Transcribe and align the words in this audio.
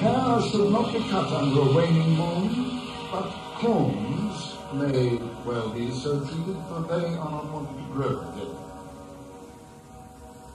Hair 0.00 0.40
should 0.50 0.72
not 0.72 0.90
be 0.94 1.00
cut 1.10 1.30
under 1.30 1.60
a 1.60 1.72
waning 1.74 2.16
moon, 2.16 2.80
but 3.12 3.28
corns 3.58 4.56
may 4.72 5.18
well 5.44 5.68
be 5.68 5.90
so 5.90 6.20
treated, 6.20 6.56
for 6.68 6.80
they 6.88 7.04
are 7.04 7.30
not 7.30 7.52
wanted 7.52 7.76
to 7.76 7.82
grow 7.92 8.20
again. 8.32 8.56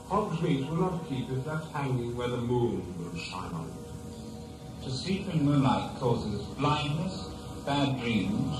Hog's 0.09 0.41
meat 0.41 0.67
will 0.67 0.77
not 0.77 1.07
keep 1.07 1.29
if 1.29 1.45
left 1.45 1.71
hanging 1.71 2.17
where 2.17 2.29
the 2.29 2.37
moon 2.37 2.91
will 2.97 3.15
shine 3.15 3.53
on 3.53 3.67
it. 3.67 3.73
To 4.83 4.89
sleep 4.89 5.31
in 5.31 5.45
moonlight 5.45 5.91
causes 5.99 6.41
blindness, 6.57 7.29
bad 7.67 7.99
dreams, 7.99 8.57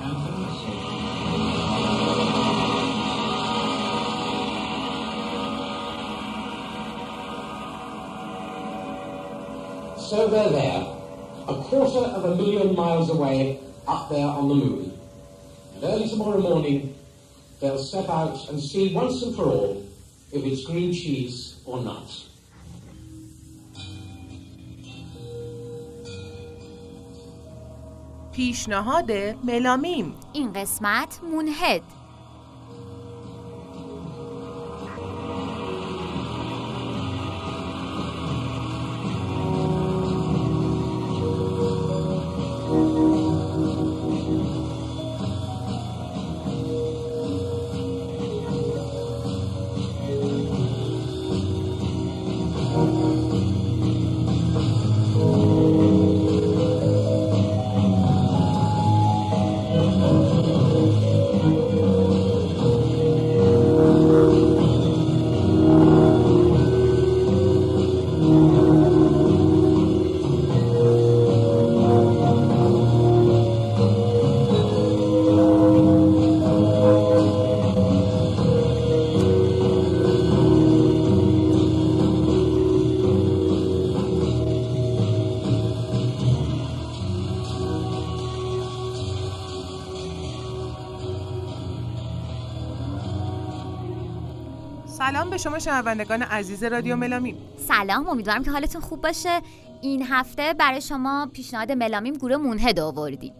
and 0.00 0.16
hallucinations. 0.16 2.95
So 10.05 10.27
they're 10.27 10.49
there, 10.49 10.81
a 11.47 11.55
quarter 11.63 11.99
of 11.99 12.25
a 12.25 12.35
million 12.35 12.75
miles 12.75 13.09
away, 13.09 13.59
up 13.87 14.09
there 14.09 14.27
on 14.27 14.49
the 14.49 14.55
moon. 14.55 14.99
And 15.75 15.83
early 15.83 16.07
tomorrow 16.07 16.39
morning, 16.39 16.95
they'll 17.59 17.77
step 17.77 18.09
out 18.09 18.49
and 18.49 18.59
see 18.59 18.93
once 18.93 19.23
and 19.23 19.35
for 19.35 19.45
all 19.45 19.85
if 20.31 20.43
it's 20.45 20.65
green 20.65 20.93
cheese 20.93 21.61
or 21.65 21.81
not. 21.81 22.09
پیشنهاد 28.31 29.11
ملامیم 29.43 30.13
این 30.33 30.53
قسمت 30.53 31.19
مونهد 31.31 31.81
شما 95.46 95.58
شنوندگان 95.58 96.22
عزیز 96.22 96.64
رادیو 96.64 96.96
ملامیم. 96.96 97.36
سلام 97.56 98.08
امیدوارم 98.08 98.44
که 98.44 98.50
حالتون 98.50 98.80
خوب 98.80 99.00
باشه. 99.00 99.40
این 99.82 100.02
هفته 100.02 100.54
برای 100.54 100.80
شما 100.80 101.30
پیشنهاد 101.32 101.72
ملامیم 101.72 102.14
گروه 102.14 102.36
مونهد 102.36 102.80
آوردیم. 102.80 103.34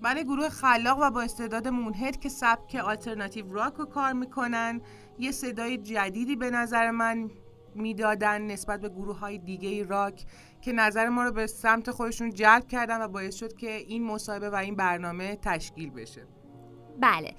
من 0.00 0.14
گروه 0.14 0.48
خلاق 0.48 0.98
و 1.00 1.10
با 1.10 1.22
استعداد 1.22 1.68
مونهد 1.68 2.20
که 2.20 2.28
سبک 2.28 2.74
آلترناتیو 2.74 3.52
راک 3.52 3.74
رو 3.74 3.84
کار 3.84 4.12
می‌کنن. 4.12 4.80
یه 5.18 5.32
صدای 5.32 5.78
جدیدی 5.78 6.36
به 6.36 6.50
نظر 6.50 6.90
من 6.90 7.30
می‌دادن 7.74 8.42
نسبت 8.42 8.80
به 8.80 8.88
گروه 8.88 9.18
های 9.18 9.38
دیگه 9.38 9.84
راک 9.84 10.24
که 10.60 10.72
نظر 10.72 11.08
ما 11.08 11.24
رو 11.24 11.32
به 11.32 11.46
سمت 11.46 11.90
خودشون 11.90 12.30
جلب 12.30 12.68
کردن 12.68 13.02
و 13.02 13.08
باعث 13.08 13.34
شد 13.34 13.56
که 13.56 13.70
این 13.70 14.04
مصاحبه 14.04 14.50
و 14.50 14.54
این 14.54 14.76
برنامه 14.76 15.38
تشکیل 15.42 15.90
بشه. 15.90 16.26
بله. 17.00 17.34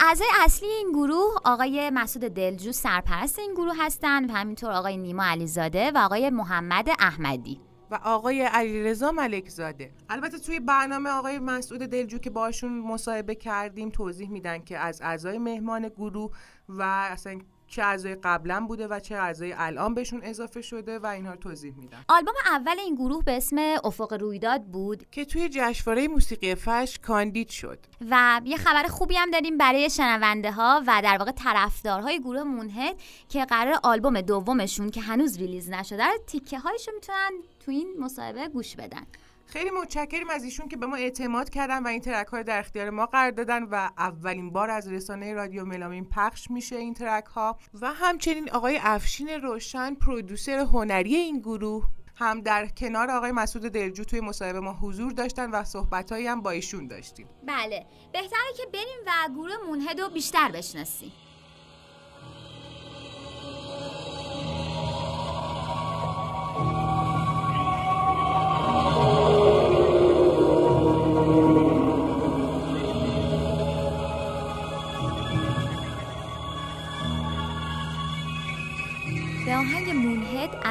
اعضای 0.00 0.26
اصلی 0.44 0.68
این 0.68 0.92
گروه 0.92 1.34
آقای 1.44 1.90
مسعود 1.90 2.34
دلجو 2.34 2.72
سرپرست 2.72 3.38
این 3.38 3.54
گروه 3.54 3.74
هستند 3.78 4.30
و 4.30 4.32
همینطور 4.32 4.70
آقای 4.70 4.96
نیما 4.96 5.24
علیزاده 5.24 5.90
و 5.90 5.98
آقای 5.98 6.30
محمد 6.30 6.88
احمدی. 7.00 7.60
و 7.90 7.94
آقای 7.94 8.42
علیرضا 8.42 9.12
ملکزاده. 9.12 9.90
البته 10.08 10.38
توی 10.38 10.60
برنامه 10.60 11.10
آقای 11.10 11.38
مسعود 11.38 11.80
دلجو 11.80 12.18
که 12.18 12.30
باشون 12.30 12.72
مصاحبه 12.72 13.34
کردیم 13.34 13.90
توضیح 13.90 14.30
میدن 14.30 14.58
که 14.58 14.78
از 14.78 15.02
اعضای 15.02 15.38
مهمان 15.38 15.88
گروه 15.88 16.30
و 16.68 16.82
اصلا 16.82 17.38
چه 17.68 17.82
اعضای 17.82 18.14
قبلا 18.14 18.66
بوده 18.68 18.88
و 18.88 19.00
چه 19.00 19.14
اعضای 19.14 19.52
الان 19.52 19.94
بهشون 19.94 20.20
اضافه 20.22 20.62
شده 20.62 20.98
و 20.98 21.06
اینها 21.06 21.32
رو 21.32 21.38
توضیح 21.38 21.74
میدن 21.76 21.98
آلبوم 22.08 22.34
اول 22.46 22.78
این 22.78 22.94
گروه 22.94 23.24
به 23.24 23.36
اسم 23.36 23.56
افق 23.84 24.12
رویداد 24.12 24.64
بود. 24.64 25.10
که 25.10 25.24
توی 25.24 25.48
جشنواره 25.52 26.08
موسیقی 26.08 26.54
فش 26.54 26.98
کاندید 27.02 27.48
شد. 27.48 27.78
و 28.10 28.40
یه 28.44 28.56
خبر 28.56 28.82
خوبی 28.82 29.14
هم 29.14 29.30
داریم 29.30 29.58
برای 29.58 29.90
شنونده 29.90 30.52
ها 30.52 30.82
و 30.86 31.00
در 31.04 31.16
واقع 31.18 31.32
طرفدارهای 31.32 32.20
گروه 32.20 32.42
مونهد 32.42 32.96
که 33.28 33.44
قرار 33.44 33.80
آلبوم 33.82 34.20
دومشون 34.20 34.90
که 34.90 35.00
هنوز 35.00 35.38
ریلیز 35.38 35.70
نشده 35.70 36.04
رو 36.04 36.18
تیکه 36.26 36.58
هایشو 36.58 36.92
می‌تونن 36.94 37.30
تو 37.60 37.70
این 37.70 37.94
مصاحبه 37.98 38.48
گوش 38.48 38.76
بدن. 38.76 39.06
خیلی 39.52 39.70
متشکریم 39.70 40.30
از 40.30 40.44
ایشون 40.44 40.68
که 40.68 40.76
به 40.76 40.86
ما 40.86 40.96
اعتماد 40.96 41.50
کردن 41.50 41.82
و 41.82 41.86
این 41.86 42.00
ترک 42.00 42.26
های 42.26 42.44
در 42.44 42.58
اختیار 42.58 42.90
ما 42.90 43.06
قرار 43.06 43.30
دادن 43.30 43.62
و 43.62 43.90
اولین 43.98 44.50
بار 44.50 44.70
از 44.70 44.88
رسانه 44.88 45.32
رادیو 45.32 45.64
ملامین 45.64 46.04
پخش 46.04 46.50
میشه 46.50 46.76
این 46.76 46.94
ترک 46.94 47.24
ها 47.24 47.58
و 47.80 47.92
همچنین 47.92 48.50
آقای 48.50 48.78
افشین 48.82 49.28
روشن 49.28 49.94
پرودوسر 49.94 50.58
هنری 50.58 51.14
این 51.14 51.38
گروه 51.38 51.88
هم 52.14 52.40
در 52.40 52.66
کنار 52.66 53.10
آقای 53.10 53.32
مسعود 53.32 53.64
دلجو 53.64 54.04
توی 54.04 54.20
مصاحبه 54.20 54.60
ما 54.60 54.72
حضور 54.72 55.12
داشتن 55.12 55.50
و 55.50 55.64
صحبتهایی 55.64 56.26
هم 56.26 56.42
با 56.42 56.50
ایشون 56.50 56.86
داشتیم. 56.86 57.28
بله 57.46 57.86
بهتره 58.12 58.52
که 58.56 58.66
بریم 58.72 58.98
و 59.06 59.32
گروه 59.34 59.56
مونهد 59.66 60.00
رو 60.00 60.08
بیشتر 60.08 60.50
بشناسیم. 60.50 61.12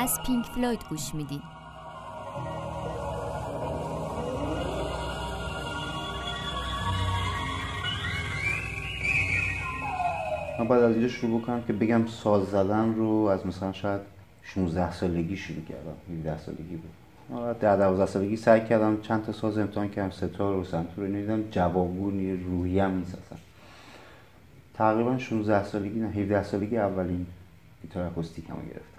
از 0.07 0.23
پینک 0.23 0.45
فلوید 0.45 0.79
گوش 0.89 1.15
میدین 1.15 1.41
من 10.59 10.67
باید 10.67 10.83
از 10.83 10.91
اینجا 10.91 11.07
شروع 11.07 11.41
بکنم 11.41 11.63
که 11.63 11.73
بگم 11.73 12.05
ساز 12.05 12.43
زدن 12.43 12.93
رو 12.93 13.07
از 13.07 13.45
مثلا 13.45 13.71
شاید 13.71 14.01
16 14.43 14.91
سالگی 14.91 15.37
شروع 15.37 15.61
کردم 15.69 16.17
17 16.19 16.39
سالگی 16.39 16.75
بود. 16.75 17.59
در 17.59 17.77
12 17.77 18.05
سالگی 18.05 18.37
سعی 18.37 18.61
کردم 18.65 19.01
چند 19.01 19.25
تا 19.25 19.31
ساز 19.31 19.57
امتحان 19.57 19.89
کردم 19.89 20.09
ستار 20.09 20.55
و 20.55 20.63
سنتور 20.63 21.07
رو. 21.07 21.13
دیدم 21.13 21.43
جوابگو 21.51 22.11
روحی 22.49 22.79
هم 22.79 22.97
نیست 22.97 23.17
تقریبا 24.73 25.17
16 25.17 25.65
سالگی 25.65 25.99
نه 25.99 26.07
17 26.07 26.43
سالگی 26.43 26.77
اولین 26.77 27.25
گیتار 27.81 28.03
هم 28.03 28.11
گرفتم. 28.69 28.96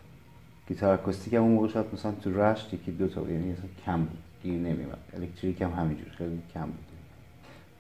گیتار 0.68 0.94
اکوستیک 0.94 1.34
هم 1.34 1.42
اون 1.42 1.52
موقع 1.52 1.68
شاید 1.68 1.86
مثلا 1.92 2.12
تو 2.12 2.40
رشت 2.42 2.74
یکی 2.74 2.90
دو 2.90 3.08
تا 3.08 3.20
یعنی 3.20 3.52
مثلا 3.52 3.64
کم 3.86 3.98
بود. 3.98 4.18
گیر 4.42 4.54
نمیومد 4.54 4.98
الکتریک 5.16 5.62
هم 5.62 5.70
همینجور. 5.70 6.08
خیلی 6.18 6.40
کم 6.54 6.64
بود. 6.64 6.84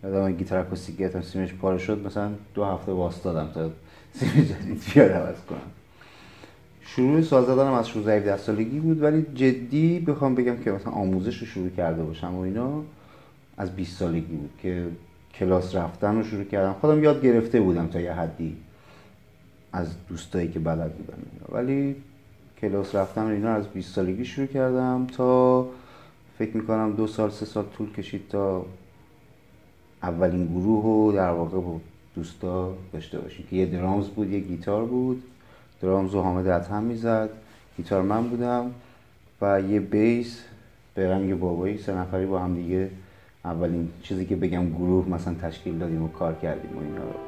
یادم 0.04 0.20
من 0.20 0.32
گیتار 0.32 0.58
اکوستیک 0.58 0.96
گرفتم 0.96 1.22
سیمش 1.22 1.54
پاره 1.54 1.78
شد 1.78 2.06
مثلا 2.06 2.30
دو 2.54 2.64
هفته 2.64 2.92
واسطادم 2.92 3.50
تا 3.54 3.70
سیم 4.12 4.44
جدید 4.44 4.82
بیاد 4.94 5.10
عوض 5.10 5.40
کنم. 5.40 5.58
شروع 6.80 7.22
ساز 7.22 7.46
زدنم 7.46 7.72
از 7.72 7.88
16 7.88 8.16
17 8.16 8.36
سالگی 8.36 8.80
بود 8.80 9.02
ولی 9.02 9.26
جدی 9.34 10.00
بخوام 10.00 10.34
بگم 10.34 10.56
که 10.56 10.72
مثلا 10.72 10.92
آموزش 10.92 11.38
رو 11.38 11.46
شروع 11.46 11.68
کرده 11.68 12.02
باشم 12.02 12.34
و 12.34 12.40
اینا 12.40 12.82
از 13.56 13.76
20 13.76 13.98
سالگی 13.98 14.36
بود 14.36 14.50
که 14.62 14.86
کلاس 15.34 15.74
رفتن 15.74 16.14
رو 16.14 16.22
شروع 16.22 16.44
کردم. 16.44 16.72
خودم 16.72 17.02
یاد 17.02 17.22
گرفته 17.22 17.60
بودم 17.60 17.86
تا 17.86 18.00
یه 18.00 18.12
حدی 18.12 18.56
از 19.72 19.94
دوستایی 20.08 20.48
که 20.48 20.58
بلد 20.58 20.94
بودن 20.94 21.18
ولی 21.52 21.96
کلاس 22.60 22.94
رفتن 22.94 23.22
رو 23.22 23.28
اینا 23.28 23.54
از 23.54 23.68
20 23.68 23.94
سالگی 23.94 24.24
شروع 24.24 24.46
کردم 24.46 25.06
تا 25.16 25.66
فکر 26.38 26.56
می‌کنم 26.56 26.92
دو 26.92 27.06
سال 27.06 27.30
سه 27.30 27.46
سال 27.46 27.64
طول 27.76 27.92
کشید 27.92 28.28
تا 28.28 28.66
اولین 30.02 30.46
گروه 30.46 30.84
رو 30.84 31.12
در 31.12 31.30
واقع 31.30 31.60
با 31.60 31.80
دوستا 32.14 32.74
داشته 32.92 33.18
باشیم 33.18 33.46
که 33.50 33.56
یه 33.56 33.66
درامز 33.66 34.08
بود 34.08 34.30
یه 34.30 34.40
گیتار 34.40 34.84
بود. 34.84 35.22
درامز 35.82 36.14
رو 36.14 36.22
حامد 36.22 36.46
هم 36.46 36.82
می‌زد 36.82 37.30
گیتار 37.76 38.02
من 38.02 38.28
بودم 38.28 38.70
و 39.42 39.60
یه 39.60 39.80
بیس 39.80 40.42
به 40.94 41.10
رنگ 41.10 41.38
بابایی 41.38 41.78
سه 41.78 41.94
نفری 41.94 42.26
با 42.26 42.38
هم 42.38 42.54
دیگه 42.54 42.90
اولین 43.44 43.88
چیزی 44.02 44.26
که 44.26 44.36
بگم 44.36 44.70
گروه 44.70 45.08
مثلا 45.08 45.34
تشکیل 45.34 45.78
دادیم 45.78 46.02
و 46.02 46.08
کار 46.08 46.34
کردیم 46.34 46.76
و 46.76 46.80
اینا 46.80 47.04
رو. 47.04 47.27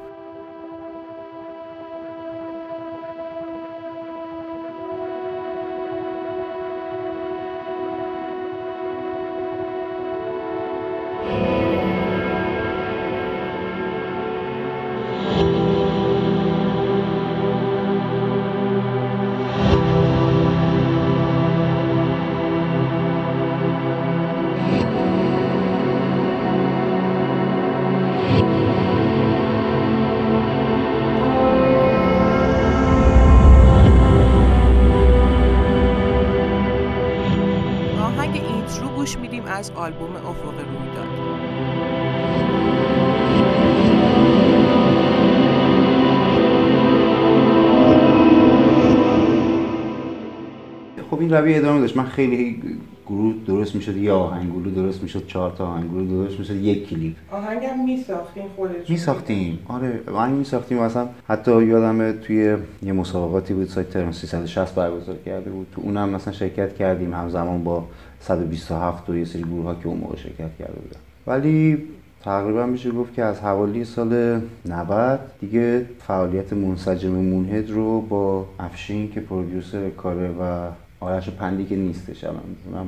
این 51.31 51.39
رویه 51.39 51.57
ادامه 51.57 51.79
داشت. 51.79 51.97
من 51.97 52.05
خیلی 52.05 52.61
گروه 53.07 53.35
درست 53.47 53.75
می‌شد 53.75 53.97
یا 53.97 54.17
آهنگ 54.17 54.51
گروه 54.51 54.73
درست 54.73 55.03
می‌شد 55.03 55.27
چهار 55.27 55.51
تا 55.51 55.67
آهنگ 55.67 55.89
گروه 55.91 56.07
درست 56.07 56.39
می‌شد 56.39 56.55
یک 56.55 56.89
کلیپ. 56.89 57.15
آهنگم 57.31 57.85
میساختین 57.85 58.43
خودتون. 58.55 58.81
می 58.89 58.97
ساختیم 58.97 59.59
آره 59.67 59.99
آهنگ 60.13 60.37
می 60.37 60.43
ساختیم 60.43 60.77
مثلا 60.77 61.07
حتی 61.27 61.65
یادمه 61.65 62.13
توی 62.13 62.57
یه 62.83 62.93
مسابقاتی 62.93 63.53
بود 63.53 63.67
سایت 63.67 63.89
تهران 63.89 64.11
360 64.11 64.75
برگزار 64.75 65.15
کرده 65.25 65.49
بود. 65.49 65.67
تو 65.75 65.81
اونم 65.81 66.09
مثلا 66.09 66.33
شرکت 66.33 66.75
کردیم 66.75 67.13
همزمان 67.13 67.63
با 67.63 67.83
127 68.19 69.09
و 69.09 69.17
یه 69.17 69.25
سری 69.25 69.41
گروه 69.41 69.65
ها 69.65 69.75
که 69.75 69.87
اون 69.87 69.97
موقع 69.97 70.17
شرکت 70.17 70.57
کرده 70.59 70.79
بودن. 70.79 70.99
ولی 71.27 71.83
تقریبا 72.23 72.65
میشه 72.65 72.91
گفت 72.91 73.13
که 73.13 73.23
از 73.23 73.39
حوالی 73.39 73.85
سال 73.85 74.41
90 74.65 75.19
دیگه 75.39 75.85
فعالیت 76.07 76.53
منسجم 76.53 77.11
مونهد 77.11 77.69
رو 77.69 78.01
با 78.01 78.45
افشین 78.59 79.11
که 79.11 79.19
پرودیوسر 79.19 79.89
کاره 79.89 80.29
و 80.29 80.69
آرش 81.01 81.29
پندی 81.29 81.65
که 81.65 81.75
نیستش 81.75 82.23
الان. 82.23 82.87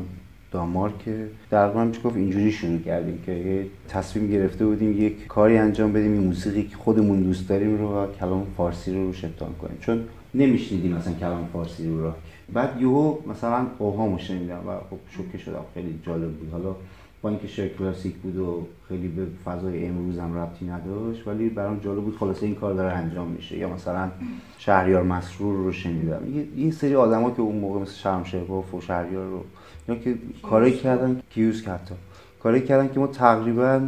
دامار 0.51 0.93
که 1.05 1.27
تقریبا 1.51 1.83
میشه 1.83 2.01
گفت 2.01 2.15
اینجوری 2.15 2.51
شروع 2.51 2.79
کردیم 2.79 3.23
که 3.25 3.65
تصمیم 3.89 4.31
گرفته 4.31 4.65
بودیم 4.65 5.01
یک 5.01 5.27
کاری 5.27 5.57
انجام 5.57 5.93
بدیم 5.93 6.11
این 6.11 6.23
موسیقی 6.23 6.63
که 6.63 6.75
خودمون 6.75 7.23
دوست 7.23 7.49
داریم 7.49 7.77
رو 7.77 7.87
و 7.87 8.07
کلام 8.19 8.47
فارسی 8.57 8.93
رو 8.93 9.07
روش 9.07 9.21
کنیم. 9.21 9.77
چون 9.79 10.03
نمیشنیدیم 10.33 10.91
مثلا 10.91 11.13
کلام 11.13 11.47
فارسی 11.53 11.87
رو. 11.87 12.01
را 12.01 12.15
بعد 12.53 12.81
یهو 12.81 13.17
مثلا 13.27 13.67
اوهامو 13.79 14.17
شنیدم 14.17 14.59
و 14.67 14.71
خب 14.89 14.97
شوکه 15.09 15.37
شدم. 15.37 15.65
خیلی 15.73 15.99
جالب 16.05 16.31
بود. 16.31 16.49
حالا 16.51 16.75
با 17.23 17.29
اینکه 17.29 17.47
شعر 17.47 17.67
کلاسیک 17.67 18.15
بود 18.15 18.37
و 18.37 18.67
خیلی 18.87 19.07
به 19.07 19.25
فضای 19.45 19.85
امروز 19.85 20.19
هم 20.19 20.37
ربطی 20.37 20.65
نداشت 20.65 21.27
ولی 21.27 21.49
برام 21.49 21.79
جالب 21.79 22.03
بود 22.03 22.17
خلاصه 22.17 22.45
این 22.45 22.55
کار 22.55 22.73
داره 22.73 22.93
انجام 22.93 23.27
میشه. 23.27 23.57
یا 23.57 23.69
مثلا 23.69 24.09
شهریار 24.57 25.03
مسرور 25.03 25.55
رو 25.55 25.71
شنیدم. 25.71 26.21
یه, 26.35 26.65
یه 26.65 26.71
سری 26.71 26.95
آدما 26.95 27.31
که 27.31 27.41
اون 27.41 27.55
موقع 27.55 27.79
مثل 27.79 27.93
شمشیرباف 27.93 28.73
و 28.73 28.81
شهریار 28.81 29.25
رو 29.25 29.43
یا 29.89 29.95
که 29.95 30.15
کاری 30.43 30.71
کردن 30.71 31.21
کیوز 31.29 31.67
حتی. 31.67 31.95
کاری 32.39 32.61
کردن 32.61 32.93
که 32.93 32.99
ما 32.99 33.07
تقریبا 33.07 33.81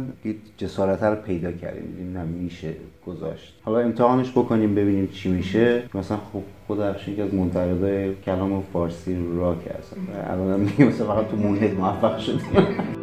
جسارت 0.56 1.02
رو 1.02 1.14
پیدا 1.14 1.52
کردیم. 1.52 1.84
دیدیم 1.86 2.18
نه 2.18 2.24
میشه 2.24 2.74
گذاشت. 3.06 3.54
حالا 3.64 3.78
امتحانش 3.78 4.30
بکنیم 4.30 4.74
ببینیم 4.74 5.06
چی 5.06 5.28
میشه. 5.28 5.82
مثلا 5.94 6.16
خب 6.16 6.42
خود 6.66 6.80
افشین 6.80 7.16
که 7.16 7.22
از 7.22 7.34
منتقدای 7.34 8.14
کلام 8.14 8.62
فارسی 8.72 9.16
راک 9.36 9.58
هستن 9.78 9.96
الان 10.30 10.60
میگه 10.60 10.84
مثلا 10.84 11.06
فقط 11.06 11.28
تو 11.28 11.36
مونهد 11.36 11.74
موفق 11.74 12.18
شدیم 12.18 12.95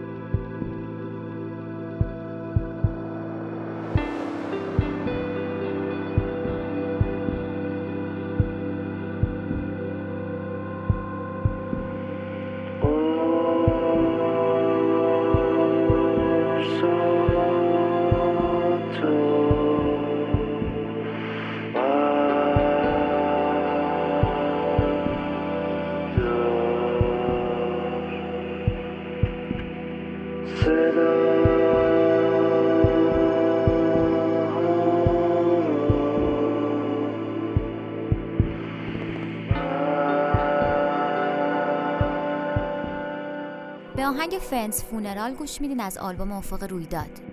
آهنگ 44.13 44.31
فرنس 44.31 44.83
فونرال 44.83 45.33
گوش 45.33 45.61
میدین 45.61 45.79
از 45.79 45.97
آلبوم 45.97 46.31
افق 46.31 46.63
رویداد. 46.63 47.32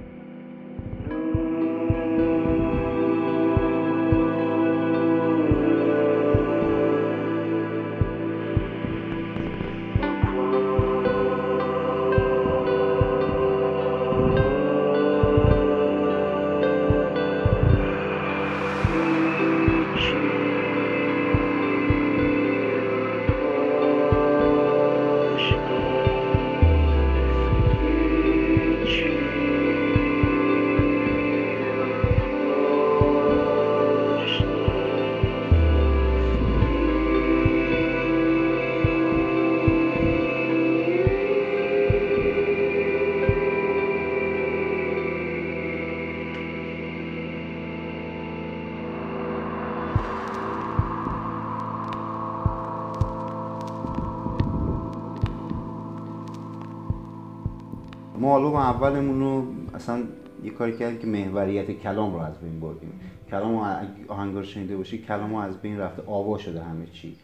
اولمون 58.70 59.20
رو 59.20 59.44
اصلا 59.74 60.02
یه 60.44 60.50
کاری 60.50 60.76
کردیم 60.76 60.98
که 60.98 61.06
محوریت 61.06 61.70
کلام 61.70 62.12
رو 62.12 62.18
از 62.18 62.34
بین 62.42 62.60
بردیم. 62.60 62.92
کلام 63.30 63.52
رو 63.52 63.64
آهنگ 64.08 64.34
رو 64.34 64.42
شنیده 64.42 64.76
باشی 64.76 64.98
کلام 64.98 65.34
از 65.34 65.58
بین 65.62 65.78
رفته 65.78 66.02
آوا 66.06 66.38
شده 66.38 66.62
همه 66.62 66.86
چی. 66.92 67.16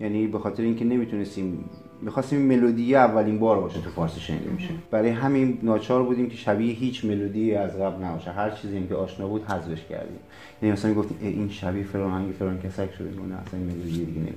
یعنی 0.00 0.26
به 0.26 0.38
خاطر 0.38 0.62
اینکه 0.62 0.84
نمی‌تونستیم 0.84 1.64
می‌خواستیم 2.02 2.40
ملودی 2.40 2.94
اولین 2.94 3.38
بار 3.38 3.60
باشه 3.60 3.80
تو 3.80 3.90
فارسی 3.90 4.20
شنیده 4.20 4.50
میشه. 4.50 4.68
برای 4.90 5.08
همین 5.10 5.58
ناچار 5.62 6.02
بودیم 6.02 6.28
که 6.28 6.36
شبیه 6.36 6.74
هیچ 6.74 7.04
ملودی 7.04 7.54
از 7.54 7.76
قبل 7.76 8.04
نباشه. 8.04 8.30
هر 8.30 8.50
چیزی 8.50 8.86
که 8.88 8.94
آشنا 8.94 9.28
بود 9.28 9.44
حذفش 9.44 9.84
کردیم. 9.84 10.18
یعنی 10.62 10.72
مثلا 10.72 10.90
می‌گفتیم 10.90 11.18
این 11.20 11.48
شبیه 11.48 11.84
فلان 11.84 12.10
آهنگ 12.10 12.32
فلان 12.32 12.60
کسک 12.60 12.94
شده 12.94 13.10
نه 13.10 13.34
اصلا 13.46 13.60
ملودی 13.60 14.04
دیگه 14.04 14.20
نمید 14.20 14.34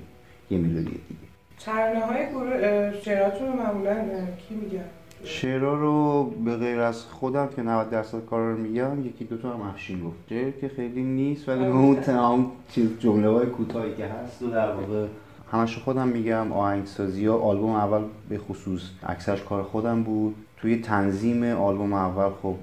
یه 0.52 0.58
ملودی 0.58 0.84
دیگه. 0.84 1.26
ترانه 1.60 2.00
های 2.00 2.30
گروه 2.30 2.94
شعراتون 3.02 3.50
معمولا 3.50 3.96
کی 4.50 4.56
میگن 4.56 4.86
شعرها 5.26 5.74
رو 5.74 6.24
به 6.46 6.58
غیر 6.58 6.80
از 6.80 7.04
خودم 7.04 7.48
که 7.56 7.62
90 7.62 7.90
درصد 7.90 8.26
کارا 8.26 8.52
رو 8.52 8.58
میگم 8.58 9.06
یکی 9.06 9.26
دو 9.26 9.38
تا 9.38 9.54
هم 9.54 9.62
افشین 9.62 10.04
گفت 10.04 10.18
شعر 10.30 10.52
که 10.52 10.68
خیلی 10.68 11.04
نیست 11.04 11.50
ولی 11.50 11.66
اون 11.66 11.96
تمام 11.96 12.52
چیز 12.72 12.90
جمله 13.00 13.30
های 13.30 13.46
کوتاهی 13.46 13.96
که 13.96 14.06
هست 14.06 14.42
و 14.42 14.48
در 14.48 14.72
واقع 14.72 15.08
همش 15.52 15.78
خودم 15.78 16.08
میگم. 16.08 16.52
آهنگسازی 16.52 17.26
ها 17.26 17.38
آلبوم 17.38 17.72
اول 17.72 18.02
به 18.30 18.38
خصوص 18.38 18.82
اکثرش 19.04 19.44
کار 19.44 19.64
خودم 19.64 20.04
بود. 20.04 20.36
توی 20.58 20.82
تنظیم 20.82 21.44
آلبوم 21.44 21.94
اول 21.94 22.30
خب 22.42 22.56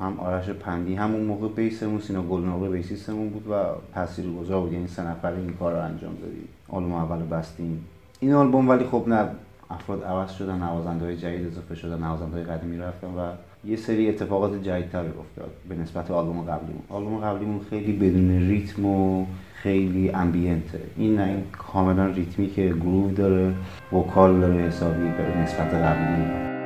هم 0.00 0.20
آرش 0.20 0.50
پندی 0.50 0.94
همون 0.94 1.20
موقع 1.20 1.48
بیسمون 1.48 2.00
سینا 2.00 2.22
گلناقه 2.22 2.68
بیسیستمون 2.68 3.28
بود 3.28 3.50
و 3.50 3.54
تاثیرگذار 3.94 4.60
بود. 4.60 4.72
یعنی 4.72 4.88
سه 4.88 5.06
نفره 5.06 5.36
این 5.36 5.52
کار 5.52 5.72
رو 5.72 5.78
انجام 5.78 6.14
دادیم. 6.14 6.48
آلبوم 6.68 6.92
اول 6.92 7.26
بستیم. 7.26 7.84
این 8.20 8.32
آلبوم 8.32 8.68
ولی 8.68 8.84
خب 8.84 9.04
نه 9.06 9.28
افراد 9.70 10.04
عوض 10.04 10.32
شدن 10.32 10.58
نوازنده 10.58 11.04
های 11.04 11.16
جدید 11.16 11.46
اضافه 11.46 11.74
شدن 11.74 11.98
نوازنده 11.98 12.36
های 12.36 12.44
قدیمی 12.44 12.78
رفتن 12.78 13.06
و 13.06 13.30
یه 13.64 13.76
سری 13.76 14.08
اتفاقات 14.08 14.62
جدیدتر 14.62 14.98
افتاد 14.98 15.50
به 15.68 15.74
نسبت 15.74 16.10
آلبوم 16.10 16.42
قبلیمون. 16.42 16.82
آلبوم 16.88 17.18
قبلیمون 17.18 17.60
خیلی 17.70 17.92
بدون 17.92 18.48
ریتم 18.48 18.84
و 18.84 19.26
خیلی 19.54 20.10
امبینته 20.10 20.80
این 20.96 21.16
نه 21.16 21.22
این 21.22 21.42
کاملا 21.52 22.06
ریتمی 22.06 22.50
که 22.50 22.68
گروه 22.68 23.12
داره 23.12 23.54
وکال 23.92 24.40
داره 24.40 24.54
حسابی 24.54 25.08
به 25.08 25.38
نسبت 25.38 25.74
قبلی. 25.74 26.57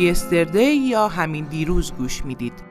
یستردی 0.00 0.72
یا 0.74 1.08
همین 1.08 1.44
دیروز 1.44 1.92
گوش 1.92 2.24
می‌دید. 2.24 2.65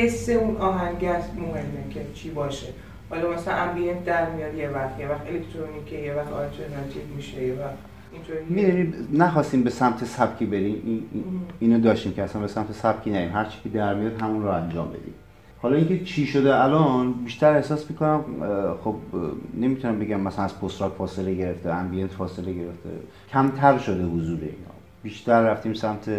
حس 0.00 0.28
اون 0.28 0.56
آهنگ 0.56 1.04
است 1.04 1.30
مهمه 1.36 1.90
که 1.90 2.00
چی 2.14 2.30
باشه. 2.30 2.66
حالا 3.10 3.30
مثلا 3.30 3.54
ambient 3.54 4.04
در 4.04 4.30
میاد 4.30 4.54
یه 4.54 4.68
وقت 4.68 5.00
یه 5.00 5.08
وقت 5.08 5.20
الکترونیکه 5.26 5.96
یه 5.96 6.14
وقت 6.14 6.32
آلترناتیو 6.32 7.02
میشه 7.16 7.42
یه 7.46 7.54
وقت 7.54 7.74
می‌دونی 8.48 8.92
نخواستیم 9.12 9.62
به 9.62 9.70
سمت 9.70 10.04
سبکی 10.04 10.46
بریم. 10.46 10.82
این 10.84 11.02
این- 11.12 11.24
اینو 11.60 11.80
داشتیم 11.80 12.12
که 12.12 12.22
اصلا 12.22 12.42
به 12.42 12.48
سمت 12.48 12.72
سبکی 12.72 13.10
نریم. 13.10 13.32
هر 13.32 13.44
چی 13.44 13.58
که 13.62 13.68
در 13.68 13.94
میاد 13.94 14.22
همون 14.22 14.42
رو 14.42 14.48
انجام 14.48 14.88
بدیم. 14.88 15.14
حالا 15.62 15.76
اینکه 15.76 16.04
چی 16.04 16.26
شده 16.26 16.62
الان 16.62 17.12
بیشتر 17.12 17.52
احساس 17.52 17.90
می‌کنم 17.90 18.24
خب 18.84 18.94
نمی‌تونم 19.54 19.98
بگم 19.98 20.20
مثلا 20.20 20.44
از 20.44 20.60
post-rock 20.60 20.92
فاصله 20.92 21.34
گرفته 21.34 21.70
ambient 21.70 22.10
فاصله 22.10 22.52
گرفته. 22.52 22.88
کمتر 23.32 23.78
شده 23.78 24.04
حضور 24.04 24.38
اینا. 24.40 24.74
بیشتر 25.02 25.42
رفتیم 25.42 25.74
سمت 25.74 26.10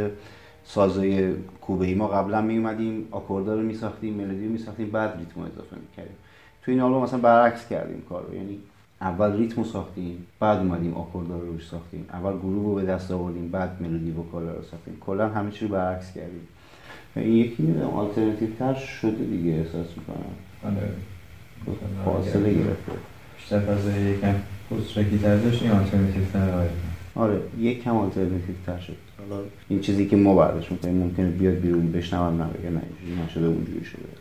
سازای 0.72 1.34
کوبه 1.62 1.86
ای 1.86 1.94
ما 1.94 2.08
قبلا 2.08 2.42
می 2.42 2.58
اومدیم 2.58 3.08
آکوردا 3.12 3.54
رو 3.54 3.62
میساختیم 3.62 4.14
ملودی 4.14 4.46
رو 4.46 4.52
میساختیم 4.52 4.90
بعد 4.90 5.10
ریتم 5.20 5.42
رو 5.42 5.42
اضافه 5.42 5.76
می‌کردیم 5.76 6.16
تو 6.64 6.72
این 6.72 6.80
آلبوم 6.80 7.04
مثلا 7.04 7.20
برعکس 7.20 7.68
کردیم 7.68 8.04
کار 8.10 8.26
رو. 8.28 8.36
یعنی 8.36 8.58
اول 9.02 9.38
ریتم 9.38 9.62
رو 9.62 9.68
ساختیم 9.68 10.26
بعد 10.40 10.58
اومدیم 10.58 10.94
آکوردا 10.94 11.40
رو 11.40 11.52
روش 11.52 11.68
ساختیم. 11.68 12.06
اول 12.14 12.38
گروه 12.38 12.64
رو 12.64 12.76
به 12.76 12.84
دست 12.84 13.12
آوردیم 13.12 13.50
بعد 13.50 13.82
ملودی 13.82 14.12
وکال 14.12 14.44
رو 14.44 14.64
ساختیم. 14.72 14.98
کلا 15.00 15.30
همه 15.30 15.52
چی 15.52 15.68
رو 15.68 15.72
برعکس 15.72 16.14
کردیم. 16.14 16.48
و 17.16 17.20
این 17.20 17.34
یکی 17.34 17.64
می‌دونم 17.64 17.90
آلترناتیو 17.90 18.50
تر 18.60 18.74
شده 18.74 19.26
دیگه 19.26 19.52
احساس 19.52 19.88
می‌کنم. 19.98 20.36
آره. 20.66 20.90
فاصله 22.06 22.54
گرفته. 22.54 22.92
بیشتر 23.38 23.60
فضای 23.60 24.02
یکم 24.02 24.36
پست 24.72 25.22
تر 25.22 25.38
داشت 25.38 25.64
این 25.64 25.72
آلترنتیو 25.72 26.26
تر 26.34 26.52
آره 26.52 26.70
آره 27.16 27.42
یک 27.60 27.84
کم 27.84 27.98
آلترناتیو 27.98 28.56
تر 28.66 28.80
شد. 28.80 29.09
حالا 29.20 29.44
این 29.70 29.82
چیزی 29.82 30.08
که 30.08 30.16
ما 30.16 30.36
برداشت 30.36 30.72
می‌کنیم 30.72 30.96
ممکنه 30.96 31.30
بیاد 31.32 31.56
بیرون 31.56 31.92
نبگه 32.34 32.70
نه 32.70 32.82
اینجوری 33.00 33.26
نشده 33.26 33.46
اونجوری 33.48 33.86
شده. 33.86 34.19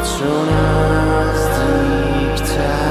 قدم 0.00 0.46
به 2.36 2.89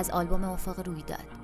از 0.00 0.10
آلبوم 0.10 0.44
افق 0.44 0.86
رویداد 0.88 1.39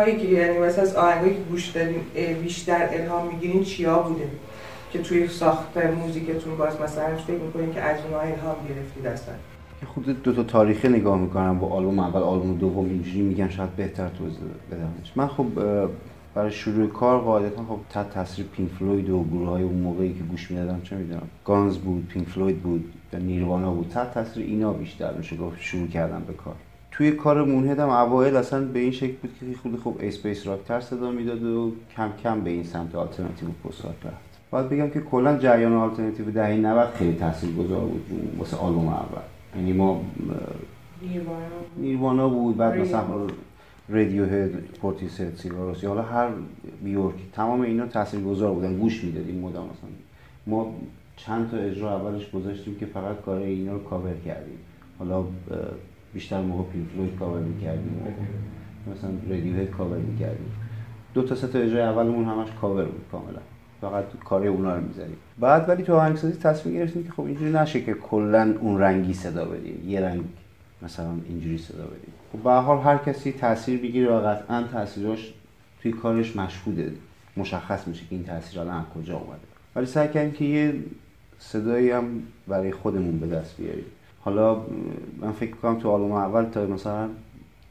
هایی 0.00 0.16
که 0.16 0.26
یعنی 0.26 0.58
مثلا 0.58 0.82
از 0.82 0.96
آهنگایی 0.96 1.34
که 1.34 1.40
گوش 1.50 1.68
دادین 1.68 2.00
بیشتر 2.42 2.88
الهام 2.92 3.28
می‌گیرین 3.28 3.64
چیا 3.64 3.98
بوده؟ 3.98 4.28
که 4.92 4.98
توی 4.98 5.28
ساخت 5.28 5.76
موزیکتون 5.76 6.56
باز 6.56 6.80
مثلا 6.80 7.16
فکر 7.16 7.36
می‌کنین 7.36 7.72
که 7.72 7.80
از 7.80 7.96
اونها 8.04 8.20
الهام 8.20 8.56
گرفتید 8.68 9.06
اصلا. 9.06 9.34
خود 9.86 10.22
دو 10.22 10.32
تا 10.32 10.42
تاریخی 10.42 10.88
نگاه 10.88 11.18
می‌کنم 11.18 11.58
با 11.58 11.68
آلبوم 11.68 11.98
اول 11.98 12.22
آلبوم 12.22 12.58
دوم 12.58 12.84
اینجوری 12.84 13.20
میگن 13.20 13.48
شاید 13.48 13.76
بهتر 13.76 14.08
توضیح 14.08 14.38
بدمش 14.70 15.12
من 15.16 15.26
خب 15.26 15.46
برای 16.34 16.50
شروع 16.50 16.86
کار 16.86 17.20
قاعدتا 17.20 17.64
خب 17.64 17.78
تحت 17.90 18.10
تاثیر 18.10 18.44
Pink 18.44 18.70
Floyd 18.70 19.10
و 19.10 19.24
گروه 19.24 19.48
های 19.48 19.62
اون 19.62 19.78
موقعی 19.78 20.12
که 20.12 20.22
گوش 20.30 20.50
می‌دادم 20.50 20.80
چه 20.84 20.96
می‌دونم 20.96 21.28
Guns 21.44 21.78
بود 21.78 22.06
Pink 22.08 22.28
Floyd 22.28 22.62
بود 22.62 22.92
Nirvana 23.20 23.70
بود. 23.70 23.88
تحت 23.88 24.14
تاثیر 24.14 24.46
اینا 24.46 24.72
بیشتر 24.72 25.12
میشه 25.12 25.36
گفت 25.36 25.60
شروع 25.60 25.88
کردم 25.88 26.22
به 26.26 26.32
کار. 26.32 26.54
توی 27.00 27.10
کار 27.10 27.44
مونهدم 27.44 27.88
اوایل 27.88 28.36
اصلا 28.36 28.64
به 28.64 28.78
این 28.78 28.90
شکل 28.90 29.14
بود 29.22 29.30
که 29.40 29.58
خود 29.62 29.76
خوب 29.76 29.98
space 30.00 30.46
rock 30.46 30.64
تر 30.64 30.80
صدا 30.80 31.10
می‌داد 31.10 31.42
و 31.42 31.72
کم 31.96 32.10
کم 32.22 32.40
به 32.40 32.50
این 32.50 32.64
سمت 32.64 32.94
آلترناتیو 32.94 33.48
و 33.48 33.52
post-rock 33.52 33.94
رفت. 34.04 34.40
باید 34.50 34.68
بگم 34.68 34.90
که 34.90 35.00
کلا 35.00 35.38
جریان 35.38 35.72
آلترناتیو 35.72 36.30
دهه 36.30 36.56
90 36.56 36.88
خیلی 36.88 37.14
تاثیرگذار 37.16 37.80
بود 37.80 38.06
واسه 38.38 38.56
آلبوم 38.56 38.88
اول. 38.88 39.22
یعنی 39.56 39.72
ما 39.72 40.04
Nirvana. 41.76 42.28
بود 42.28 42.56
بعد. 42.56 42.80
مثلا 42.80 43.26
Radiohead 43.88 44.24
Portishead 44.24 44.50
Sigur 44.54 45.36
Rós 45.36 45.82
یا 45.82 45.88
حالا 45.88 46.02
هر 46.02 46.28
Björk 46.84 47.14
تمام 47.32 47.60
اینا 47.60 47.86
تاثیرگذار 47.86 48.54
بودن 48.54 48.78
گوش 48.78 49.04
می‌دادیم 49.04 49.38
مدام 49.38 49.64
مثلا 49.64 49.90
ما 50.46 50.74
چند 51.16 51.50
تا 51.50 51.56
اجرا 51.56 51.96
اولش 51.96 52.30
گذاشتیم 52.30 52.74
که 52.74 52.86
فقط 52.86 53.20
کار 53.20 53.38
اینا 53.38 53.72
رو 53.72 53.82
کاور 53.82 54.14
کردیم. 54.24 54.58
حالا 54.98 55.24
بیشتر 56.14 56.40
موقع 56.40 56.72
Pink 56.72 56.88
Floyd 56.88 57.18
cover 57.18 57.40
می‌کردیم 57.40 58.02
مثلا 58.96 59.10
Radiohead 59.30 59.70
cover 59.70 59.98
می‌کردیم. 59.98 60.52
دو 61.14 61.22
تا 61.22 61.34
سه 61.34 61.46
تا 61.46 61.58
اجرای 61.58 61.82
اولمون 61.82 62.24
همش 62.24 62.48
کاور 62.60 62.84
بود 62.84 63.04
کاملا. 63.12 63.38
فقط 63.80 64.04
کار 64.24 64.46
اونا 64.46 64.76
رو 64.76 64.82
می‌زدیم 64.82 65.16
بعد 65.38 65.68
ولی 65.68 65.82
تو 65.82 65.94
آهنگسازی 65.94 66.38
تصمیم 66.38 66.74
گرفتیم 66.74 67.04
که 67.04 67.12
خب 67.12 67.20
اینجوری 67.20 67.52
نشه 67.52 67.82
که 67.82 67.94
کلا 67.94 68.54
اون 68.60 68.80
رنگی 68.80 69.14
صدا 69.14 69.44
بدیم. 69.44 69.88
یه 69.88 70.00
رنگ 70.00 70.24
مثلا 70.82 71.10
اینجوری 71.28 71.58
صدا 71.58 71.84
بدیم. 71.84 72.12
خب 72.32 72.38
به 72.38 72.50
حال 72.50 72.78
هر 72.78 72.96
کسی 72.96 73.32
تاثیر 73.32 73.80
بگیره 73.80 74.12
و 74.12 74.20
قطعا 74.26 74.62
تاثیراش 74.72 75.32
توی 75.82 75.92
کارش 75.92 76.36
مشهوده. 76.36 76.92
مشخص 77.36 77.88
میشه 77.88 78.00
که 78.00 78.14
این 78.14 78.24
تاثیر 78.24 78.60
الان 78.60 78.76
از 78.76 78.84
کجا 78.94 79.16
اومده. 79.16 79.40
ولی 79.76 79.86
سعی 79.86 80.08
کردیم 80.08 80.32
که 80.32 80.44
یه 80.44 80.74
صدایی 81.38 81.90
هم 81.90 82.22
برای 82.48 82.72
خودمون 82.72 83.18
به 83.18 83.26
دست 83.26 83.56
بیاریم. 83.56 83.84
حالا 84.20 84.60
من 85.20 85.32
فکر 85.32 85.50
کنم 85.50 85.78
تو 85.78 85.90
آلبوم 85.90 86.12
اول 86.12 86.44
تا 86.44 86.66
مثلا 86.66 87.08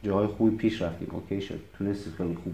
جاهای 0.03 0.27
خوبی 0.27 0.55
پیش 0.55 0.81
رفتیم. 0.81 1.07
okay 1.11 1.41
شد. 1.41 1.59
تونستیم 1.77 2.13
خیلی 2.17 2.37
خوب 2.43 2.53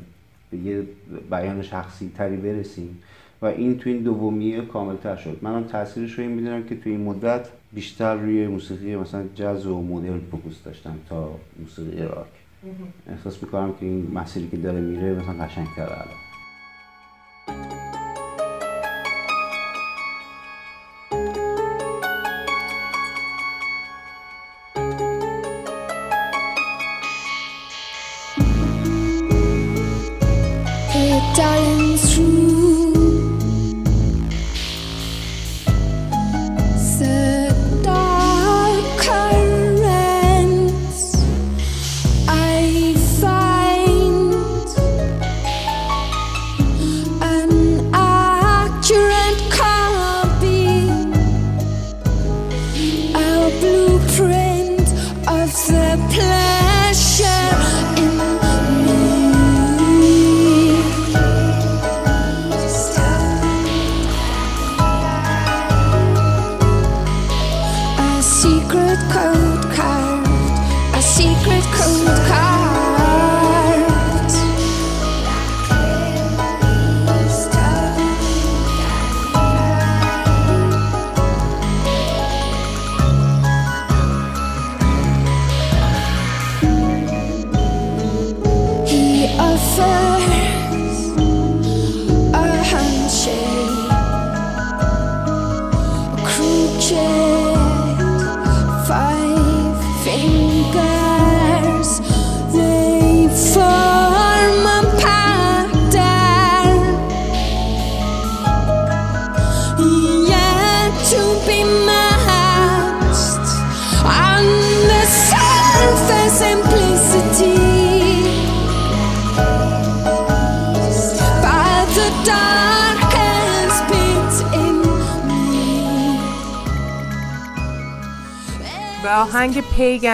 به 0.52 0.58
یه 0.58 0.84
بیان 1.32 1.62
شخصی 1.62 2.12
تری 2.18 2.38
برسیم. 2.38 3.02
و 3.42 3.46
این 3.46 3.78
تو 3.78 3.90
این 3.90 4.04
دومیه 4.04 4.62
کاملتر 4.62 5.16
شد. 5.16 5.40
منم 5.42 5.64
تاثیرش 5.64 6.14
رو 6.14 6.24
این 6.24 6.32
می‌دونم 6.32 6.64
که 6.64 6.76
تو 6.76 6.90
این 6.90 7.02
مدت 7.02 7.48
بیشتر 7.74 8.16
روی 8.16 8.48
موسیقی 8.48 8.96
مثلا 8.96 9.24
جاز 9.36 9.68
و 9.68 9.82
مدرن 9.82 10.20
focus 10.32 10.63
داشتم 10.64 10.96
تا 11.10 11.36
موسیقی 11.60 12.04
راک. 12.04 12.26
احساس 13.10 13.44
می‌کنم 13.44 13.74
که 13.80 13.86
این 13.86 14.12
مسیری 14.14 14.48
که 14.48 14.58
داره 14.58 14.82
میره 14.82 15.14
مثلا 15.14 15.46
قشنگتر 15.46 15.84
الان. 15.84 16.25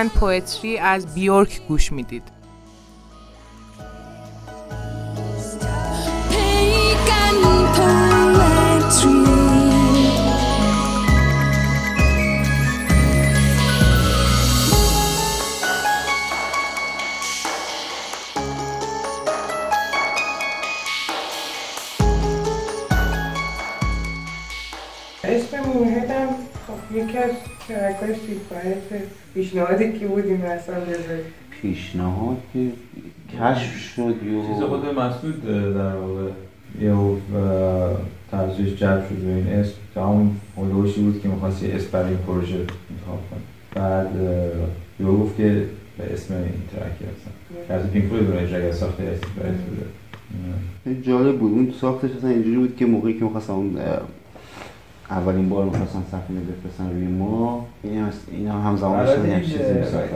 پویتری 0.10 0.78
از 0.78 1.14
بیورک 1.14 1.62
گوش 1.68 1.92
می‌دید. 1.92 2.41
پیشنهادی 29.52 30.06
بودیم 30.06 30.42
اصلا 30.42 30.80
بذاریم 30.80 31.26
پیشنهاد 31.62 32.38
که 32.54 32.68
کشف 33.40 33.78
شد 33.96 34.16
چیز 34.22 34.60
یو 34.60 34.68
خود 34.68 34.86
مسعود 34.86 35.46
در 35.74 35.96
واقع 35.96 36.30
یه 36.82 36.96
توجهش 38.32 38.80
جلب 38.80 39.10
شد 39.10 39.16
به 39.16 39.34
این 39.34 39.48
اسم. 39.48 39.74
که 39.94 40.00
همون 40.00 40.32
هلوشی 40.58 41.02
بود 41.02 41.22
که 41.22 41.30
می‌خواست 41.30 41.64
یه 41.64 41.76
اسم 41.76 41.88
برای 41.92 42.10
این 42.10 42.18
پروژه 42.18 42.56
انتخاب 42.56 43.20
کنه 43.32 43.42
بعد 43.76 44.10
یهو 45.00 45.18
گفت 45.18 45.38
که 45.38 45.66
به 45.98 46.14
اسم 46.14 46.34
این 46.34 46.44
ترکی 46.76 47.06
هستم. 47.06 47.32
که 47.68 47.74
از 47.74 47.92
پینک 47.92 48.06
فلوید 48.06 48.32
رو 48.32 48.40
اجرا 48.40 48.72
ساخته 48.72 49.04
اسم 49.04 49.28
برای 49.40 49.52
بوده 50.86 51.02
جالب 51.02 51.40
بود. 51.40 51.52
اون 51.52 51.74
ساختش 51.82 52.10
اصلا 52.18 52.30
اینجوری 52.30 52.58
بود 52.58 52.76
که 52.76 52.86
موقعی 52.86 53.14
که 53.14 53.24
می‌خواستم 53.24 53.54
اون 53.54 53.78
اولین 55.12 55.50
بار 55.50 55.66
می‌خواستن 55.66 56.04
سفینه 56.12 56.40
بفرستن 56.40 56.90
روی 56.90 57.08
ما 57.08 57.68
این 57.84 57.98
هم 57.98 58.10
این 58.32 58.48
هم 58.48 58.62
همزمان. 58.62 59.06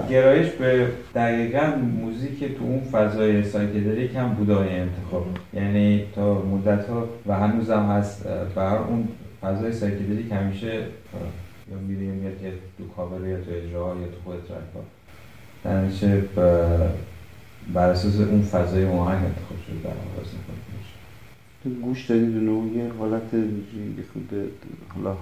گرایش 0.10 0.47
به 0.49 0.88
دقیقا 1.15 1.73
موزیک 2.01 2.58
تو 2.58 2.63
اون 2.63 2.81
فضای 2.91 3.43
سایکدلیک 3.43 4.15
هم 4.15 4.29
بودای 4.29 4.79
انتخاب. 4.79 5.25
یعنی 5.53 6.03
تا 6.15 6.34
مدت 6.41 6.89
ها 6.89 7.08
و 7.27 7.36
هنوز 7.36 7.69
هم 7.69 7.86
هست 7.86 8.25
هر 8.58 8.77
اون 8.77 9.08
فضای 9.41 9.73
سایکدلیک 9.73 10.31
همیشه 10.31 10.73
یا 11.71 11.77
میره 11.88 12.03
یا 12.03 12.13
میاد 12.13 12.41
یا 12.43 12.51
تو 12.77 12.84
کاور 12.95 13.27
یا 13.27 13.38
تو 13.38 13.51
اجرا 13.51 13.95
یا 14.01 14.08
تو 14.08 14.17
خود 14.23 14.36
ترک 14.47 14.71
ها 14.75 14.81
در 15.63 16.21
بر 17.73 17.89
اساس 17.89 18.19
اون 18.19 18.41
فضای 18.41 18.86
آهنگ 18.86 19.25
انتخاب 19.25 19.58
شده 19.67 19.75
در 19.84 19.89
تو 19.89 20.64
گوش 21.69 22.06
دادید 22.06 22.38
اونو 22.38 22.78
یه 22.78 22.91
حالت 22.99 23.21
حالا 24.95 25.15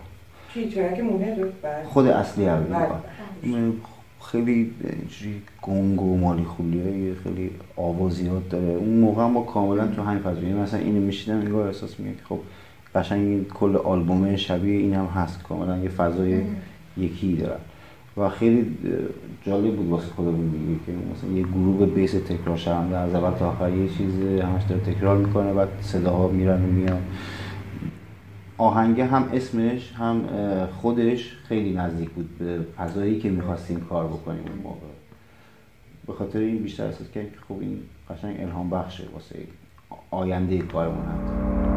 بعد 1.62 1.86
خود 1.86 2.08
اصلی 2.08 2.46
هم 2.46 2.64
بله. 2.64 3.72
خیلی 4.22 4.72
اینجوری 4.84 5.42
گنگ 5.62 6.02
و 6.02 6.18
مالی 6.18 6.44
خولیه 6.44 7.16
خیلی 7.24 7.52
آوازیات 7.76 8.50
داره. 8.50 8.66
اون 8.66 9.00
موقع 9.00 9.26
ما 9.26 9.42
کاملا 9.42 9.88
تو 9.88 10.02
همین 10.02 10.20
فضا 10.20 10.42
یعنی 10.42 10.54
مثلا 10.54 10.80
اینو 10.80 11.02
میشیدم 11.02 11.38
انگار 11.40 11.68
احساس 11.68 12.00
میگه 12.00 12.16
که 12.16 12.24
خب 12.30 12.40
قشنگ 12.96 13.48
کل 13.48 13.76
آلبومه 13.76 14.38
شبیه 14.38 14.80
این 14.80 14.94
هم 14.94 15.06
هست. 15.06 15.44
کاملا 15.44 15.78
یه 15.78 15.90
فضای 15.90 16.42
یکی 16.98 17.36
داره. 17.36 17.60
و 18.18 18.30
خیلی 18.30 18.78
جالب 19.46 19.76
بود 19.76 19.90
واسه 19.90 20.08
خودمون 20.16 20.50
دیگه 20.50 20.80
که 20.86 20.92
مثلا 20.92 21.38
یه 21.38 21.44
گروه 21.44 21.86
بیس 21.86 22.12
تکرار 22.12 22.58
شونده 22.58 22.98
از 22.98 23.16
اول 23.16 23.38
تا 23.38 23.50
آخر 23.50 23.70
یه 23.70 23.90
چیز 23.90 24.20
همش 24.22 24.64
داره 24.64 24.82
تکرار 24.82 25.18
می‌کنه 25.18 25.54
بعد 25.54 25.70
صداها 25.82 26.28
میرن 26.28 26.66
و 26.66 26.68
میان. 26.68 27.02
آهنگه 28.58 29.06
هم 29.06 29.30
اسمش 29.34 29.94
هم 29.94 30.22
خودش 30.82 31.38
خیلی 31.48 31.74
نزدیک 31.74 32.10
بود 32.10 32.38
به 32.38 32.60
فضایی 32.78 33.20
که 33.20 33.30
می‌خواستیم 33.30 33.80
کار 33.90 34.08
بکنیم 34.08 34.44
اون 34.48 34.64
موقع. 34.64 34.78
به 36.08 36.14
خاطر 36.14 36.40
این 36.40 36.58
بیشتر 36.58 36.86
احساس 36.86 37.12
که 37.14 37.28
خب 37.48 37.56
این 37.60 37.80
قشنگ 38.10 38.42
الهام 38.42 38.70
بخشه 38.70 39.04
واسه 39.14 39.36
آینده 40.12 40.58
کارمون 40.58 41.06
هم. 41.06 41.73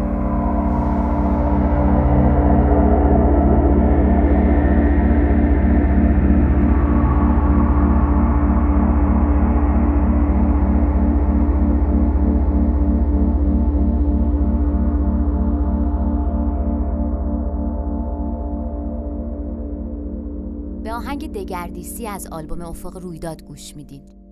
دگردیسی 21.77 22.07
از 22.07 22.27
آلبوم 22.27 22.63
افق 22.63 22.97
رویداد 22.97 23.43
گوش 23.43 23.77
می‌دید. 23.77 24.26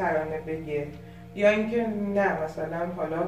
ترانه 0.00 0.40
بگه. 0.46 0.86
یا 1.34 1.48
اینکه 1.50 1.86
نه 2.14 2.28
مثلا 2.44 2.86
حالا 2.96 3.22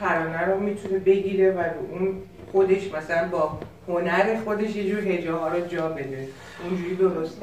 ترانه 0.00 0.40
رو 0.46 0.60
می‌تونه 0.60 0.98
بگیره 0.98 1.52
و 1.52 1.60
اون 1.92 2.14
خودش 2.52 2.94
مثلا 2.94 3.28
با 3.28 3.58
هنر 3.88 4.36
خودش 4.44 4.76
یه 4.76 4.90
جور 4.90 5.08
هجه 5.08 5.32
ها 5.32 5.48
رو 5.48 5.66
جا 5.66 5.88
بده. 5.88 6.28
اونجوری 6.64 6.94
درست 6.96 7.42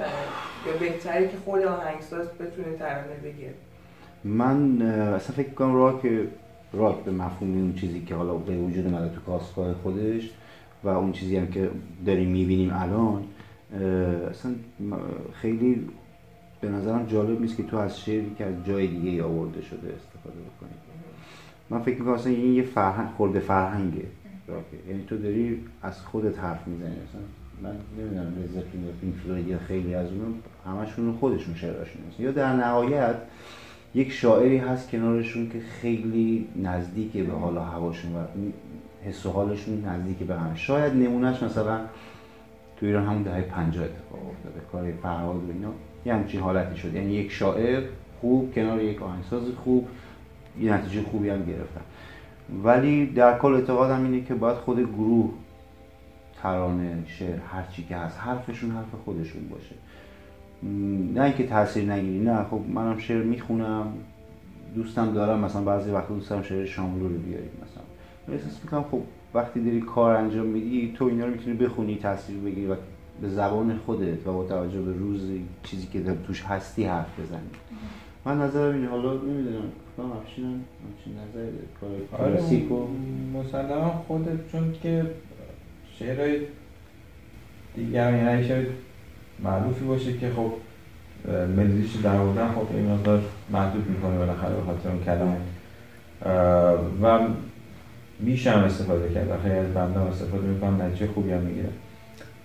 یا 0.67 0.73
بهتره 0.79 1.27
که 1.27 1.37
خود 1.45 1.61
آهنگساز 1.61 2.27
بتونه 2.27 2.77
ترانه 2.79 3.15
بگه. 3.23 3.49
من 4.23 4.81
اصلا 4.81 5.35
فکر 5.35 5.49
کنم 5.49 5.75
راک 5.75 6.01
راک 6.73 6.97
به 7.05 7.11
مفهوم 7.11 7.53
اون 7.53 7.73
چیزی 7.73 8.01
که 8.01 8.15
حالا 8.15 8.33
به 8.33 8.55
وجود 8.55 8.85
اومده 8.85 9.15
تو 9.15 9.21
کاستگاه 9.21 9.73
خودش 9.73 10.29
و 10.83 10.87
اون 10.89 11.11
چیزی 11.11 11.37
هم 11.37 11.47
که 11.47 11.69
داریم 12.05 12.29
می‌بینیم 12.29 12.73
الان 12.73 13.23
اصلا 14.29 14.51
خیلی 15.41 15.87
به 16.63 16.69
نظرم 16.69 17.05
جالب 17.05 17.41
نیست 17.41 17.57
که 17.57 17.63
تو 17.63 17.77
از 17.77 17.99
شعری 17.99 18.35
که 18.37 18.45
از 18.45 18.53
جای 18.65 18.87
دیگه 18.87 19.23
آورده 19.23 19.61
شده 19.61 19.93
استفاده 19.95 20.35
بکنی. 20.35 20.69
من 21.69 21.81
فکر 21.81 21.99
می‌کنم 21.99 22.13
اصلا 22.13 22.31
این 22.31 22.53
یه 22.53 22.63
فرهنگ 22.63 23.09
خورده 23.09 23.39
فرهنگه. 23.39 24.05
یعنی 24.89 25.03
تو 25.07 25.17
داری 25.17 25.63
از 25.81 26.01
خودت 26.01 26.39
حرف 26.39 26.67
می‌زنی. 26.67 26.89
مثلا 26.89 27.21
من 27.63 27.77
نمی‌دونم 27.99 28.43
لذت 28.43 28.55
یا 28.55 28.91
پینک 29.01 29.15
فلوید 29.15 29.47
یا 29.47 29.57
خیلی 29.57 29.95
از 29.95 30.07
اونو 30.07 30.33
همشون 30.65 31.13
خودشون 31.13 31.55
شعراشون 31.55 32.01
هست 32.09 32.19
یا 32.19 32.31
در 32.31 32.55
نهایت 32.55 33.15
یک 33.95 34.11
شاعری 34.11 34.57
هست 34.57 34.89
کنارشون 34.89 35.49
که 35.49 35.59
خیلی 35.59 36.47
نزدیک 36.63 37.11
به 37.11 37.33
حال 37.33 37.57
و 37.57 37.59
هواشون 37.59 38.15
و 38.15 38.19
حس 39.05 39.25
و 39.25 39.31
حالشون 39.31 39.85
نزدیک 39.85 40.17
به 40.17 40.35
هم 40.35 40.55
شاید 40.55 40.93
نمونهش 40.93 41.43
مثلا 41.43 41.79
تو 42.77 42.85
ایران 42.85 43.05
همون 43.05 43.23
دهه 43.23 43.41
50 43.41 43.85
اتفاق 43.85 44.29
افتاده. 44.29 44.65
کار 44.71 44.91
فرهاد 44.91 45.35
و 45.35 45.51
اینا 45.53 45.69
یه 46.05 46.13
همچین 46.13 46.39
حالتی 46.39 46.77
شد. 46.77 46.93
یعنی 46.93 47.13
یک 47.13 47.31
شاعر 47.31 47.83
خوب 48.21 48.55
کنار 48.55 48.81
یک 48.81 49.01
آهنگساز 49.01 49.43
خوب 49.63 49.87
یه 50.61 50.73
نتیجه 50.73 51.01
خوبی 51.01 51.29
هم 51.29 51.45
گرفتن. 51.45 51.81
ولی 52.63 53.05
در 53.05 53.37
کل 53.37 53.53
اعتقادم 53.53 54.03
اینه 54.03 54.21
که 54.21 54.33
باید 54.33 54.57
خود 54.57 54.79
گروه 54.79 55.29
ترانه 56.41 57.03
شعر 57.07 57.37
هر 57.51 57.63
چی 57.71 57.83
که 57.83 57.97
هست 57.97 58.19
حرفشون 58.19 58.71
حرف 58.71 58.87
خودشون 59.05 59.41
باشه. 59.49 59.75
نه 61.13 61.21
اینکه 61.21 61.47
تاثیر 61.47 61.91
نگیری 61.91 62.19
نه. 62.19 62.43
خب 62.43 62.61
منم 62.73 62.97
شعر 62.97 63.23
می‌خونم 63.23 63.93
دوستم 64.75 65.13
دارم 65.13 65.39
مثلا 65.39 65.61
بعضی 65.61 65.91
وقتا 65.91 66.13
دوست 66.13 66.29
دارم 66.29 66.43
شعر 66.43 66.65
شاملو 66.65 67.07
رو 67.07 67.17
بیاریم 67.17 67.51
مثلا. 67.63 67.83
احساس 68.35 68.59
می‌کنم 68.63 68.85
خب 68.91 69.01
وقتی 69.33 69.63
داری 69.63 69.81
کار 69.81 70.15
انجام 70.15 70.45
میدی 70.45 70.93
تو 70.97 71.05
اینا 71.05 71.25
رو 71.25 71.31
می‌تونی 71.31 71.57
بخونی 71.57 71.95
تاثیر 71.95 72.37
بگیری. 72.37 72.67
و 72.67 72.75
به 73.21 73.29
زبان 73.29 73.79
خودت 73.85 74.27
و 74.27 74.33
با 74.33 74.43
توجه 74.43 74.81
به 74.81 74.93
روز 74.93 75.21
چیزی 75.63 75.87
که 75.87 75.99
در 75.99 76.13
توش 76.27 76.43
هستی 76.43 76.83
حرف 76.83 77.19
بزنی. 77.19 77.49
من 78.25 78.41
نظرم 78.41 78.75
اینه 78.75 78.87
حالا 78.87 79.13
نمی‌دونم 79.13 79.63
کنم 79.97 80.11
افشینم 80.11 80.47
همچین 80.83 81.13
نظر 81.13 81.47
آره 82.19 82.37
کلاسیک 82.37 82.71
و 82.71 82.87
مسلما 83.33 84.03
خودت 84.07 84.51
چون 84.51 84.73
که 84.83 85.05
شعرهای 85.99 86.39
دیگر 87.75 88.13
یعنی 88.13 88.29
اگه 88.29 88.47
شعر 88.47 88.65
معروفی 89.43 89.85
باشه 89.85 90.17
که 90.17 90.29
خب 90.29 90.51
اه، 91.27 91.45
ملودیش 91.45 91.95
در 91.95 92.15
آوردن 92.15 92.47
خب 92.47 92.75
این 92.75 92.91
مقدار 92.91 93.21
محدود 93.51 93.89
می‌کنه 93.89 94.17
بالاخره 94.17 94.55
به 94.55 94.61
خاطر 94.61 94.89
اون 94.89 95.03
کلمه. 95.03 95.37
اه، 96.21 96.79
و 97.01 97.27
میشه 98.19 98.51
هم 98.51 98.63
استفاده 98.63 99.13
کرد 99.13 99.41
خیلی 99.43 99.55
از 99.55 99.73
بنده 99.73 99.99
هم 99.99 100.05
استفاده 100.05 100.47
می‌کنم 100.47 100.81
نتیجه 100.81 101.07
خوبی 101.07 101.31
هم 101.31 101.41
می‌گیرم. 101.41 101.73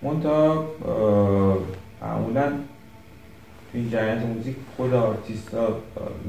اه، 0.03 0.65
معمولا 2.01 2.47
تو 3.71 3.77
این 3.77 3.89
جریان 3.89 4.19
موزیک 4.19 4.55
خود 4.77 4.93
آرتیستا 4.93 5.67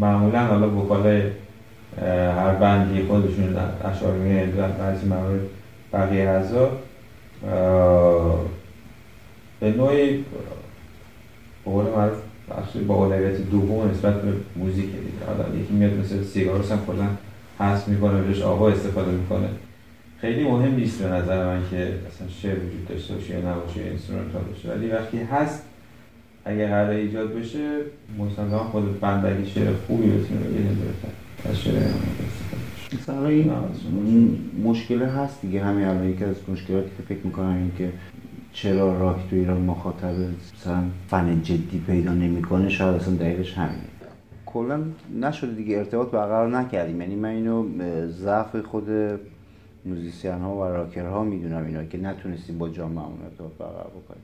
معمولا 0.01 0.47
حالا 0.47 0.77
وکالای 0.77 1.23
هر 2.37 2.55
بندی 2.55 3.03
خودشون 3.03 3.57
اشعار 3.85 4.47
در 4.47 4.69
بعضی 4.69 5.07
موارد 5.07 5.41
بقیه 5.93 6.29
اعضا 6.29 6.71
به 9.61 9.73
نوعی 9.73 10.17
به 10.17 10.25
قول 11.65 11.85
معروف 11.85 12.19
بخش 12.51 12.77
با 12.77 12.95
اولویت 12.95 13.41
دوم 13.51 13.91
نسبت 13.91 14.23
به 14.23 14.33
موزیک 14.57 14.87
دیگه. 14.87 15.27
حالا 15.27 15.57
یکی 15.57 15.73
میاد 15.73 15.93
مثل 15.93 16.25
Sigur 16.25 16.55
Rós 16.55 16.73
هم 16.73 16.79
کلا 16.87 17.07
حذف 17.59 17.89
می‌کنه 17.89 18.21
بهش 18.21 18.43
آوا 18.43 18.69
استفاده 18.69 19.11
می‌کنه. 19.11 19.49
خیلی 20.21 20.45
مهم 20.45 20.75
نیست 20.75 21.03
به 21.03 21.09
نظر 21.09 21.47
من 21.47 21.63
که 21.71 21.77
اصلا 21.77 22.29
شعر 22.29 22.57
وجود 22.57 22.89
داشته 22.89 23.15
باشه 23.15 23.35
یا 23.35 23.53
نباشه 23.53 23.81
یا 23.81 23.87
instrumental 23.87 24.43
باشه. 24.43 24.69
ولی 24.71 24.91
وقتی 24.91 25.19
هست 25.19 25.65
اگه 26.45 26.67
قرار 26.67 26.91
ایجاد 26.91 27.35
بشه 27.35 27.79
مسلما 28.19 28.59
خود 28.59 29.01
band 29.01 29.27
اگه 29.27 29.45
شعر 29.45 29.73
خوبی 29.87 30.11
بتونه 30.11 30.41
بگه 30.41 30.59
بهتر 30.59 31.51
از 31.51 31.61
شعر. 31.61 31.83
مثلا 32.93 33.27
این 33.27 34.39
مشکل 34.65 35.03
هست 35.03 35.43
دیگه. 35.43 35.65
همین 35.65 35.85
الان 35.85 36.09
یکی 36.09 36.25
از 36.25 36.37
مشکلاتی 36.49 36.91
که 36.97 37.15
فکر 37.15 37.27
می‌کنم 37.27 37.57
این 37.57 37.73
که 37.79 37.93
چرا 38.53 38.99
راک 38.99 39.17
تو 39.31 39.37
ایران 39.37 39.61
مخاطب 39.61 40.15
مثلا 40.57 40.83
فن 41.09 41.43
جدی 41.43 41.83
پیدا 41.87 42.13
نمی‌کنه؟ 42.13 42.69
شاید 42.69 43.01
اصلا 43.01 43.15
دقیقش 43.15 43.59
همینه. 43.59 43.81
کلا 44.47 44.81
نشده 45.21 45.55
دیگه. 45.55 45.79
ارتباط 45.79 46.11
برقرار 46.11 46.59
نکردیم. 46.59 47.01
یعنی 47.01 47.17
من 47.17 47.29
اینو 47.29 47.65
ضعف 48.09 48.57
خود 48.57 48.89
موزیسین 49.85 50.33
ها 50.33 50.57
و 50.57 50.65
راکر 50.65 51.07
ها 51.07 51.25
می‌دونم 51.25 51.65
اینا 51.67 51.85
که 51.85 51.99
نتونستیم 51.99 52.59
با 52.59 52.69
جامعهمون 52.69 53.23
ارتباط 53.25 53.53
برقرار 53.53 53.91
بکنیم. 53.91 54.23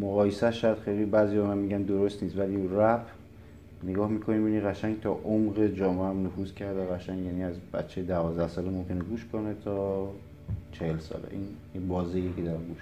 مقایسه 0.00 0.50
شاید 0.50 0.78
خیلی 0.78 1.04
بعضی 1.04 1.38
من 1.38 1.58
میگن 1.58 1.82
درست 1.82 2.22
نیست 2.22 2.38
ولی 2.38 2.68
رپ 2.72 3.06
نگاه 3.84 4.10
می‌کنیم 4.10 4.40
می‌بینی 4.40 4.60
قشنگ 4.60 5.00
تا 5.00 5.18
عمق 5.24 5.66
جامعه 5.66 6.06
هم 6.06 6.26
نفوذ 6.26 6.52
کرده 6.52 6.86
قشنگ 6.86 7.24
یعنی 7.24 7.44
از 7.44 7.54
بچه 7.72 8.02
دوازده 8.02 8.48
ساله 8.48 8.70
ممکنه 8.70 9.00
گوش 9.00 9.26
کنه 9.32 9.54
تا 9.64 10.08
چهل 10.72 10.98
ساله. 10.98 11.24
این 11.30 11.46
این 11.74 11.88
بازیه 11.88 12.32
که 12.36 12.42
دارم 12.42 12.64
گوش 12.68 12.78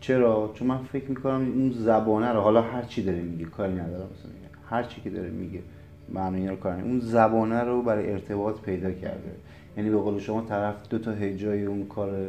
چرا؟ 0.00 0.50
چون 0.54 0.68
من 0.68 0.78
فکر 0.78 1.08
می‌کنم 1.08 1.52
اون 1.54 1.72
زبانه 1.72 2.32
رو 2.32 2.40
حالا 2.40 2.62
هر 2.62 2.82
چی 2.82 3.02
داره 3.02 3.20
میگه 3.20 3.44
کاری 3.44 3.72
ندارم 3.72 4.08
مثلا. 4.18 4.30
هر 4.70 4.82
چی 4.82 5.00
که 5.00 5.10
داره 5.10 5.28
میگه 5.28 5.60
معنی 6.08 6.48
رو 6.48 6.56
کار 6.56 6.72
ندارم. 6.72 6.90
اون 6.90 7.00
زبانه 7.00 7.60
رو 7.60 7.82
برای 7.82 8.12
ارتباط 8.12 8.60
پیدا 8.60 8.90
کرده. 8.90 9.30
یعنی 9.78 9.90
به 9.90 9.96
قول 9.96 10.20
شما 10.20 10.40
طرف 10.40 10.74
دو 10.90 10.98
تا 10.98 11.12
هجای 11.12 11.64
اون 11.64 11.86
کار 11.86 12.28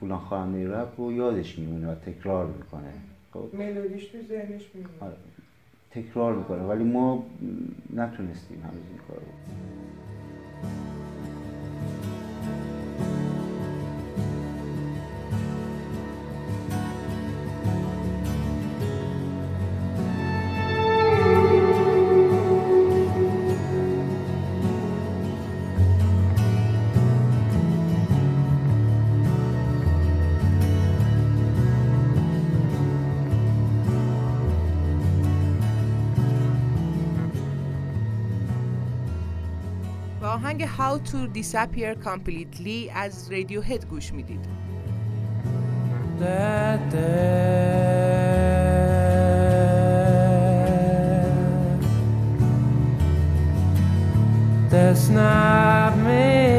فلان 0.00 0.18
خواننده 0.18 0.76
رپ 0.76 1.00
رو 1.00 1.12
یادش 1.12 1.58
میمونه 1.58 1.92
و 1.92 1.94
تکرار 1.94 2.46
می‌کنه. 2.46 2.92
خب؟ 3.32 3.48
ملودیش 3.54 4.04
تو 4.04 4.18
ذهنش 4.28 4.62
میمونه. 4.74 4.94
آره. 5.00 5.16
تکرار 5.90 6.34
می‌کنه. 6.34 6.62
ولی 6.62 6.84
ما 6.84 7.26
نتونستیم 7.96 8.60
هنوز 8.62 8.82
این 8.90 8.98
کار 9.08 9.16
رو. 9.16 9.32
How 40.77 40.97
to 41.11 41.27
Disappear 41.27 41.95
Completely 41.95 42.89
از 42.95 43.31
رادیو 43.31 43.61
هد 43.61 43.85
گوش 43.85 44.13
میدید 44.13 44.45
that 46.19 46.91
there 46.91 48.23
that's 54.69 55.09
not 55.09 55.97
me 55.97 56.53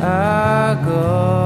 I 0.00 0.82
go 0.84 1.37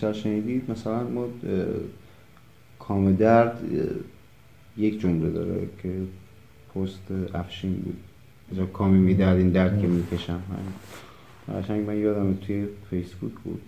بیشتر 0.00 0.12
شنیدید 0.12 0.70
مثلا 0.70 1.04
ما 1.04 1.26
کام 2.78 3.16
درد 3.16 3.60
یک 4.76 5.00
جمله 5.00 5.30
داره 5.30 5.68
که 5.82 5.92
پست 6.74 7.34
افشین 7.34 7.72
بود. 7.72 7.96
اینجا 8.50 8.66
کامی 8.66 8.98
میدرد 8.98 9.36
این 9.36 9.50
درد 9.50 9.80
که 9.80 9.86
می‌کشم. 9.86 10.40
همین 11.48 11.62
قشنگ 11.62 11.86
من 11.86 11.98
یادم 11.98 12.34
توی 12.34 12.66
فیسبوک 12.90 13.32
بود. 13.44 13.60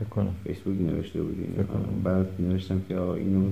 فکر 0.00 0.08
کنم. 0.08 0.34
فیسبوک 0.44 0.80
نوشته 0.80 1.22
بود 1.22 1.36
اینو. 1.38 1.62
فکر 1.62 1.72
کنم. 1.72 2.02
بعد 2.04 2.26
نوشتم 2.38 2.82
که 2.88 3.00
اینو 3.00 3.44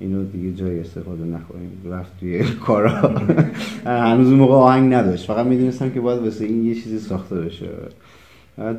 اینو 0.00 0.24
دیگه 0.24 0.52
جای 0.52 0.80
استفاده 0.80 1.24
نخوریم 1.24 1.70
رفت 1.84 2.20
توی 2.20 2.44
کارا. 2.44 3.18
هنوز 3.86 4.28
اون 4.28 4.38
موقع 4.38 4.54
آهنگ 4.54 4.94
نداشت. 4.94 5.26
فقط 5.26 5.46
می‌دونستم 5.46 5.90
که 5.90 6.00
باید 6.00 6.22
واسه 6.22 6.44
این 6.44 6.66
یه 6.66 6.74
چیزی 6.74 6.98
ساخته 6.98 7.34
بشه. 7.34 7.68
بعد 8.56 8.78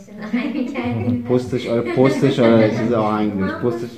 پستش 1.28 1.66
آره 1.66 1.80
پستش 1.94 2.38
آره 2.38 2.70
چیز 2.78 2.92
آهنگ 2.92 3.38
داشت 3.40 3.54
پستش 3.54 3.90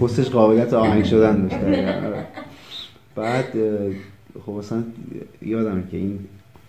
پستش 0.00 0.30
قابلیت 0.30 0.72
آهنگ 0.74 1.04
شدن 1.04 1.42
داشت. 1.42 1.54
آره. 1.54 2.26
بعد 3.16 3.44
خب 4.46 4.52
مثلا 4.52 4.82
یادم 5.42 5.82
که 5.90 5.96
این 5.96 6.18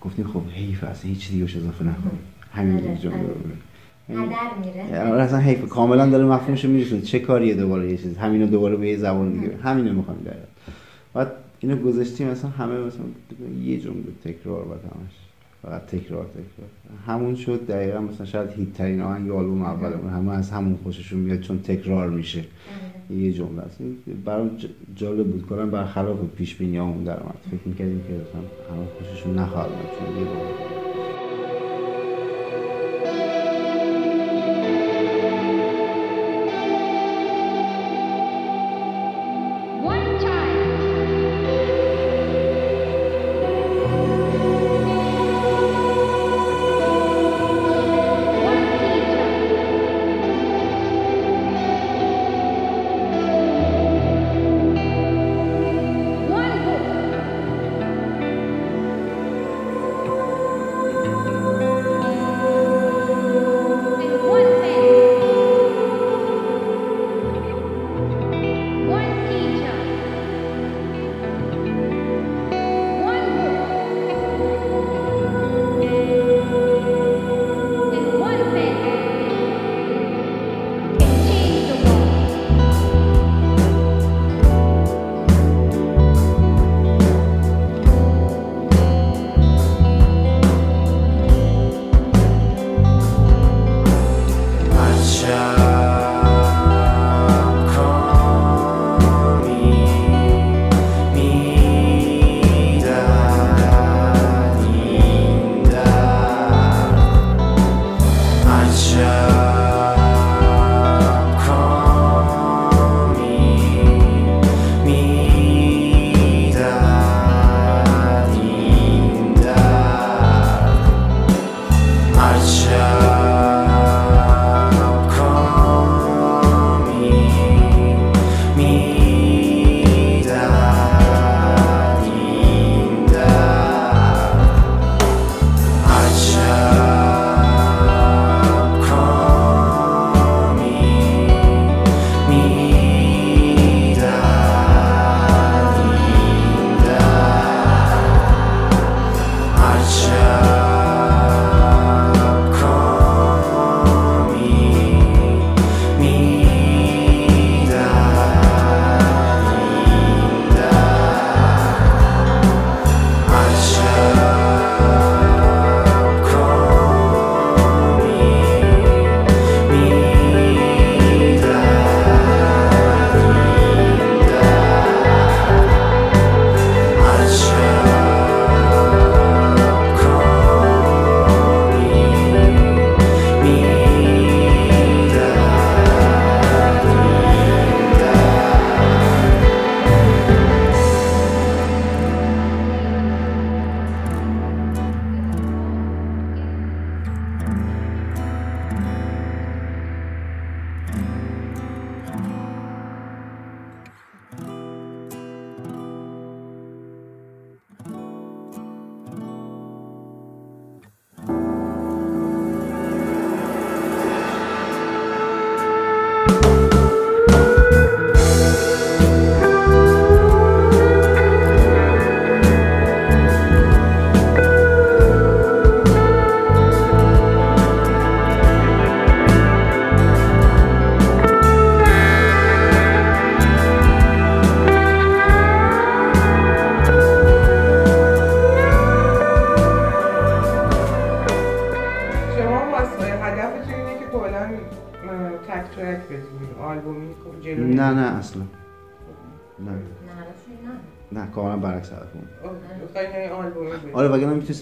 گفتیم 0.02 0.28
خب 0.28 0.42
حیف 0.54 0.84
اصلا 0.84 1.10
هیچ 1.10 1.30
دیگه 1.32 1.44
اضافه 1.44 1.84
نکنیم. 1.84 2.20
همین 2.52 2.88
آره، 2.88 2.98
جمله 2.98 3.16
آره. 3.16 4.26
هدر 4.26 4.50
میره. 4.66 5.00
اصلا 5.22 5.40
حیف. 5.40 5.70
کاملا 5.70 6.10
داره 6.10 6.26
مفهومش 6.26 6.66
میرسونه. 6.66 7.02
چه 7.02 7.20
کاریه 7.20 7.56
دوباره 7.56 7.92
یه 7.92 7.98
چیز؟ 7.98 8.18
همینو 8.18 8.48
دوباره 8.48 8.76
به 8.76 8.88
یه 8.88 8.98
زبان 8.98 9.34
دیگه. 9.34 9.58
همینو 9.64 9.94
می‌خوام 9.94 10.18
در 10.26 10.34
بعد 11.14 11.32
اینو 11.60 11.76
گذاشتیم 11.76 12.28
مثلا 12.28 12.50
همه 12.50 12.78
مثلا 12.78 13.06
یه 13.64 13.80
جمله 13.80 14.04
تکرار 14.24 14.66
بعد 14.66 14.80
همش 14.80 15.23
فقط 15.64 15.86
تکرار 15.86 16.26
تکرار. 16.26 16.70
همون 17.08 17.36
شد 17.36 17.66
دقیقا 17.68 18.00
مثلا 18.00 18.26
شاید 18.26 18.50
هیت 18.50 18.74
ترین 18.74 19.02
آهنگ 19.02 19.32
آلبوم 19.32 19.62
اولمون 19.62 20.10
همه 20.14 20.32
از 20.32 20.52
همون 20.52 20.80
خوششون 20.84 21.20
میاد 21.20 21.40
چون 21.40 21.60
تکرار 21.60 22.10
میشه. 22.10 22.44
یه 23.10 23.34
جمله 23.34 23.62
است. 23.62 23.78
برام 24.26 24.52
جالب 24.96 25.28
بود. 25.28 25.46
کنم 25.46 25.72
برخلاف 25.72 26.18
پیش 26.36 26.56
بینیامون 26.56 27.04
در 27.04 27.20
اومد 27.20 27.36
فکر 27.52 27.68
می‌کردیم 27.68 28.04
که 28.08 28.14
همه 28.74 28.86
خوششون 29.00 29.36
نخواهد 29.36 29.70
چون 29.70 30.18
یه 30.18 30.26
بار 30.26 30.93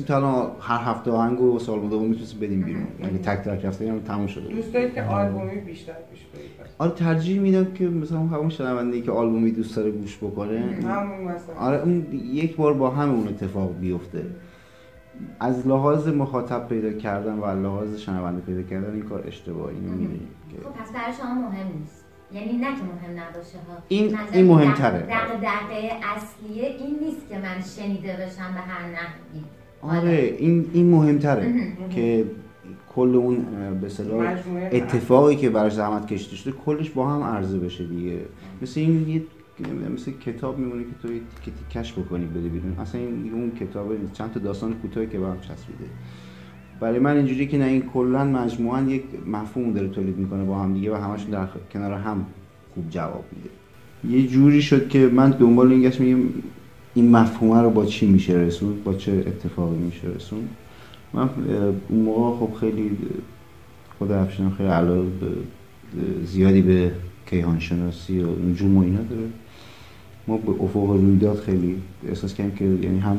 می‌تونستیم 0.02 0.06
تا 0.08 0.16
الان 0.16 0.52
هر 0.62 0.92
هفته 0.92 1.12
آهنگ 1.12 1.42
و 1.42 1.60
سال 1.60 1.80
دوم 1.80 2.06
می‌تونستیم 2.10 2.40
بدیم 2.40 2.62
بیرون. 2.62 2.88
اگه 3.04 3.18
تک 3.18 3.44
ترک 3.46 3.66
رفته 3.66 3.90
هم 3.92 4.00
تموم 4.00 4.28
شده. 4.28 4.54
دوست 4.54 4.74
دارید 4.74 4.94
که 4.94 5.04
آلبومی 5.04 5.56
بیشتر 5.56 5.94
پیش 6.12 6.20
برید 6.34 6.52
پس. 6.60 6.70
آره 6.78 6.92
ترجیح 6.92 7.40
میدم 7.40 7.74
که 7.74 7.88
مثلا 7.88 8.20
همون 8.20 8.50
شنونده 8.50 9.02
که 9.02 9.12
آلبومی 9.12 9.52
دوست 9.52 9.76
داره 9.76 9.92
گوش 9.92 10.18
بکنه. 10.18 10.60
همون 10.84 11.22
مثلا. 11.22 11.56
آره 11.60 11.82
اون 11.84 12.08
یک 12.14 12.56
بار 12.56 12.74
با 12.74 12.90
همه 12.90 13.14
اون 13.14 13.28
اتفاق 13.28 13.76
بیفته. 13.80 14.26
از 15.40 15.68
لحاظ 15.68 16.08
مخاطب 16.08 16.68
پیدا 16.68 16.92
کردن 16.94 17.34
و 17.34 17.44
از 17.44 17.60
لحاظ 17.60 17.98
شنونده 17.98 18.42
پیدا 18.42 18.62
کردن 18.62 18.94
این 18.94 19.02
کار 19.04 19.24
اشتباهی 19.28 19.76
می‌دونی 19.76 20.20
خب 20.64 20.70
پس 20.70 20.92
برای 20.94 21.14
شما 21.22 21.34
مهم 21.50 21.68
نیست. 21.80 22.06
یعنی 22.34 22.58
نه 22.58 22.66
که 22.68 22.82
مهم 22.84 23.12
نباشه 23.20 23.58
ها. 23.68 23.78
این- 23.88 24.18
این 24.34 24.46
مهمتره. 24.48 25.00
دق- 25.00 25.12
دق- 25.12 25.42
دقیقه 25.42 25.96
اصلیه 26.16 26.66
این 26.68 27.00
نیست 27.06 27.30
که 27.30 27.38
من 27.38 27.62
شنیده 27.78 28.08
بشم 28.14 28.54
به 28.54 28.60
هر 28.60 28.82
نحوی. 28.88 29.42
آره. 29.82 30.36
این 30.40 30.66
این 30.74 30.90
مهمتره 30.90 31.54
که 31.90 32.26
کل 32.96 33.16
اون 33.16 33.46
به 33.82 33.88
اصطلاح 33.88 34.34
مجموعه 34.34 34.70
اتفاقی 34.72 35.36
که 35.36 35.50
براش 35.50 35.74
زحمت 35.74 36.08
کشیده 36.08 36.36
شده 36.36 36.52
کلش 36.66 36.90
با 36.90 37.10
هم 37.10 37.24
عرضه 37.24 37.58
بشه 37.58 37.84
دیگه. 37.84 38.18
مثل 38.62 38.80
این 38.80 39.10
یه 39.10 39.22
مثل 39.94 40.12
کتاب 40.12 40.60
میمونه 40.60 40.84
که 40.84 40.90
تو 41.02 41.14
یه 41.14 41.20
تیکه 41.44 41.58
تیکش 41.70 41.94
بکنی 41.94 42.26
بده 42.26 42.50
بیرون. 42.50 42.76
اصلا 42.80 43.02
این 43.02 43.32
اون 43.34 43.52
کتاب. 43.52 44.14
چند 44.14 44.32
تا 44.32 44.40
داستان 44.40 44.74
کوتاهی 44.74 45.08
که 45.08 45.20
به 45.20 45.28
هم 45.28 45.38
چسبیده. 45.40 45.86
برای 46.80 47.00
من 47.00 47.18
اینجوری 47.18 47.48
که 47.48 47.58
نه 47.58 47.66
این 47.66 47.82
کلا 47.82 48.26
مجموعا 48.26 48.82
یک 48.82 49.04
مفهوم 49.28 49.74
داره 49.74 49.88
تولید 49.88 50.18
می‌کنه 50.18 50.44
با 50.44 50.60
هم 50.60 50.74
دیگه 50.74 50.92
و 50.92 50.96
همشون 50.96 51.30
در 51.30 51.48
کنار 51.74 51.94
هم 51.94 52.26
خوب 52.74 52.90
جواب 52.90 53.26
میده. 53.36 53.50
یه 54.18 54.28
جوری 54.28 54.62
شد 54.62 54.90
که 54.90 55.08
من 55.08 55.30
دنبال 55.30 55.72
این 55.72 55.82
گشت 55.82 56.00
میگم 56.02 56.20
این 56.94 57.12
مفهومه 57.12 57.62
رو 57.62 57.70
با 57.70 57.86
چی 57.86 58.08
میشه 58.08 58.34
رسوند؟ 58.34 58.84
با 58.84 58.94
چه 58.94 59.12
اتفاقی 59.12 59.78
میشه 59.78 60.08
رسوند؟ 60.08 60.50
من 61.14 61.30
اون 61.90 62.02
موقع 62.02 62.46
خب 62.46 62.54
خیلی 62.60 62.92
خود 64.00 64.12
افشین 64.12 64.52
خیلی 64.52 64.70
علاقه 64.70 65.08
زیادی 66.26 66.62
به 66.62 66.92
کیهان 67.30 67.60
شناسی 67.60 68.20
و 68.20 68.28
نجوم 68.50 68.78
و 68.78 68.82
اینا 68.82 69.02
داره. 69.02 69.28
ما 70.28 70.38
به 70.38 70.64
افق 70.64 70.90
رویداد 70.90 71.40
خیلی 71.40 71.76
احساس 72.08 72.34
کردیم 72.34 72.56
که 72.56 72.86
یعنی 72.86 73.00
هم 73.00 73.18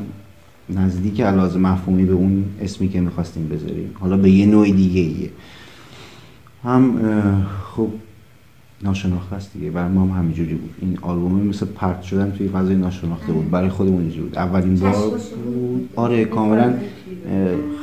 نزدیک 0.71 1.21
علاوه 1.21 1.57
مفهومی 1.59 2.05
به 2.05 2.13
اون 2.13 2.45
اسمی 2.61 2.89
که 2.89 3.01
می‌خواستیم 3.01 3.49
بذاریم. 3.49 3.91
حالا 4.01 4.17
به 4.17 4.31
یه 4.31 4.47
نوع 4.47 4.67
دیگه 4.67 5.01
ایه 5.01 5.31
هم 6.65 6.97
خب 7.77 7.89
ناشناخته 8.85 9.37
است 9.37 9.53
دیگه. 9.53 9.71
برای 9.71 9.93
ما 9.93 10.03
هم 10.03 10.19
همینجوری 10.19 10.55
بود. 10.55 10.75
این 10.81 10.99
آلبوم 11.03 11.33
مثل 11.47 11.67
پرت 11.67 12.03
شدن 12.03 12.31
توی 12.31 12.49
فضای 12.49 12.77
ناشناخته 12.77 13.33
بود. 13.33 13.51
برای 13.51 13.69
خودمون 13.69 14.01
اینجوری 14.01 14.23
بود. 14.23 14.39
اولین 14.39 14.75
بار 14.77 14.93
بود. 14.93 15.91
آره 15.97 16.25
کاملا 16.25 16.75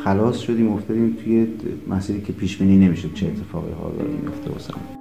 خلاص 0.03 0.37
شدیم 0.37 0.71
افتادیم 0.71 1.17
توی 1.23 1.47
مسیری 1.89 2.21
که 2.21 2.33
پیش 2.33 2.57
بینی 2.57 2.77
نمی‌شد 2.77 3.13
چه 3.13 3.27
اتفاقی 3.27 3.71
ها 3.71 3.91
داره 3.97 4.09
میفته 4.23 4.49
واسمون. 4.51 4.98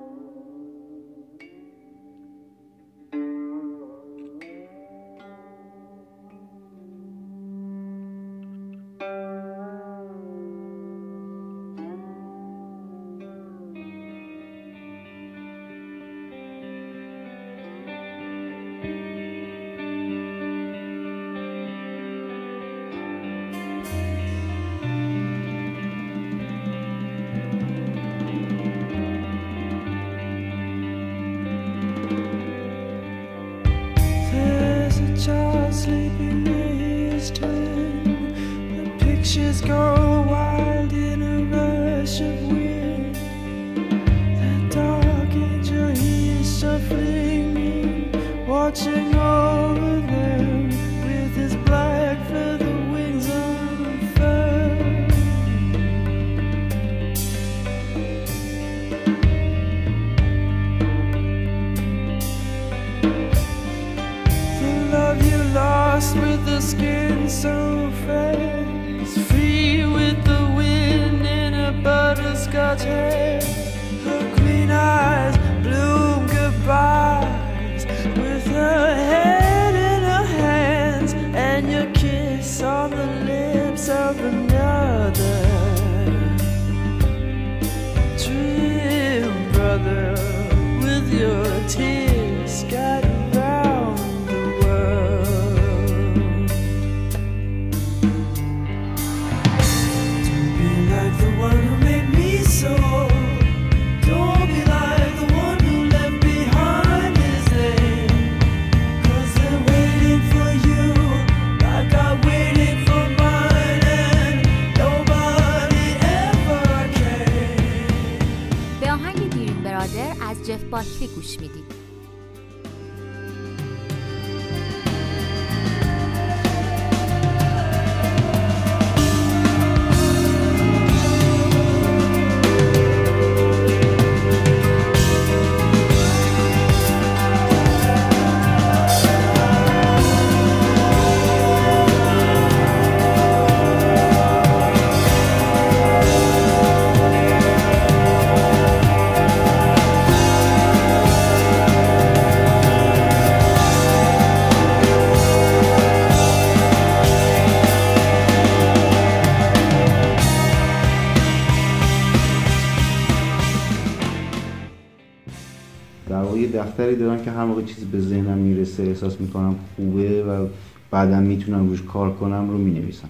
دفتری 166.79 166.97
دارم 166.97 167.25
که 167.25 167.31
هر 167.31 167.45
موقع 167.45 167.63
چیزی 167.63 167.87
به 167.87 168.01
ذهنم 168.01 168.39
می‌رسه 168.39 168.83
احساس 168.83 169.21
می‌کنم 169.21 169.55
خوبه 169.77 170.25
و 170.25 170.47
بعدا 170.91 171.21
می‌تونم 171.21 171.69
روش 171.69 171.83
کار 171.83 172.13
کنم 172.13 172.51
رو 172.51 172.59
می‌نویسم. 172.59 173.09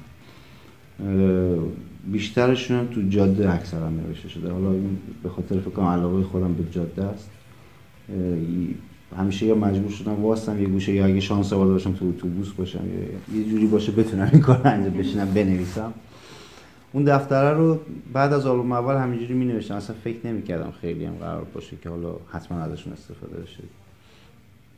بیشترشون 2.12 2.78
هم 2.78 2.86
تو 2.86 3.02
جاده 3.08 3.54
اکثرا 3.54 3.90
نوشته 3.90 4.28
شده. 4.28 4.50
حالا 4.50 4.72
این 4.72 4.98
به 5.22 5.28
خاطر 5.28 5.60
فکر 5.60 5.82
علاقه 5.82 6.22
خودم 6.22 6.54
به 6.54 6.64
جاده 6.70 7.04
است. 7.04 7.30
همیشه 9.18 9.46
یا 9.46 9.54
مجبور 9.54 9.90
شدم 9.90 10.22
واسم 10.22 10.62
یه 10.62 10.68
گوشه 10.68 10.92
یا 10.92 11.06
اگه 11.06 11.20
شانس 11.20 11.52
آورده 11.52 11.72
باشم 11.72 11.92
تو 11.92 12.08
اتوبوس 12.08 12.52
باشم 12.52 12.80
یا 13.34 13.38
یه 13.40 13.50
جوری 13.50 13.66
باشه 13.66 13.92
بتونم 13.92 14.28
این 14.32 14.42
کار 14.42 14.60
انجام 14.64 14.94
بشینم 14.94 15.28
بنویسم. 15.34 15.92
اون 16.92 17.04
دفتره 17.04 17.56
رو 17.56 17.78
بعد 18.12 18.32
از 18.32 18.46
آلبوم 18.46 18.72
اول 18.72 18.94
همینجوری 18.94 19.34
می 19.34 19.44
نوشتم 19.44 19.74
اصلا 19.74 19.96
فکر 20.04 20.26
نمی 20.26 20.42
کردم 20.42 20.72
خیلی 20.80 21.04
هم 21.04 21.14
قرار 21.14 21.46
باشه 21.54 21.76
که 21.82 21.88
حالا 21.88 22.14
حتما 22.32 22.58
ازشون 22.58 22.92
استفاده 22.92 23.36
بشه. 23.42 23.62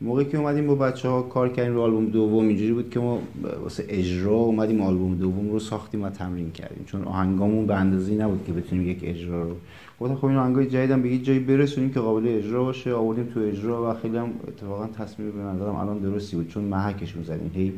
موقعی 0.01 0.25
که 0.25 0.37
اومدیم 0.37 0.67
با 0.67 0.75
بچه 0.75 1.09
ها 1.09 1.21
کار 1.21 1.49
کردیم 1.49 1.73
رو 1.73 1.81
آلبوم 1.81 2.05
دوم 2.05 2.47
اینجوری 2.47 2.73
بود 2.73 2.89
که 2.89 2.99
ما 2.99 3.19
واسه 3.61 3.85
اجرا 3.89 4.31
اومدیم 4.31 4.81
آلبوم 4.81 5.15
دوم 5.15 5.51
رو 5.51 5.59
ساختیم 5.59 6.03
و 6.03 6.09
تمرین 6.09 6.51
کردیم. 6.51 6.85
چون 6.85 7.03
آهنگامون 7.03 7.67
به 7.67 7.75
اندازه‌ای 7.75 8.17
نبود 8.17 8.43
که 8.47 8.53
بتونیم 8.53 8.89
یک 8.89 8.99
اجرا 9.03 9.43
رو. 9.43 9.55
گفتم 9.99 10.15
خب 10.15 10.25
این 10.25 10.37
آهنگای 10.37 10.67
جدیدم 10.67 11.01
به 11.01 11.09
یه 11.09 11.17
جایی 11.17 11.39
برسونیم 11.39 11.93
که 11.93 11.99
قابل 11.99 12.27
اجرا 12.27 12.63
باشه. 12.63 12.93
آوردیم 12.93 13.23
تو 13.33 13.39
اجرا 13.39 13.91
و 13.91 13.93
خیلی 13.93 14.17
هم 14.17 14.29
اتفاقا 14.47 14.87
تصمیم 14.87 15.31
به 15.31 15.41
نظرم 15.41 15.75
الان 15.75 15.97
درستی 15.97 16.35
بود. 16.35 16.47
چون 16.47 16.63
محکشون 16.63 17.23
زدیم 17.23 17.51
هی 17.53 17.73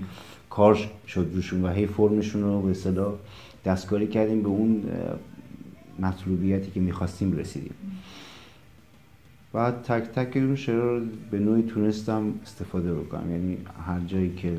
کار 0.50 0.78
شد 1.08 1.28
روشون 1.34 1.66
و 1.66 1.70
هی 1.70 1.86
فرمشون 1.86 2.44
رو 2.44 2.62
به 2.62 2.72
اصطلاح 2.72 3.14
دستکاری 3.66 4.08
کردیم 4.08 4.42
به 4.42 4.50
اون 4.50 4.84
مطلوبیتی 6.00 6.72
که 6.72 6.80
می‌خواستیم 6.80 7.38
رسیدیم. 7.38 7.74
بعد 9.54 9.82
تک 9.82 10.04
تک 10.04 10.38
اون 10.38 10.56
شعرها 10.56 10.98
رو 10.98 11.06
به 11.32 11.40
نوعی 11.40 11.64
تونستم 11.64 12.34
استفاده 12.44 12.94
بکنم. 12.94 13.32
یعنی 13.32 13.58
هر 13.86 14.00
جایی 14.00 14.36
که 14.36 14.58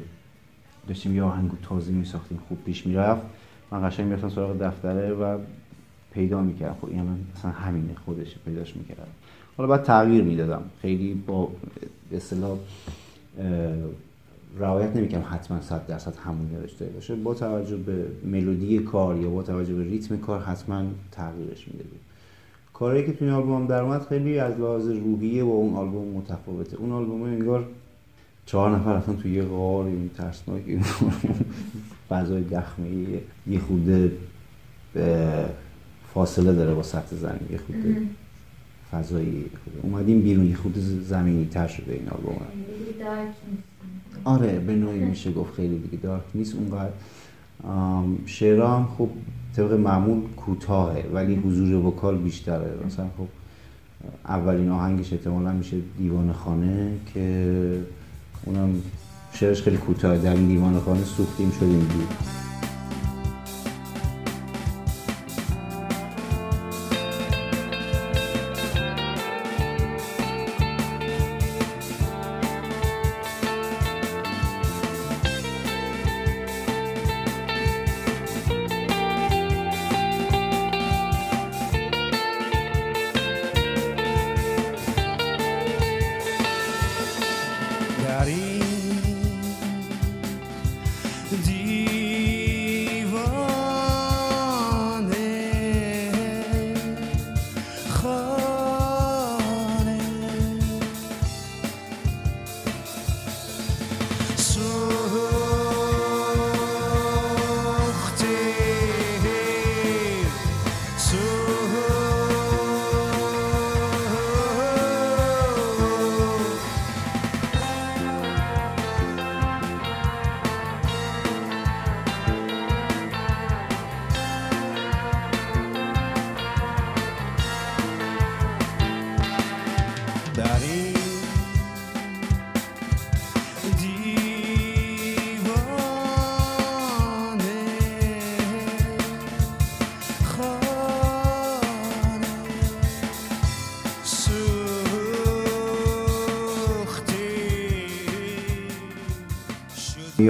داشتیم 0.89 1.17
یه 1.17 1.23
آهنگ 1.23 1.51
تازه 1.63 1.93
میساختیم 1.93 2.39
خوب 2.49 2.65
پیش 2.65 2.87
می‌رفت. 2.87 3.23
من 3.71 3.89
قشنگ 3.89 4.07
می‌رفتم 4.07 4.29
سراغ 4.29 4.59
دفتره 4.63 5.13
و 5.13 5.39
پیدا 6.13 6.41
می‌کردم. 6.41 6.77
خب 6.81 6.89
این 6.89 7.27
مثلا 7.37 7.51
همینه 7.51 7.95
خودشه 8.05 8.37
پیداش 8.45 8.77
می‌کردم 8.77 9.07
حالا 9.57 9.71
بعد 9.71 9.83
تغییر 9.83 10.25
می‌دادم. 10.25 10.63
خیلی 10.83 11.15
با 11.15 11.53
به 12.11 12.19
رعایت 14.59 14.97
نمی‌کنم 14.97 15.25
حتما 15.31 15.61
100 15.61 15.87
درصد 15.87 16.17
همون 16.17 16.49
داشته 16.53 16.85
باشه. 16.85 17.15
با 17.15 17.35
توجه 17.35 17.77
به 17.77 18.07
ملودی 18.25 18.79
کار 18.79 19.17
یا 19.17 19.31
با 19.31 19.43
توجه 19.43 19.75
به 19.75 19.85
ریتم 19.85 20.17
کار 20.17 20.41
حتما 20.41 20.85
تغییرش 21.13 21.69
می‌دادیم 21.69 22.01
کاری 22.73 23.07
که 23.07 23.13
توی 23.13 23.27
این 23.27 23.37
آلبوم 23.37 23.67
در 23.67 23.83
اومد 23.83 24.07
خیلی 24.07 24.39
از 24.39 24.59
لحاظ 24.59 24.89
روحیه 24.89 25.45
با 25.45 25.51
اون 25.51 25.75
آلبوم 25.75 26.09
متفاوته. 26.09 26.77
اون 26.77 26.93
آلبوم 26.93 27.23
انگار 27.23 27.69
چهار 28.47 28.77
نفر 28.77 28.93
رفتن 28.95 29.17
توی 29.17 29.33
یه 29.33 29.43
غار 29.45 29.87
این 29.87 30.11
ترسناک 30.19 30.63
فضای 32.09 32.43
دخمه 32.43 32.89
یه 33.47 33.59
خورده 33.59 34.13
اه، 34.97 35.49
فاصله 36.15 36.53
داره 36.53 36.75
با 36.75 36.83
سطح 36.83 37.17
زمین 37.17 37.49
یه 37.51 37.59
خورده 37.59 37.97
فضایی. 38.93 39.45
اومدیم 39.83 40.21
بیرون 40.21 40.47
یه 40.47 40.57
خورده 40.57 40.81
زمینی 40.81 41.47
تر 41.47 41.67
شده 41.67 41.93
این 41.93 42.09
آلبوم 42.09 42.37
آره 44.25 44.59
به 44.59 44.75
نوعی 44.75 44.99
میشه 44.99 45.33
گفت 45.33 45.55
خیلی 45.55 45.79
دیگه 45.79 46.03
دارک 46.03 46.23
نیست. 46.35 46.55
اونقدر 46.55 46.91
هم 48.67 48.89
خب 48.99 49.09
طبق 49.57 49.73
معمول 49.73 50.23
کوتاهه 50.37 51.05
ولی 51.13 51.35
حضور 51.35 51.75
وکال 51.87 52.19
بیشتره. 52.19 52.75
مثلا 52.87 53.07
خب 53.19 53.29
اولین 54.29 54.69
آهنگش 54.69 55.13
احتمالا 55.13 55.53
میشه 55.53 55.77
دیوان 55.99 56.33
خانه 56.33 56.91
که 57.15 57.81
اونم 58.45 58.83
شعرش 59.33 59.63
خیلی 59.63 59.77
کوتاه 59.77 60.19
در 60.19 60.35
دیوان 60.35 60.81
خانه 60.81 61.05
سوختیم 61.05 61.51
شدیم 61.51 61.79
دور. 61.79 62.44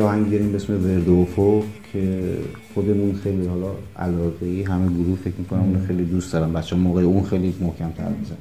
آهنگ 0.05 0.31
داریم 0.31 0.51
به 0.51 0.57
اسم 0.57 0.85
وردوفو 0.85 1.63
که 1.93 2.35
خودمون 2.75 3.15
خیلی 3.15 3.47
حالا 3.47 3.71
علاقه 3.99 4.47
ای 4.47 4.63
همه 4.63 4.87
گروه 4.87 5.19
فکر 5.25 5.35
می‌کنم 5.39 5.61
اون 5.61 5.87
خیلی 5.87 6.05
دوست 6.05 6.33
دارم 6.33 6.53
بچه 6.53 6.77
موقع 6.77 7.03
اون 7.03 7.25
خیلی 7.25 7.55
محکم 7.61 7.91
تر 7.91 8.09
میزن 8.09 8.37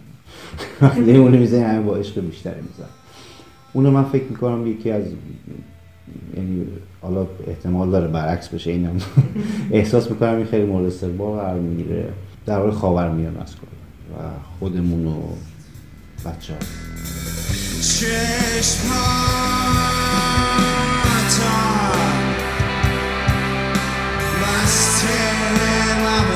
وقتی 0.82 1.16
اونو 1.18 1.38
می‌زنی 1.38 1.62
همه 1.62 1.82
با 1.82 1.96
عشق 1.96 2.22
بیشتری 2.22 2.62
میزن 2.62 2.90
اونو 3.74 3.92
من 3.92 4.04
فکر 4.04 4.24
می‌کنم 4.30 4.68
یکی 4.68 4.92
از 4.92 5.04
یعنی 6.38 6.66
حالا 7.02 7.28
احتمال 7.48 7.92
داره 7.92 8.08
برعکس 8.08 8.50
بشه 8.50 8.72
اینم. 8.72 8.98
احساس 9.72 10.12
می‌کنم 10.12 10.36
این 10.36 10.46
خیلی 10.46 10.66
مورد 10.66 10.86
استقبال 10.86 11.40
قرار 11.40 11.60
می‌گیره. 11.60 12.10
در 12.46 12.60
حال 12.60 12.72
خاورمیانه 12.72 13.40
است 13.40 13.56
کلا 13.56 14.20
و 14.20 14.30
خودمون 14.60 15.08
و 15.08 15.22
بچه 16.26 16.54
ها 16.54 16.60
guitar 21.34 21.94
My 24.42 24.66
staring 24.66 26.33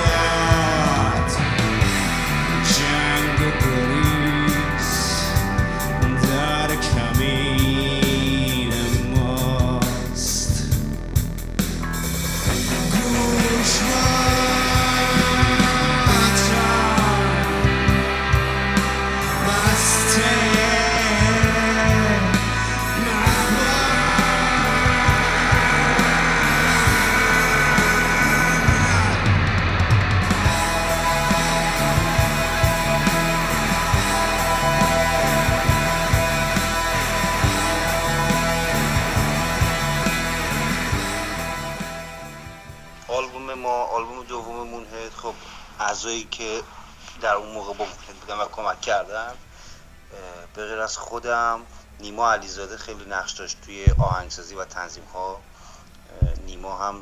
اعضایی 45.98 46.28
که 46.32 46.64
در 47.22 47.34
اون 47.34 47.52
موقع 47.52 47.74
با 47.74 47.86
بودن 48.22 48.38
و 48.38 48.46
کمک 48.46 48.82
کردن 48.82 49.28
اه، 49.28 49.36
به 50.56 50.62
از 50.62 50.98
خودم 50.98 51.62
نیما 52.00 52.32
علیزاده 52.32 52.78
خیلی 52.78 53.06
نقش 53.06 53.32
داشت 53.32 53.62
توی 53.62 53.86
آهنگسازی 54.00 54.56
و 54.56 54.66
تنظیم 54.66 55.04
ها 55.14 55.42
نیما 56.46 56.78
هم 56.78 57.02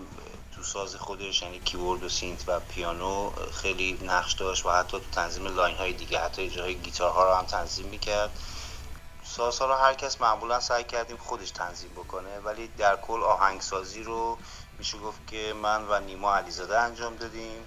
تو 0.55 0.63
ساز 0.63 0.95
خودش 0.95 1.41
یعنی 1.41 1.59
کیبورد 1.59 2.03
و 2.03 2.09
synth 2.09 2.43
و 2.47 2.59
پیانو 2.59 3.31
خیلی 3.61 3.99
نقش 4.03 4.33
داشت 4.33 4.65
و 4.65 4.71
حتی 4.71 4.97
تو 4.97 5.03
تنظیم 5.11 5.55
line 5.55 5.75
های 5.75 5.93
دیگه 5.93 6.19
حتی 6.19 6.45
اجرای 6.45 6.75
گیتارها 6.75 7.23
رو 7.23 7.35
هم 7.35 7.45
تنظیم 7.45 7.85
می‌کرد. 7.85 8.31
سازها 9.23 9.65
رو 9.65 9.73
هر 9.73 9.93
کس 9.93 10.21
معمولا 10.21 10.59
سعی 10.59 10.83
کردیم 10.83 11.17
خودش 11.17 11.51
تنظیم 11.51 11.89
بکنه 11.89 12.39
ولی 12.39 12.67
در 12.67 12.95
کل 12.95 13.23
آهنگسازی 13.23 14.03
رو 14.03 14.37
میشه 14.77 14.97
گفت 14.97 15.27
که 15.27 15.53
من 15.61 15.87
و 15.87 15.99
نیما 15.99 16.35
علیزاده 16.35 16.79
انجام 16.79 17.15
دادیم. 17.15 17.65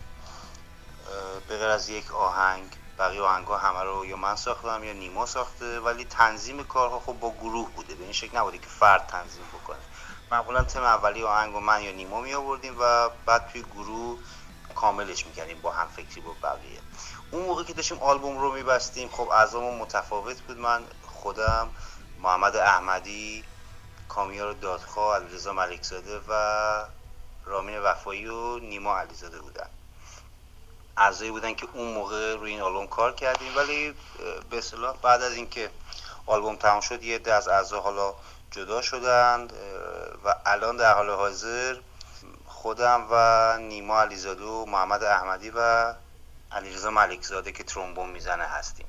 به 1.49 1.55
از 1.65 1.89
یک 1.89 2.15
آهنگ 2.15 2.77
بقیه 2.99 3.23
آهنگ 3.23 3.47
ها 3.47 3.59
همه 3.59 3.83
رو 3.83 4.07
یا 4.07 4.17
من 4.17 4.37
ساختم 4.37 4.85
یا 4.85 4.93
نیما 4.93 5.27
ساخته 5.27 5.81
ولی 5.81 6.05
تنظیم 6.05 6.65
کارها 6.65 7.01
خب 7.01 7.13
با 7.13 7.31
گروه 7.31 7.71
بوده. 7.71 7.95
به 7.95 8.05
این 8.05 8.13
شکل 8.13 8.37
نبوده 8.39 8.59
که 8.59 8.67
فرد 8.67 9.07
تنظیم 9.07 9.45
بکنه. 9.55 9.79
معمولا 10.31 10.65
تم 10.65 10.83
اولی 10.83 11.23
آهنگ 11.23 11.55
رو 11.55 11.61
من 11.61 11.83
یا 11.83 11.93
نیما 11.93 12.21
می 12.21 12.35
آوردیم 12.35 12.77
و 12.81 13.09
بعد 13.27 13.49
توی 13.53 13.63
گروه 13.63 14.19
کاملش 14.75 15.27
می‌کردیم 15.27 15.61
با 15.61 15.73
هم 15.73 15.89
فکری 15.89 16.21
با 16.21 16.33
بقیه. 16.43 16.81
اون 17.31 17.43
موقع 17.43 17.65
که 17.65 17.73
داشتیم 17.73 17.99
آلبوم 17.99 18.39
رو 18.39 18.53
میبستیم 18.53 19.09
خب 19.09 19.29
اعضامون 19.29 19.79
متفاوت 19.79 20.41
بود. 20.41 20.59
من 20.59 20.85
خودم 21.07 21.71
محمد 22.23 22.57
احمدی 22.57 23.45
کامیار 24.09 24.53
دادخواه 24.53 25.17
علیرضا 25.17 25.53
ملکزاده 25.53 26.21
و 26.29 26.85
رامین 27.45 27.79
وفایی 27.79 28.27
و 28.27 28.59
نیما 28.59 28.99
علیزاده 28.99 29.39
بودن. 29.41 29.69
اعضایی 30.99 31.31
بودن 31.31 31.55
که 31.55 31.67
اون 31.75 31.95
موقع 31.95 32.35
روی 32.35 32.51
این 32.51 32.61
آلبوم 32.61 32.87
کار 32.87 33.13
کردیم. 33.15 33.49
ولی 33.57 33.95
به 34.51 34.59
اصطلاح 34.59 34.97
بعد 35.03 35.23
از 35.23 35.35
اینکه 35.35 35.69
آلبوم 36.27 36.57
تمام 36.57 36.81
شد 36.81 37.03
یه 37.03 37.15
عده 37.15 37.35
از 37.35 37.49
اعضا 37.49 37.81
حالا 37.81 38.15
جدا 38.51 38.83
شدند 38.83 39.53
و 40.25 40.35
الان 40.47 40.77
در 40.77 40.95
حال 40.95 41.11
حاضر 41.11 41.75
خودم 42.47 43.05
و 43.11 43.59
نیما 43.59 44.01
علیزاده 44.01 44.45
و 44.45 44.67
محمد 44.67 45.05
احمدی 45.05 45.51
و 45.51 45.95
علیرضا 46.53 46.91
ملکزاده 46.91 47.53
که 47.53 47.65
ترومبون 47.65 48.11
می‌زنه 48.11 48.45
هستیم. 48.45 48.87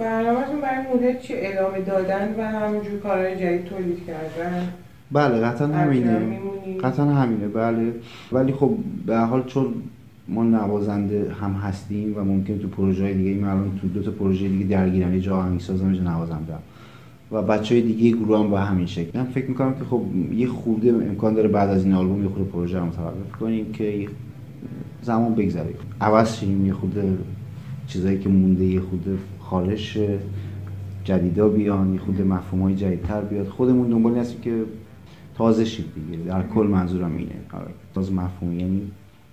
برنامهتون 0.00 0.60
برای 0.60 0.86
مدت 0.86 1.22
چی 1.22 1.34
ادامه 1.36 1.80
دادن 1.80 2.34
و 2.40 2.58
همینجور 2.58 3.00
کارهای 3.00 3.36
جدید 3.36 3.68
تولید 3.68 4.06
کردن؟ 4.06 4.74
بله 5.10 5.46
قطعا 5.46 5.66
همینه؟ 5.66 6.40
قطعا 6.80 7.04
همینه. 7.04 7.48
بله. 7.48 7.94
ولی 8.32 8.52
خب 8.52 8.76
به 9.06 9.16
هر 9.16 9.24
حال 9.24 9.44
چون 9.44 9.90
ما 10.28 10.44
نوازنده 10.44 11.32
هم 11.40 11.52
هستیم 11.52 12.16
و 12.16 12.20
ممکن 12.20 12.58
تو 12.58 12.68
پروژه 12.68 13.14
دیگه 13.14 13.34
من 13.34 13.48
الان 13.48 13.78
تو 13.80 13.88
دو 13.88 14.02
تا 14.02 14.10
پروژه 14.10 14.48
دیگه 14.48 14.64
درگیرم 14.64 15.14
یه 15.14 15.20
جا 15.20 15.36
آهنگسازم 15.36 15.94
یه 15.94 15.98
جا 15.98 16.04
نوازنده 16.04 16.52
و 17.32 17.42
بچه 17.42 17.74
های 17.74 17.82
دیگه 17.82 18.16
گروه 18.16 18.38
هم 18.38 18.50
با 18.50 18.58
همین 18.58 18.86
شکل. 18.86 19.18
من 19.18 19.24
فکر 19.24 19.48
می‌کنم 19.48 19.74
که 19.74 19.84
خب 19.84 20.02
یه 20.32 20.46
خورده 20.46 20.88
امکان 20.88 21.34
داره 21.34 21.48
بعد 21.48 21.68
از 21.68 21.84
این 21.84 21.94
آلبوم 21.94 22.22
یه 22.22 22.28
خورده 22.28 22.44
پروژه 22.44 22.78
رو 22.78 22.86
متوقف 22.86 23.32
کنیم 23.40 23.72
که 23.72 24.08
زمان 25.02 25.34
بگذره. 25.34 25.74
عوض 26.00 26.36
شیم 26.36 26.66
یه 26.66 26.72
خورده 26.72 27.18
چیزایی 27.86 28.18
که 28.18 28.28
مونده 28.28 28.64
یه 28.64 28.80
خورده 28.80 29.10
خارج 29.40 29.78
شه، 29.78 30.18
جدیدا 31.04 31.48
بیان 31.48 31.92
یه 31.92 32.00
خورده 32.00 32.24
مفهوم 32.24 32.62
های 32.62 32.74
جدیدتر 32.74 33.20
بیاد. 33.20 33.48
خودمون 33.48 33.88
دنبال 33.88 34.12
این 34.12 34.20
هستیم 34.20 34.40
که 34.40 34.62
تازه 35.34 35.64
شید 35.64 35.86
دیگه. 35.94 36.24
در 36.24 36.42
کل 36.42 36.66
منظورم 36.66 37.16
اینه. 37.16 37.34
آره 37.52 37.70
تازه 37.94 38.12
مفهوم. 38.12 38.58
یعنی 38.58 38.82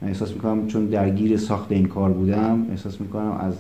من 0.02 0.08
احساس 0.08 0.32
می‌کنم 0.32 0.68
چون 0.68 0.86
درگیر 0.86 1.38
ساخت 1.38 1.72
این 1.72 1.86
کار 1.86 2.12
بودم 2.12 2.66
احساس 2.70 3.02
می‌کنم 3.02 3.32
از 3.32 3.54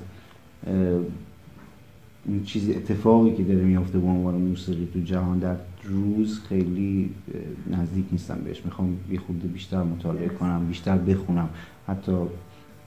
اون 2.26 2.44
چیزی 2.44 2.74
اتفاقی 2.74 3.34
که 3.34 3.44
داره 3.44 3.64
میافته 3.64 4.00
به 4.00 4.08
عنوان 4.08 4.36
موسیقی 4.36 4.88
تو 4.94 5.00
جهان 5.00 5.40
در 5.40 5.56
روز 5.84 6.40
خیلی 6.50 7.10
نزدیک 7.72 8.06
نیستم 8.12 8.38
بهش. 8.46 8.62
می‌خوام 8.66 8.98
یه 9.12 9.20
خورده 9.20 9.48
بیشتر 9.48 9.84
مطالعه 9.84 10.28
کنم 10.28 10.66
بیشتر 10.68 10.98
بخونم. 10.98 11.50
حتی 11.88 12.12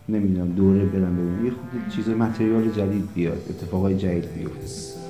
نمی‌دونم 0.08 0.48
دوره 0.48 0.84
برم 0.84 1.16
ببینم. 1.16 1.44
یه 1.44 1.50
خورده 1.50 1.90
چیز 1.96 2.08
متریال 2.08 2.70
جدید 2.70 3.08
بیاد 3.14 3.46
اتفاقای 3.50 3.96
جدید 3.96 4.34
بیفته. 4.38 5.02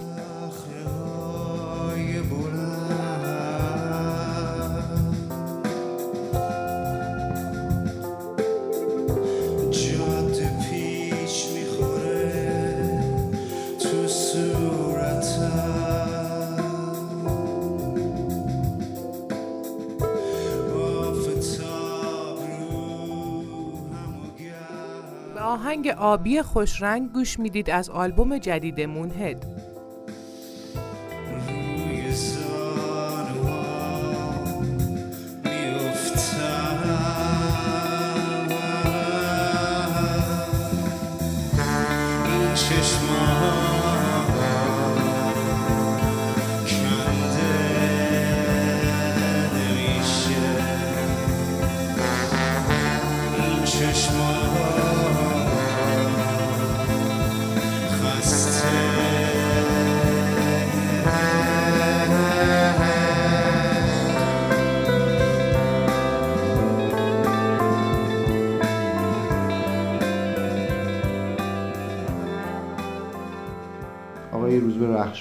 آبی 26.03 26.43
خوشرنگ 26.43 27.13
گوش 27.13 27.39
می‌دید 27.39 27.71
از 27.71 27.91
آلبوم 27.91 28.39
جدید 28.39 28.81
مونهد 28.81 29.52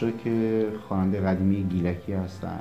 رخشا 0.04 0.18
که 0.24 0.66
خواننده 0.88 1.22
قدیمی 1.22 1.64
گیلکی 1.64 2.14
هستن. 2.14 2.60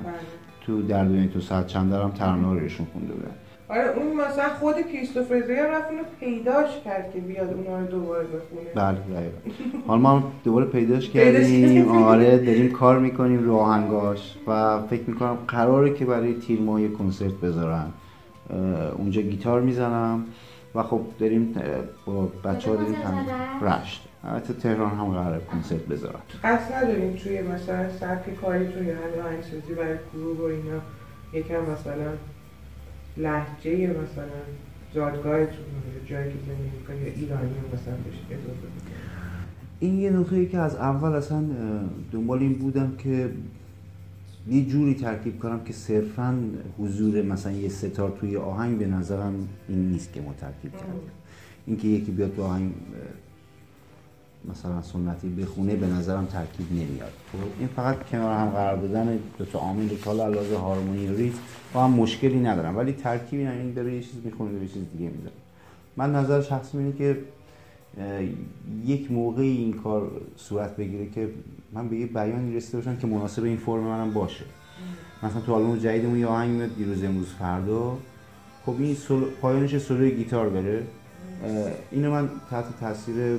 تو 0.61 0.83
در 0.83 1.05
دنیای 1.05 1.29
تو 1.29 1.41
ساعت 1.41 1.67
چند 1.67 1.91
دارم 1.91 2.11
ترانه 2.11 2.55
رو 2.55 2.63
ایشون 2.63 2.87
خونده 2.93 3.13
بودن 3.13 3.31
آره 3.69 3.95
اون 3.97 4.17
مثلا 4.17 4.49
خود 4.61 4.75
کریستوفر 4.93 5.41
زیا 5.41 5.65
رفت 5.65 5.91
اونو 5.91 6.03
پیداش 6.21 6.81
کرد 6.85 7.13
که 7.15 7.21
بیاد 7.21 7.53
اونا 7.53 7.79
رو 7.81 7.87
دوباره 7.87 8.27
بخونه. 8.27 8.71
بله 8.75 8.99
دقیقا. 8.99 9.37
حالا 9.87 10.01
ما 10.01 10.33
دوباره 10.45 10.67
پیداش 10.67 11.11
کردیم. 11.15 11.89
آره 11.89 12.39
داریم 12.39 12.73
کار 12.73 12.99
می‌کنیم 12.99 13.45
رو 13.45 13.57
آهنگاش 13.57 14.37
و 14.47 14.83
فکر 14.83 15.03
می‌کنم 15.07 15.39
قراره 15.49 15.95
که 15.95 16.05
برای 16.05 16.35
تیر 16.35 16.61
ماه 16.61 16.83
یه 16.83 16.89
کنسرت 16.89 17.33
بذارن. 17.33 17.87
اونجا 18.97 19.23
گیتار 19.23 19.61
می‌زنم. 19.61 20.25
و 20.75 20.83
خب 20.83 21.01
داریم 21.19 21.55
با 22.07 22.27
بچه 22.27 22.71
ها 22.71 22.77
داریم 22.77 22.95
هم 22.95 23.27
رشت؟ 23.63 24.09
البته 24.25 24.55
تهران 24.55 24.91
هم 24.91 25.05
قراره 25.05 25.41
کنسرت 25.53 25.87
بذارن 25.87 26.21
قصد 26.45 26.73
نداریم 26.75 27.17
توی 27.17 27.43
مثلا 27.43 27.91
سبک 27.91 28.35
کاریتون 28.41 28.87
یا 28.87 28.95
همین 28.95 29.21
آهنگسازی 29.27 29.75
برای 29.77 29.97
گروه 30.15 30.39
و 30.39 30.43
اینا 30.43 30.81
یکم 31.33 31.61
مثلا 31.73 32.13
لحجه 33.17 33.87
مثلا 33.87 34.41
جادگاهتون 34.95 35.47
یا 35.47 36.09
جایی 36.09 36.33
که 36.33 36.39
زندگی 36.47 36.77
می‌کنی 36.79 36.97
یا 37.01 37.13
ایرانی 37.17 37.55
مثلا 37.75 37.95
بهش 37.95 38.39
اضافه. 38.39 38.67
این 39.81 39.99
یه 39.99 40.11
نکته 40.11 40.47
که 40.47 40.59
از 40.59 40.77
اول 40.77 41.13
اصلا 41.13 41.45
دنبال 42.13 42.39
این 42.39 42.55
بودم 42.59 42.97
که 42.99 43.31
یه 44.51 44.65
جوری 44.65 44.95
ترکیب 44.95 45.39
کنم 45.39 45.65
که 45.65 45.73
صرفا 45.73 46.39
حضور 46.79 47.23
مثلا 47.23 47.53
یه 47.53 47.69
ستار 47.69 48.17
توی 48.21 48.37
آهنگ 48.37 48.79
به 48.79 48.87
نظرم 48.87 49.49
این 49.69 49.91
نیست 49.91 50.13
که 50.13 50.21
ما 50.21 50.35
ترکیب 50.41 50.73
کردیم. 50.73 51.11
اینکه 51.67 51.89
یکی 51.89 52.11
بیاد 52.11 52.37
تو 52.37 52.43
آهنگ 52.43 52.73
مثلا 54.51 54.83
سنتی 54.83 55.29
بخونه 55.29 55.77
به 55.77 55.87
نظرم 55.87 56.27
ترکیب 56.27 56.73
نمیاد. 56.73 57.13
خب 57.33 57.39
این 57.59 57.69
فقط 57.69 58.07
کنار 58.07 58.39
هم 58.39 58.49
قرار 58.49 58.77
دادن 58.77 59.19
دو 59.39 59.45
تا 59.45 59.59
عامل 59.59 59.89
که 59.89 60.05
حالا 60.05 60.27
علاوه 60.27 60.57
هارمونی 60.57 61.09
و 61.09 61.33
با 61.73 61.85
هم 61.85 61.91
مشکلی 61.91 62.41
ندارم 62.41 62.77
ولی 62.77 62.93
ترکیبی 62.93 63.45
نه 63.45 63.51
این 63.51 63.73
داره 63.73 63.95
یه 63.95 64.01
چیز 64.01 64.15
می‌خونه 64.25 64.61
یه 64.61 64.69
چیز 64.69 64.83
دیگه 64.93 65.11
میداره 65.11 65.37
من 65.97 66.15
نظر 66.15 66.43
شخصی 66.43 66.79
اینه 66.79 66.93
که 66.93 67.19
یک 68.87 69.13
موقعی 69.13 69.57
این 69.57 69.73
کار 69.73 70.11
صورت 70.37 70.77
بگیره 70.77 71.07
که 71.07 71.29
من 71.73 71.89
به 71.89 71.97
یه 71.97 72.07
بیانی 72.07 72.57
رسیده 72.57 72.79
باشم 72.79 72.97
که 72.97 73.07
مناسب 73.07 73.45
این 73.45 73.57
فرم 73.57 73.81
منم 73.81 74.13
باشه. 74.13 74.45
مثلا 75.23 75.41
تو 75.41 75.55
آلبوم 75.55 75.79
جدیدمون 75.79 76.19
یه 76.19 76.27
آهنگ 76.27 76.51
میاد 76.51 76.77
دیروز 76.77 77.05
امروز 77.05 77.29
فردا. 77.39 77.99
خب 78.67 78.75
این 78.79 78.95
سولو 78.95 79.27
پایانش 79.27 79.77
سولوی 79.77 80.11
گیتار 80.11 80.49
بره 80.49 80.87
اینو 81.91 82.11
من 82.11 82.31
تحت 82.51 82.81
تاثیر 82.81 83.39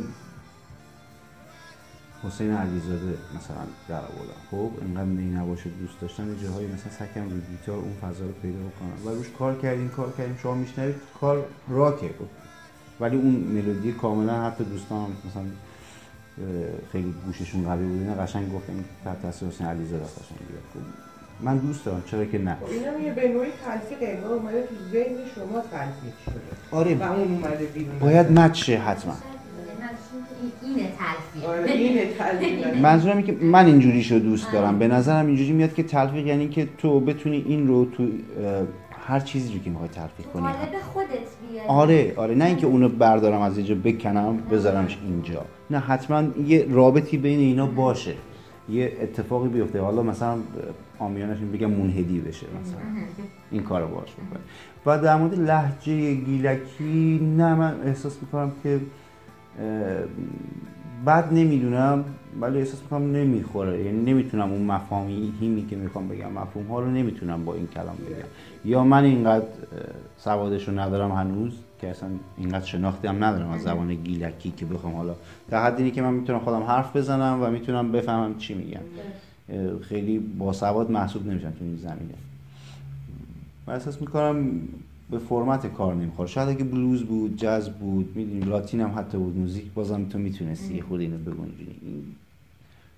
حسین 2.23 2.51
علیزاده 2.51 3.17
مثلا 3.37 3.63
در 3.87 3.95
آوردم. 3.95 4.41
خب 4.51 4.71
اینقدر 4.81 5.03
نی 5.05 5.31
نباشه 5.31 5.69
دوست 5.69 6.01
داشتم 6.01 6.29
یه 6.29 6.43
جاهایی 6.43 6.67
مثلا 6.67 6.91
سکم 6.91 7.29
روی 7.29 7.41
گیتار 7.51 7.77
اون 7.77 7.93
فضا 7.93 8.25
رو 8.25 8.31
پیدا 8.31 8.57
بکنم 8.57 9.07
و 9.07 9.15
روش 9.15 9.27
کار 9.39 9.57
کردیم 9.59 9.89
کار 9.89 10.13
کردیم. 10.17 10.37
شما 10.43 10.55
میشنوید 10.55 10.95
کار 11.21 11.45
راکه. 11.69 12.07
خب. 12.07 12.25
ولی 12.99 13.17
اون 13.17 13.35
ملودی 13.35 13.91
کاملا 13.91 14.43
حتی 14.43 14.63
دوستان 14.63 15.07
مثلا 15.29 15.43
خیلی 16.91 17.13
گوششون 17.25 17.63
قوی 17.63 17.85
بود 17.85 18.01
اینا 18.01 18.13
قشنگ 18.13 18.53
گفتن 18.53 18.73
تحت 19.05 19.21
تاثیر 19.21 19.47
حسین 19.47 19.67
علیزاده 19.67 20.03
قشنگ 20.03 20.37
بیاد 20.49 20.85
من 21.41 21.57
دوست 21.57 21.85
دارم 21.85 22.03
چرا 22.05 22.25
که 22.25 22.37
نه. 22.37 22.55
خب 22.55 22.65
اینم 22.65 23.05
یه 23.05 23.13
به 23.13 23.27
نوعی 23.29 23.49
تلفیق 23.65 23.97
انگار 24.01 24.33
اومده 24.33 24.61
تو 24.61 24.75
ذهن 24.91 25.15
شما 25.35 25.61
تلفیق 25.71 26.13
شده. 26.25 26.41
آره. 26.71 26.95
و 26.95 27.03
اون 27.03 27.31
اومده 27.33 27.65
بیرون. 27.65 27.99
باید 27.99 28.31
مچ 28.31 28.69
حتما. 28.69 29.13
اینه 30.61 30.91
تلفیق 30.99 31.49
آره 31.49 31.71
اینه 31.71 32.05
تلفیق. 32.17 32.77
منظورم 32.77 33.17
اینه 33.17 33.31
که 33.31 33.45
من 33.45 33.65
اینجوریشو 33.65 34.15
دوست 34.15 34.51
دارم. 34.51 34.79
به 34.79 34.87
نظرم 34.87 35.27
اینجوری 35.27 35.51
میاد 35.51 35.73
که 35.73 35.83
تلفیق 35.83 36.27
یعنی 36.27 36.47
که 36.49 36.67
تو 36.77 36.99
بتونی 36.99 37.43
این 37.47 37.67
رو 37.67 37.85
تو 37.85 38.07
هر 39.07 39.19
چیزی 39.19 39.53
رو 39.53 39.59
که 39.59 39.69
می‌خوای 39.69 39.89
تلفیق 39.89 40.25
کنی. 40.25 40.41
قالب 40.43 40.81
خودت 40.93 41.09
بیاری. 41.51 41.67
آره 41.67 42.13
آره. 42.15 42.35
نه 42.35 42.45
اینکه 42.45 42.67
اونو 42.67 42.89
بردارم 42.89 43.41
از 43.41 43.57
اینجا 43.57 43.75
بکنم 43.75 44.37
بذارمش 44.37 44.97
اینجا. 45.05 45.45
نه 45.69 45.79
حتما 45.79 46.23
یه 46.47 46.67
رابطی 46.69 47.17
بین 47.17 47.39
اینا 47.39 47.65
باشه. 47.65 48.13
یه 48.69 48.97
اتفاقی 49.01 49.49
بیفته. 49.49 49.81
حالا 49.81 50.03
مثلا 50.03 50.37
آمیانش 50.99 51.37
بگم 51.53 51.71
منهدی 51.71 52.19
بشه 52.19 52.45
مثلا. 52.61 52.79
این 53.51 53.63
کارو 53.63 53.87
باش 53.87 54.09
بکنه 54.11 54.41
و 54.85 54.99
در 55.03 55.15
مورد 55.15 55.39
لحجه 55.39 56.13
گیلکی 56.13 57.19
نه 57.37 57.55
من 57.55 57.81
احساس 57.85 58.17
می‌کنم 58.21 58.51
که 58.63 58.79
بعد 61.05 61.33
نمی‌دونم 61.33 62.05
ولی 62.41 62.59
احساس 62.59 62.81
می‌کنم 62.81 63.11
نمی‌خوره. 63.11 63.83
یعنی 63.83 64.11
نمی‌تونم 64.11 64.51
اون 64.51 64.61
مفاهیمی 64.61 65.65
که 65.69 65.75
می‌خوام 65.75 66.07
بگم 66.07 66.31
مفهوم 66.31 66.67
ها 66.67 66.79
رو 66.79 66.91
نمی‌تونم 66.91 67.45
با 67.45 67.53
این 67.53 67.67
کلام 67.67 67.95
بگم. 67.95 68.27
یا 68.65 68.83
من 68.83 69.03
اینقدر 69.03 69.45
سوادش 70.17 70.67
رو 70.67 70.79
ندارم 70.79 71.11
هنوز 71.11 71.53
که 71.81 71.87
اصلا 71.89 72.09
اینقدر 72.37 72.65
شناختی 72.65 73.07
هم 73.07 73.23
ندارم 73.23 73.49
از 73.49 73.61
زبان 73.61 73.95
گیلکی 73.95 74.53
که 74.57 74.65
بخوام 74.65 74.93
حالا 74.93 75.15
در 75.49 75.63
حد 75.63 75.77
اینه 75.77 75.91
که 75.91 76.01
من 76.01 76.13
می‌تونم 76.13 76.39
خودم 76.39 76.63
حرف 76.63 76.95
بزنم 76.95 77.39
و 77.41 77.49
می‌تونم 77.49 77.91
بفهمم 77.91 78.37
چی 78.37 78.53
میگم. 78.53 78.81
اه، 79.49 79.79
خیلی 79.79 80.19
باسواد 80.19 80.91
محسوب 80.91 81.27
نمیشم 81.27 81.51
تو 81.51 81.65
این 81.65 81.77
زمینه. 81.77 82.13
من 83.67 83.73
احساس 83.73 84.01
می‌کنم 84.01 84.51
به 85.11 85.17
فرمت 85.17 85.73
کار 85.73 85.95
نمی‌خوره. 85.95 86.29
شاید 86.29 86.49
اگه 86.49 86.63
بلوز 86.63 87.03
بود 87.03 87.37
جاز 87.37 87.69
بود 87.69 88.15
می‌دونیم 88.15 88.49
لاتین 88.49 88.81
هم 88.81 88.99
حتی 88.99 89.17
بود 89.17 89.37
موزیک 89.37 89.71
بازم 89.73 90.05
تو 90.05 90.17
می‌تونستی 90.17 90.75
یه 90.75 90.83
خود 90.83 90.99
اینو 90.99 91.17
بگنجونی 91.17 92.03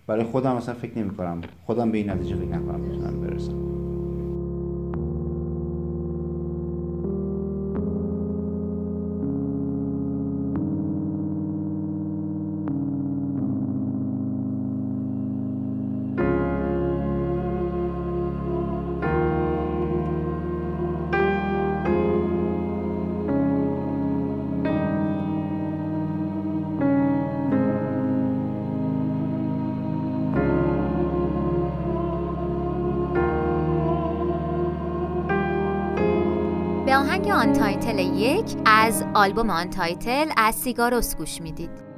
برای 0.07 0.24
خودم 0.24 0.55
اصلا 0.55 0.76
فکر 0.76 0.99
نمی‌کنم. 0.99 1.41
خودم 1.66 1.91
به 1.91 1.97
این 1.97 2.09
نتیجه 2.09 2.36
فکر 2.36 2.45
نکنم 2.45 2.80
می‌تونم 2.80 3.22
برسم. 3.22 3.53
یک 38.24 38.45
از 38.65 39.05
آلبوم 39.13 39.49
آنتایتل 39.49 40.32
از 40.38 40.55
سیگاروس 40.55 41.15
گوش 41.15 41.41
می‌دید. 41.41 41.93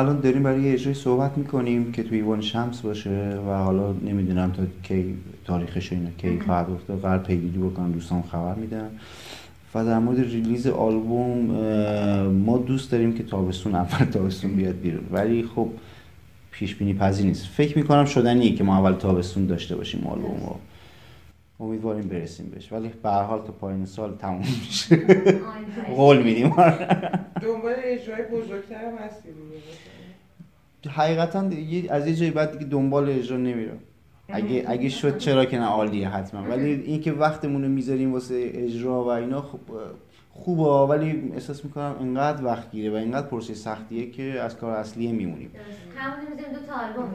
الان 0.00 0.20
داریم 0.20 0.42
برای 0.42 0.62
یه 0.62 0.72
اجرای 0.72 0.94
صحبت 0.94 1.38
می‌کنیم 1.38 1.92
که 1.92 2.02
توی 2.02 2.18
ایوان 2.18 2.40
شمس 2.40 2.80
باشه 2.80 3.38
و 3.48 3.50
حالا 3.50 3.92
نمی‌دونم 3.92 4.52
تا 4.52 4.62
کی 4.82 5.16
تاریخش 5.44 5.92
اینا 5.92 6.10
کی 6.18 6.40
خواهد 6.40 6.70
افتاد. 6.70 7.00
قرار 7.00 7.18
پیگیری 7.18 7.58
بکنم 7.58 7.92
دوستان 7.92 8.22
خبر 8.22 8.54
میدن. 8.54 8.90
و 9.74 9.84
در 9.84 9.98
مورد 9.98 10.18
ریلیز 10.18 10.66
آلبوم 10.66 11.38
ما 12.26 12.58
دوست 12.58 12.92
داریم 12.92 13.14
که 13.14 13.22
تابستون 13.22 13.74
اول 13.74 14.06
تابستون 14.06 14.56
بیاد 14.56 14.80
بیرون. 14.80 15.04
ولی 15.10 15.42
خب 15.54 15.68
پیش 16.50 16.74
بینی 16.74 16.94
پذیر 16.94 17.26
نیست. 17.26 17.46
فکر 17.46 17.78
می‌کنم 17.78 18.04
شدنیه 18.04 18.54
که 18.54 18.64
ما 18.64 18.78
اول 18.78 18.92
تابستون 18.92 19.46
داشته 19.46 19.76
باشیم 19.76 20.06
آلبوم 20.06 20.40
رو 20.46 20.56
امیدواریم 21.60 22.08
برسیم 22.08 22.46
بهش. 22.54 22.72
ولی 22.72 22.90
به 23.02 23.10
هر 23.10 23.22
حال 23.22 23.38
تا 23.38 23.52
پایین 23.52 23.86
سال 23.86 24.16
تموم 24.16 24.38
میشه. 24.38 24.96
قول 25.96 26.22
میدیم. 26.22 26.54
دنبال 27.42 27.74
اجرای 27.84 28.22
بزرگتر 28.22 28.84
هم 28.84 28.94
هستی. 28.94 29.28
حقیقتا 30.90 31.46
یه- 31.46 31.92
از 31.92 32.06
یه 32.06 32.14
جایی 32.14 32.30
بعد 32.30 32.52
دیگه 32.52 32.64
دنبال 32.70 33.10
اجرا 33.10 33.36
نمیرم. 33.36 33.78
اگه 34.28 34.64
اگه 34.66 34.88
شد 34.88 35.18
چرا 35.18 35.44
که 35.44 35.58
نه؟ 35.58 35.64
عالیه 35.64 36.08
حتما. 36.08 36.42
ولی 36.42 36.70
اینکه 36.70 37.12
وقتمون 37.12 37.62
رو 37.62 37.68
می‌ذاریم 37.68 38.12
واسه 38.12 38.50
اجرا 38.54 39.04
و 39.04 39.08
اینا 39.08 39.42
خب 39.42 39.58
خوبه 40.30 40.62
ولی 40.62 41.30
احساس 41.34 41.64
می‌کنم 41.64 41.96
انقدر 42.00 42.44
وقت 42.44 42.70
گیره 42.70 42.90
و 42.90 42.94
انقدر 42.94 43.26
پروسه 43.26 43.54
سختیه 43.54 44.10
که 44.10 44.22
از 44.22 44.56
کار 44.56 44.76
اصلیه 44.76 45.12
میمونیم. 45.12 45.50
همون 45.96 46.20
می‌زنیم 46.30 46.52
دو 46.52 46.66
تا 46.66 46.72
آلبوم. 46.72 47.14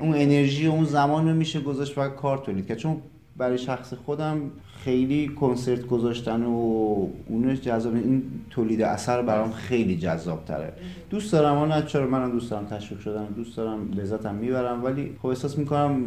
اون 0.00 0.14
انرژی 0.14 0.66
و 0.68 0.70
اون 0.70 0.84
زمان 0.84 1.28
رو 1.28 1.34
میشه 1.34 1.60
گذاشت 1.60 1.98
و 1.98 2.08
کار 2.08 2.38
تولید 2.38 2.66
کرد. 2.66 2.76
چون 2.76 2.96
برای 3.36 3.58
شخص 3.58 3.94
خودم 3.94 4.40
خیلی 4.84 5.28
کنسرت 5.28 5.86
گذاشتن 5.86 6.42
و 6.42 7.06
اونش 7.28 7.60
جذاب 7.60 7.94
این 7.94 8.22
تولید 8.50 8.82
اثر 8.82 9.22
برام 9.22 9.52
خیلی 9.52 9.96
جذاب 9.96 10.44
تره 10.44 10.72
دوست 11.10 11.32
دارم 11.32 11.58
اون 11.58 11.82
چرا 11.82 12.06
منم 12.06 12.30
دوست 12.30 12.50
دارم 12.50 12.66
تشویق 12.66 13.00
شدن 13.00 13.26
دوست 13.26 13.56
دارم 13.56 13.92
لذتم 13.92 14.34
می‌برم 14.34 14.84
ولی 14.84 15.16
خب 15.22 15.26
احساس 15.26 15.58
می‌کنم 15.58 16.02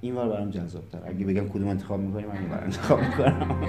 این 0.00 0.14
ور 0.14 0.28
برام 0.28 0.50
جذاب 0.50 0.82
تر 0.92 0.98
اگه 1.04 1.26
بگم 1.26 1.48
کدوم 1.48 1.68
انتخاب 1.68 2.00
می‌کنی 2.00 2.24
من 2.24 2.36
این 2.36 2.52
انتخاب 2.52 3.00
می‌کنم. 3.00 3.60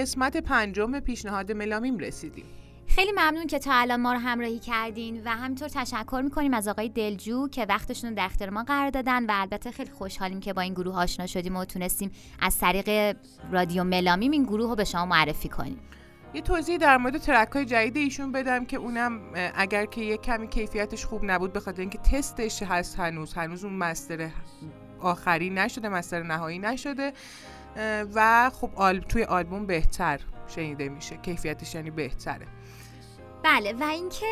قسمت 0.00 0.36
پنجم 0.36 1.00
پیشنهاد 1.00 1.52
ملامیم 1.52 1.98
رسیدیم. 1.98 2.44
خیلی 2.86 3.12
ممنون 3.12 3.46
که 3.46 3.58
تا 3.58 3.70
الان 3.72 4.00
ما 4.00 4.12
رو 4.12 4.18
همراهی 4.18 4.58
کردین 4.58 5.22
و 5.24 5.28
همینطور 5.28 5.68
تشکر 5.68 6.20
می‌کنیم 6.24 6.54
از 6.54 6.68
آقای 6.68 6.88
دلجو 6.88 7.48
که 7.48 7.66
وقتشون 7.68 8.10
رو 8.10 8.16
در 8.16 8.24
اختیار 8.24 8.50
ما 8.50 8.62
قرار 8.62 8.90
دادن 8.90 9.26
و 9.26 9.30
البته 9.34 9.70
خیلی 9.70 9.90
خوشحالیم 9.90 10.40
که 10.40 10.52
با 10.52 10.62
این 10.62 10.74
گروه 10.74 10.96
آشنا 10.96 11.26
شدیم 11.26 11.56
و 11.56 11.64
تونستیم 11.64 12.10
از 12.40 12.58
طریق 12.58 13.16
رادیو 13.52 13.84
ملامیم 13.84 14.30
این 14.30 14.44
گروه 14.44 14.68
رو 14.68 14.76
به 14.76 14.84
شما 14.84 15.06
معرفی 15.06 15.48
کنیم. 15.48 15.78
یه 16.34 16.40
توضیح 16.40 16.76
در 16.76 16.96
مورد 16.96 17.18
ترک 17.18 17.48
های 17.48 17.64
جدید 17.64 17.96
ایشون 17.96 18.32
بدم 18.32 18.64
که 18.64 18.76
اونم 18.76 19.20
اگر 19.54 19.86
که 19.86 20.00
یه 20.00 20.16
کمی 20.16 20.48
کیفیتش 20.48 21.04
خوب 21.04 21.20
نبود 21.24 21.52
به 21.52 21.60
خاطر 21.60 21.80
اینکه 21.80 21.98
تستش 21.98 22.62
هست 22.62 22.98
هنوز 22.98 23.34
هنوز 23.34 23.64
اون 23.64 23.74
مستر 23.74 24.30
آخری 25.00 25.50
نشده 25.50 25.88
مستر 25.88 26.22
نهایی 26.22 26.58
نشده. 26.58 27.12
و 28.14 28.50
خب 28.60 28.70
آل... 28.76 29.00
توی 29.00 29.24
آلبوم 29.24 29.66
بهتر 29.66 30.20
شنیده 30.48 30.88
میشه. 30.88 31.16
کیفیتش 31.16 31.74
یعنی 31.74 31.90
بهتره. 31.90 32.46
بله 33.42 33.72
و 33.72 33.84
اینکه 33.84 34.26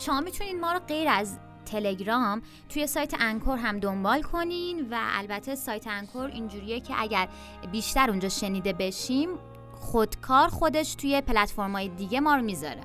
شما 0.00 0.20
می‌تونید 0.20 0.56
ما 0.56 0.72
رو 0.72 0.78
غیر 0.78 1.08
از 1.08 1.38
تلگرام 1.66 2.42
توی 2.68 2.86
سایت 2.86 3.14
انکور 3.20 3.58
هم 3.58 3.80
دنبال 3.80 4.22
کنین 4.22 4.88
و 4.90 4.98
البته 5.00 5.54
سایت 5.54 5.86
انکور 5.86 6.30
اینجوریه 6.30 6.80
که 6.80 6.94
اگر 6.98 7.28
بیشتر 7.72 8.10
اونجا 8.10 8.28
شنیده 8.28 8.72
بشیم 8.72 9.28
خودکار 9.74 10.48
خودش 10.48 10.94
توی 10.94 11.20
پلتفرم‌های 11.20 11.88
دیگه 11.88 12.20
ما 12.20 12.34
رو 12.36 12.42
می‌ذاره. 12.42 12.80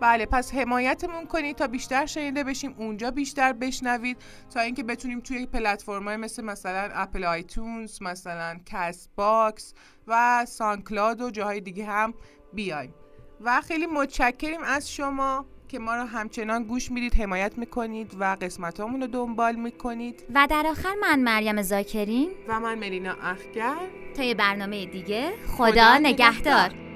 بله 0.00 0.26
پس 0.26 0.54
حمایتمون 0.54 1.26
کنید 1.26 1.56
تا 1.56 1.66
بیشتر 1.66 2.06
شنیده 2.06 2.44
بشیم 2.44 2.74
اونجا 2.78 3.10
بیشتر 3.10 3.52
بشنوید 3.52 4.16
تا 4.54 4.60
اینکه 4.60 4.82
بتونیم 4.82 5.20
توی 5.20 5.46
پلتفرم‌های 5.46 6.16
مثل 6.16 6.44
مثلا 6.44 6.88
Apple 6.92 7.24
iTunes 7.24 8.02
مثلا 8.02 8.60
CastBox 8.66 9.74
و 10.06 10.44
SoundCloud 10.48 11.20
و 11.20 11.30
جاهای 11.30 11.60
دیگه 11.60 11.84
هم 11.84 12.14
بیایم. 12.52 12.94
و 13.40 13.60
خیلی 13.60 13.86
متشکریم 13.86 14.62
از 14.62 14.92
شما 14.92 15.46
که 15.68 15.78
ما 15.78 15.96
رو 15.96 16.02
همچنان 16.02 16.64
گوش 16.64 16.90
می‌دید 16.90 17.14
حمایت 17.14 17.58
می‌کنید 17.58 18.16
و 18.20 18.36
قسمت 18.40 18.80
رو 18.80 19.06
دنبال 19.06 19.54
می‌کنید. 19.54 20.24
و 20.34 20.46
در 20.50 20.66
آخر 20.66 20.94
من 21.00 21.20
مریم 21.20 21.62
زاکرین 21.62 22.30
و 22.48 22.60
من 22.60 22.78
ملینا 22.78 23.16
اخگر 23.22 23.76
تا 24.16 24.22
یه 24.22 24.34
برنامه 24.34 24.86
دیگه 24.86 25.32
خدا 25.46 25.70
خدا 25.70 25.98
نگهدار. 25.98 26.89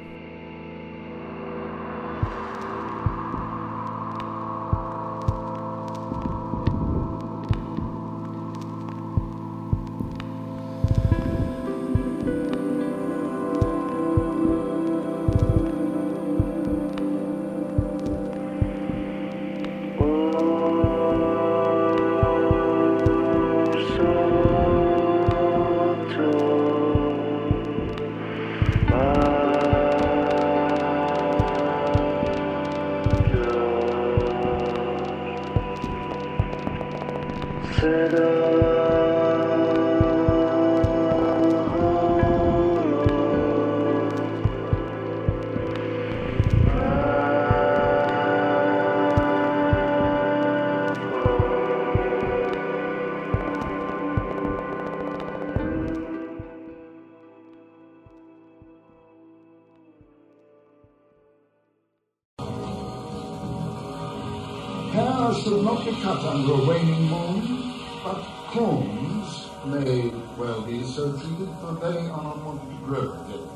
Flowers 65.24 65.40
should 65.42 65.64
not 65.64 65.80
be 65.86 65.92
cut 66.02 66.22
under 66.22 66.52
a 66.52 66.66
waning 66.66 67.08
moon, 67.08 67.72
but 68.04 68.20
corns 68.52 69.48
may 69.64 70.10
well 70.36 70.60
be 70.60 70.84
so 70.84 71.16
treated, 71.16 71.48
for 71.62 71.72
they 71.80 71.96
are 71.96 72.22
not 72.22 72.44
wanted 72.44 72.68
to 72.68 72.76
grow 72.84 73.10
again. 73.24 73.48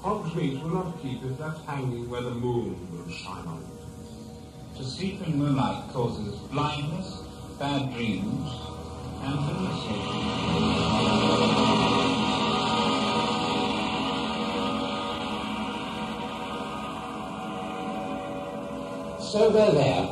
Hog's 0.00 0.34
meat 0.34 0.60
will 0.60 0.70
not 0.70 1.00
keep 1.00 1.22
if 1.22 1.38
left 1.38 1.64
hanging 1.66 2.10
where 2.10 2.22
the 2.22 2.32
moon 2.32 2.84
will 2.90 3.08
shine 3.08 3.46
on 3.46 3.62
it. 3.62 3.68
To 4.78 4.82
sleep 4.82 5.24
in 5.24 5.38
moonlight 5.38 5.88
causes 5.92 6.34
blindness, 6.50 7.22
bad 7.60 7.94
dreams, 7.94 8.50
and 9.22 9.38
hallucinations. 9.38 12.19
So 19.29 19.49
they're 19.49 19.71
there, 19.71 20.03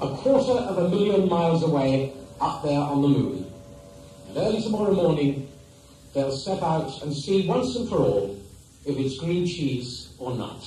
a 0.00 0.08
quarter 0.16 0.52
of 0.52 0.78
a 0.78 0.88
million 0.88 1.28
miles 1.28 1.62
away, 1.62 2.12
up 2.40 2.62
there 2.62 2.80
on 2.80 3.02
the 3.02 3.08
moon. 3.08 3.46
And 4.28 4.36
early 4.36 4.62
tomorrow 4.62 4.92
morning, 4.92 5.48
they'll 6.14 6.36
step 6.36 6.62
out 6.62 7.02
and 7.02 7.14
see 7.14 7.46
once 7.46 7.76
and 7.76 7.88
for 7.88 7.98
all 7.98 8.36
if 8.84 8.98
it's 8.98 9.18
green 9.18 9.46
cheese 9.46 10.14
or 10.18 10.34
not. 10.34 10.62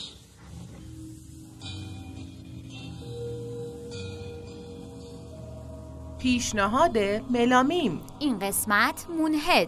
پیشنهاد 6.19 6.97
ملامیم 7.29 8.01
این 8.19 8.39
قسمت 8.39 9.05
مونهد 9.17 9.67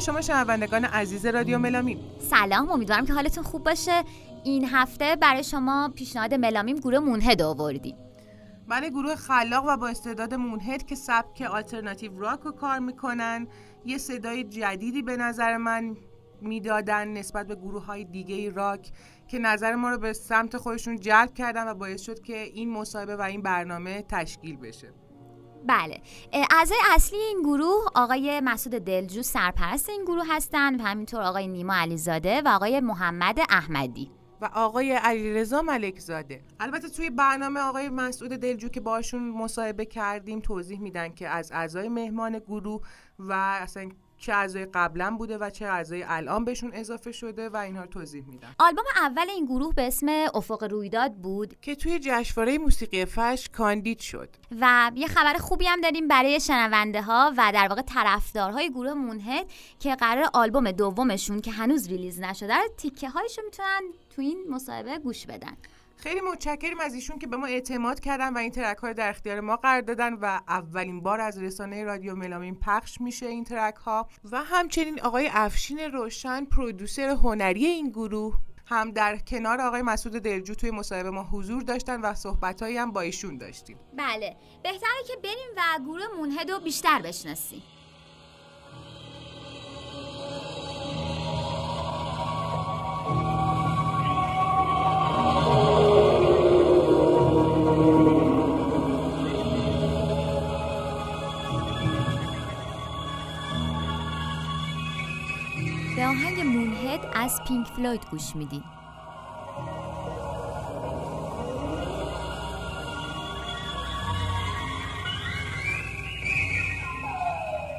سلام 0.00 0.20
شما 0.20 0.34
شنوندگان 0.34 0.84
عزیز 0.84 1.26
رادیو 1.26 1.58
ملامیم. 1.58 1.98
سلام 2.18 2.70
امیدوارم 2.70 3.06
که 3.06 3.12
حالتون 3.12 3.44
خوب 3.44 3.64
باشه. 3.64 4.02
این 4.44 4.64
هفته 4.64 5.16
برای 5.16 5.44
شما 5.44 5.92
پیشنهاد 5.94 6.34
ملامیم 6.34 6.76
گروه 6.76 6.98
مونهد 6.98 7.42
آوردیم. 7.42 7.96
بله 8.68 8.90
گروه 8.90 9.14
خلاق 9.14 9.64
و 9.68 9.76
با 9.76 9.88
استعداد 9.88 10.34
مونهد 10.34 10.86
که 10.86 10.94
سبک 10.94 11.42
آلترناتیو 11.42 12.18
راک 12.18 12.40
رو 12.40 12.52
کار 12.52 12.78
می‌کنن. 12.78 13.48
یه 13.84 13.98
صدای 13.98 14.44
جدیدی 14.44 15.02
به 15.02 15.16
نظر 15.16 15.56
من 15.56 15.96
می‌دادن 16.40 17.08
نسبت 17.08 17.46
به 17.46 17.54
گروه 17.54 17.84
های 17.84 18.04
دیگه 18.04 18.50
راک 18.50 18.92
که 19.28 19.38
نظر 19.38 19.74
ما 19.74 19.90
رو 19.90 19.98
به 19.98 20.12
سمت 20.12 20.56
خودشون 20.56 21.00
جلب 21.00 21.34
کردن 21.34 21.68
و 21.68 21.74
باعث 21.74 22.02
شد 22.02 22.20
که 22.20 22.38
این 22.42 22.70
مصاحبه 22.70 23.16
و 23.16 23.20
این 23.22 23.42
برنامه 23.42 24.04
تشکیل 24.08 24.56
بشه. 24.56 24.92
بله. 25.66 26.00
اعضای 26.32 26.78
اصلی 26.90 27.18
این 27.18 27.42
گروه 27.42 27.84
آقای 27.94 28.40
مسعود 28.40 28.84
دلجو 28.84 29.22
سرپرست 29.22 29.88
این 29.88 30.04
گروه 30.04 30.24
هستند 30.28 30.80
و 30.80 30.84
همینطور 30.84 31.22
آقای 31.22 31.48
نیما 31.48 31.74
علیزاده 31.74 32.42
و 32.42 32.48
آقای 32.48 32.80
محمد 32.80 33.38
احمدی. 33.50 34.10
و 34.40 34.50
آقای 34.54 34.92
علیرضا 34.92 35.62
ملکزاده. 35.62 36.42
البته 36.60 36.88
توی 36.88 37.10
برنامه 37.10 37.60
آقای 37.60 37.88
مسعود 37.88 38.30
دلجو 38.30 38.68
که 38.68 38.80
باشون 38.80 39.30
مصاحبه 39.30 39.84
کردیم 39.84 40.40
توضیح 40.40 40.80
میدن 40.80 41.08
که 41.08 41.28
از 41.28 41.52
اعضای 41.52 41.88
مهمان 41.88 42.38
گروه 42.38 42.82
و 43.18 43.32
اصلا 43.32 43.88
چه 44.20 44.32
اعضای 44.32 44.66
قبلا 44.66 45.16
بوده 45.18 45.38
و 45.38 45.50
چه 45.50 45.66
اعضای 45.66 46.02
الان 46.02 46.44
بهشون 46.44 46.70
اضافه 46.74 47.12
شده 47.12 47.48
و 47.48 47.56
اینها 47.56 47.82
رو 47.82 47.88
توضیح 47.88 48.24
میدن 48.26 48.48
آلبوم 48.58 48.84
اول 48.96 49.30
این 49.30 49.46
گروه 49.46 49.74
به 49.74 49.86
اسم 49.86 50.26
افق 50.34 50.64
رویداد 50.64 51.14
بود. 51.14 51.60
که 51.60 51.74
توی 51.74 51.98
جشنواره 52.02 52.58
موسیقی 52.58 53.04
فش 53.04 53.48
کاندید 53.52 53.98
شد. 53.98 54.28
و 54.60 54.90
یه 54.94 55.06
خبر 55.06 55.34
خوبی 55.34 55.66
هم 55.66 55.80
داریم 55.80 56.08
برای 56.08 56.40
شنونده 56.40 57.02
ها 57.02 57.32
و 57.36 57.50
در 57.54 57.68
واقع 57.68 57.82
طرفدارهای 57.82 58.70
گروه 58.70 58.92
مونهد 58.92 59.46
که 59.78 59.94
قرار 59.94 60.30
آلبوم 60.34 60.70
دومشون 60.70 61.40
که 61.40 61.50
هنوز 61.50 61.88
ریلیز 61.88 62.20
نشده 62.20 62.54
رو 62.54 62.68
تیکه 62.76 63.08
هایشو 63.08 63.42
می‌تونن 63.44 63.80
تو 64.16 64.22
این 64.22 64.44
مصاحبه 64.50 64.98
گوش 64.98 65.26
بدن. 65.26 65.56
خیلی 66.02 66.20
متشکریم 66.20 66.80
از 66.80 66.94
ایشون 66.94 67.18
که 67.18 67.26
به 67.26 67.36
ما 67.36 67.46
اعتماد 67.46 68.00
کردن 68.00 68.34
و 68.34 68.38
این 68.38 68.50
ترک 68.50 68.78
های 68.78 68.94
در 68.94 69.08
اختیار 69.10 69.40
ما 69.40 69.56
قرار 69.56 69.80
دادن 69.80 70.14
و 70.14 70.40
اولین 70.48 71.00
بار 71.00 71.20
از 71.20 71.38
رسانه 71.38 71.84
رادیو 71.84 72.14
ملامین 72.14 72.54
پخش 72.54 73.00
میشه 73.00 73.26
این 73.26 73.44
ترک 73.44 73.74
ها 73.74 74.08
و 74.32 74.42
همچنین 74.42 75.00
آقای 75.00 75.30
افشین 75.32 75.78
روشن 75.78 76.44
پرودوسر 76.44 77.08
هنری 77.08 77.66
این 77.66 77.88
گروه 77.88 78.38
هم 78.66 78.90
در 78.90 79.18
کنار 79.18 79.60
آقای 79.60 79.82
مسعود 79.82 80.14
دلجو 80.22 80.54
توی 80.54 80.70
مصاحبه 80.70 81.10
ما 81.10 81.22
حضور 81.22 81.62
داشتن 81.62 82.00
و 82.00 82.14
صحبتهایی 82.14 82.76
هم 82.76 82.92
با 82.92 83.00
ایشون 83.00 83.38
داشتیم. 83.38 83.78
بله 83.96 84.36
بهتره 84.62 85.04
که 85.06 85.16
بریم 85.22 85.48
و 85.56 85.84
گروه 85.84 86.06
مونهد 86.16 86.50
رو 86.50 86.60
بیشتر 86.60 87.02
بشناسیم. 87.02 87.62
از 107.30 107.44
پینک 107.44 107.66
فلوید 107.66 108.06
گوش 108.10 108.36
میدین 108.36 108.62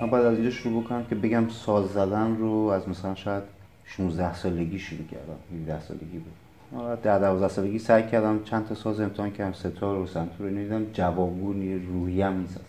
من 0.01 0.09
باید 0.09 0.25
از 0.25 0.33
اینجا 0.33 0.49
شروع 0.49 0.83
بکنم 0.83 1.05
که 1.05 1.15
بگم 1.15 1.49
ساز 1.49 1.87
زدن 1.87 2.37
رو 2.37 2.51
از 2.51 2.89
مثلا 2.89 3.15
شاید 3.15 3.43
16 3.85 4.33
سالگی 4.33 4.79
شروع 4.79 5.07
کردم 5.07 5.61
17 5.61 5.81
سالگی 5.81 6.17
بود. 6.17 6.33
آره، 6.81 7.01
در 7.01 7.19
12 7.19 7.47
سالگی 7.47 7.79
سعی 7.79 8.07
کردم 8.07 8.43
چند 8.43 8.67
تا 8.67 8.75
ساز 8.75 8.99
امتحان 8.99 9.31
کردم 9.31 9.53
ستار 9.53 9.97
و 9.97 10.07
سنتور 10.07 10.47
اینو 10.47 10.63
دیدم 10.63 10.85
جوابگو 10.93 11.53
نی 11.53 11.79
روحی 11.79 12.21
هم 12.21 12.39
نیست 12.39 12.59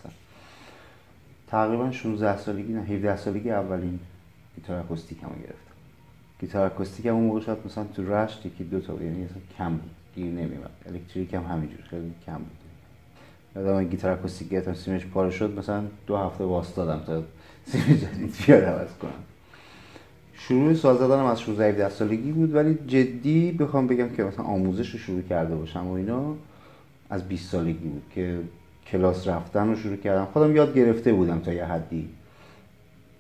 تقریبا 1.47 1.91
16 1.91 2.39
سالگی 2.39 2.73
نه 2.73 2.81
17 2.81 3.17
سالگی 3.17 3.51
اولین 3.51 4.01
گیتار 4.55 4.79
اکوستیک 4.79 5.23
هم 5.23 5.29
گرفتم. 5.29 5.72
گیتار 6.43 6.67
اکوستیک 6.67 7.07
هم 7.07 7.15
اون 7.15 7.25
موقع 7.25 7.41
شاید 7.41 7.59
مثلا 7.67 7.85
تو 7.85 8.15
رشت 8.15 8.47
یکی 8.47 8.65
دو 8.65 8.81
تا 8.81 8.93
یعنی 8.93 9.25
اصلا 9.25 9.37
کم 9.59 9.71
بود. 9.71 9.91
گیر 10.15 10.27
نمیومد 10.27 10.71
الکتریک 10.87 11.35
هم 11.35 11.43
همینجور 11.43 11.81
خیلی 11.91 12.13
کم 12.27 12.37
بود. 12.37 12.57
یادم 13.57 13.73
من 13.73 13.85
گیتار 13.85 14.13
اکوستیک 14.13 14.49
گرفتم 14.49 14.75
سیمش 14.75 15.07
پاره 15.07 15.31
شد. 15.31 15.59
مثلا 15.59 15.85
دو 16.07 16.17
هفته 16.17 16.45
واسطادم 16.45 17.03
تا 17.07 17.23
سیم 17.67 17.97
جدید 17.97 18.35
بیاد 18.47 18.65
عوض 18.65 18.95
کنم. 19.03 19.11
شروع 20.35 20.75
ساز 20.75 20.99
زدنم 20.99 21.25
از 21.25 21.41
16 21.41 21.69
17 21.69 21.89
سالگی 21.89 22.33
بود 22.33 22.55
ولی 22.55 22.79
جدی 22.87 23.53
بخوام 23.53 23.87
بگم 23.87 24.09
که 24.09 24.25
مثلا 24.25 24.45
آموزش 24.45 24.91
رو 24.91 24.99
شروع 24.99 25.23
کرده 25.23 25.55
باشم 25.55 25.87
و 25.87 25.93
اینا 25.93 26.35
از 27.11 27.29
20 27.29 27.51
سالگی 27.51 27.89
بود 27.89 28.03
که 28.15 28.41
کلاس 28.87 29.29
رفتن 29.29 29.69
رو 29.69 29.77
شروع 29.77 29.97
کردم. 29.97 30.25
خودم 30.25 30.57
یاد 30.57 30.75
گرفته 30.75 31.13
بودم 31.13 31.39
تا 31.39 31.53
یه 31.53 31.65
حدی 31.65 32.09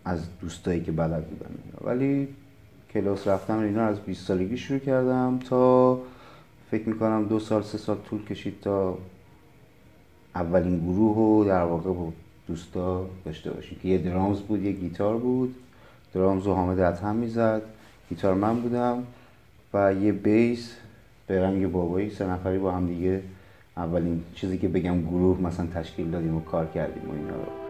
از 0.05 0.39
دوستایی 0.41 0.81
که 0.81 0.93
بلد 0.93 1.25
اینا. 1.31 1.91
ولی 1.91 2.29
کلاس 2.95 3.28
رفتن 3.28 3.55
رو 3.55 3.61
اینا 3.61 3.82
از 3.82 4.01
20 4.01 4.26
سالگی 4.26 4.57
شروع 4.57 4.78
کردم 4.78 5.38
تا 5.49 5.99
فکر 6.70 6.88
می‌کنم 6.88 7.24
دو 7.24 7.38
سال 7.38 7.62
سه 7.62 7.78
سال 7.78 7.97
طول 7.97 8.24
کشید 8.24 8.61
تا 8.61 8.99
اولین 10.34 10.78
گروه 10.78 11.16
رو 11.16 11.45
در 11.45 11.62
واقع 11.62 11.93
با 11.93 12.12
دوستا 12.47 13.07
داشته 13.24 13.51
باشیم 13.51 13.78
که 13.82 13.88
یه 13.88 13.99
درامز 13.99 14.40
بود 14.40 14.62
یه 14.62 14.72
گیتار 14.72 15.16
بود. 15.16 15.55
درامز 16.14 16.47
و 16.47 16.55
حامد 16.55 16.80
ادهم 16.80 17.16
می‌زد. 17.16 17.62
گیتار 18.09 18.34
من 18.34 18.61
بودم 18.61 19.07
و 19.74 19.95
یه 19.95 20.12
بیس 20.12 20.76
به 21.26 21.43
رنگ 21.43 21.72
بابایی 21.72 22.11
سه 22.11 22.26
نفری 22.26 22.59
با 22.59 22.72
هم 22.72 22.86
دیگه 22.86 23.22
اولین 23.76 24.22
چیزی 24.34 24.59
که 24.59 24.68
بگم 24.68 25.03
گروه 25.03 25.40
مثلا 25.40 25.66
تشکیل 25.74 26.11
دادیم 26.11 26.36
و 26.36 26.40
کار 26.40 26.66
کردیم 26.66 27.11
و 27.11 27.12
اینا 27.12 27.36
رو. 27.36 27.62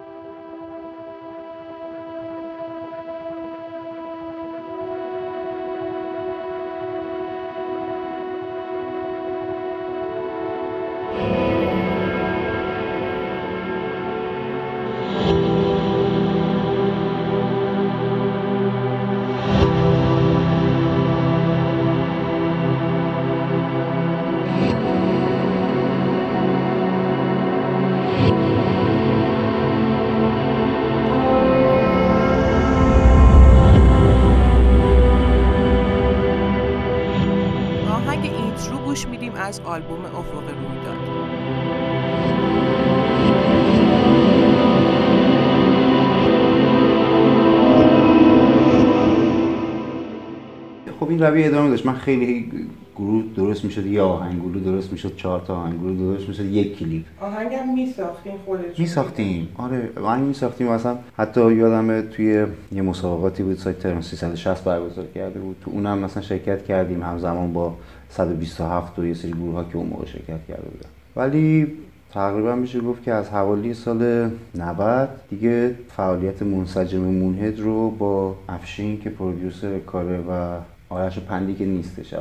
این 51.23 51.31
رویه 51.31 51.47
ادامه 51.47 51.71
داشت. 51.71 51.87
من 51.87 51.95
خیلی 51.95 52.51
گروه 52.97 53.25
درست 53.37 53.65
می‌شد 53.65 53.87
یه 53.87 54.03
آهنگ 54.03 54.41
گروه 54.41 54.63
درست 54.63 54.93
می‌شد 54.93 55.17
چهار 55.17 55.41
تا 55.41 55.57
آهنگ 55.57 55.81
گروه 55.81 55.97
درست 55.97 56.29
می‌شد 56.29 56.45
یک 56.45 56.79
کلیپ. 56.79 57.05
آهنگم 57.21 57.75
میساختین 57.75 58.33
خودش 58.45 58.79
می 58.79 58.87
ساختیم 58.87 59.49
آره 59.57 59.91
آهنگ 60.03 60.25
می 60.25 60.35
ساختیم 60.35 60.69
مثلا 60.69 60.99
حتی 61.17 61.55
یادمه 61.55 62.03
توی 62.03 62.47
یه 62.73 62.83
مسابقاتی 62.83 63.43
بود 63.43 63.57
سایت 63.59 63.79
ترم 63.79 64.01
360 64.01 64.65
برگزار 64.65 65.07
کرده 65.15 65.41
بود. 65.41 65.57
تو 65.65 65.71
اونم 65.71 65.99
مثلا 65.99 66.23
شرکت 66.23 66.65
کردیم 66.65 67.03
همزمان 67.03 67.53
با 67.53 67.75
127 68.09 68.99
و 68.99 69.07
یه 69.07 69.15
سری 69.15 69.33
گروه 69.33 69.55
ها 69.55 69.65
که 69.65 69.77
اون 69.77 69.87
موقع 69.87 70.07
شرکت 70.07 70.47
کرده 70.49 70.69
بودن. 70.69 70.89
ولی 71.17 71.73
تقریبا 72.13 72.55
میشه 72.55 72.81
گفت 72.81 73.03
که 73.03 73.13
از 73.13 73.31
حوالی 73.31 73.75
سال 73.75 74.31
90 74.55 75.09
دیگه 75.31 75.75
فعالیت 75.97 76.43
منسجم 76.43 77.01
مونهد 77.01 77.61
رو 77.61 77.91
با 77.91 78.37
افشین 78.49 79.01
که 79.01 79.11
پرودیوسر 79.11 79.79
کاره 79.79 80.19
و 80.19 80.59
آرش 80.93 81.19
پندی 81.19 81.55
که 81.55 81.65
نیستش 81.65 82.15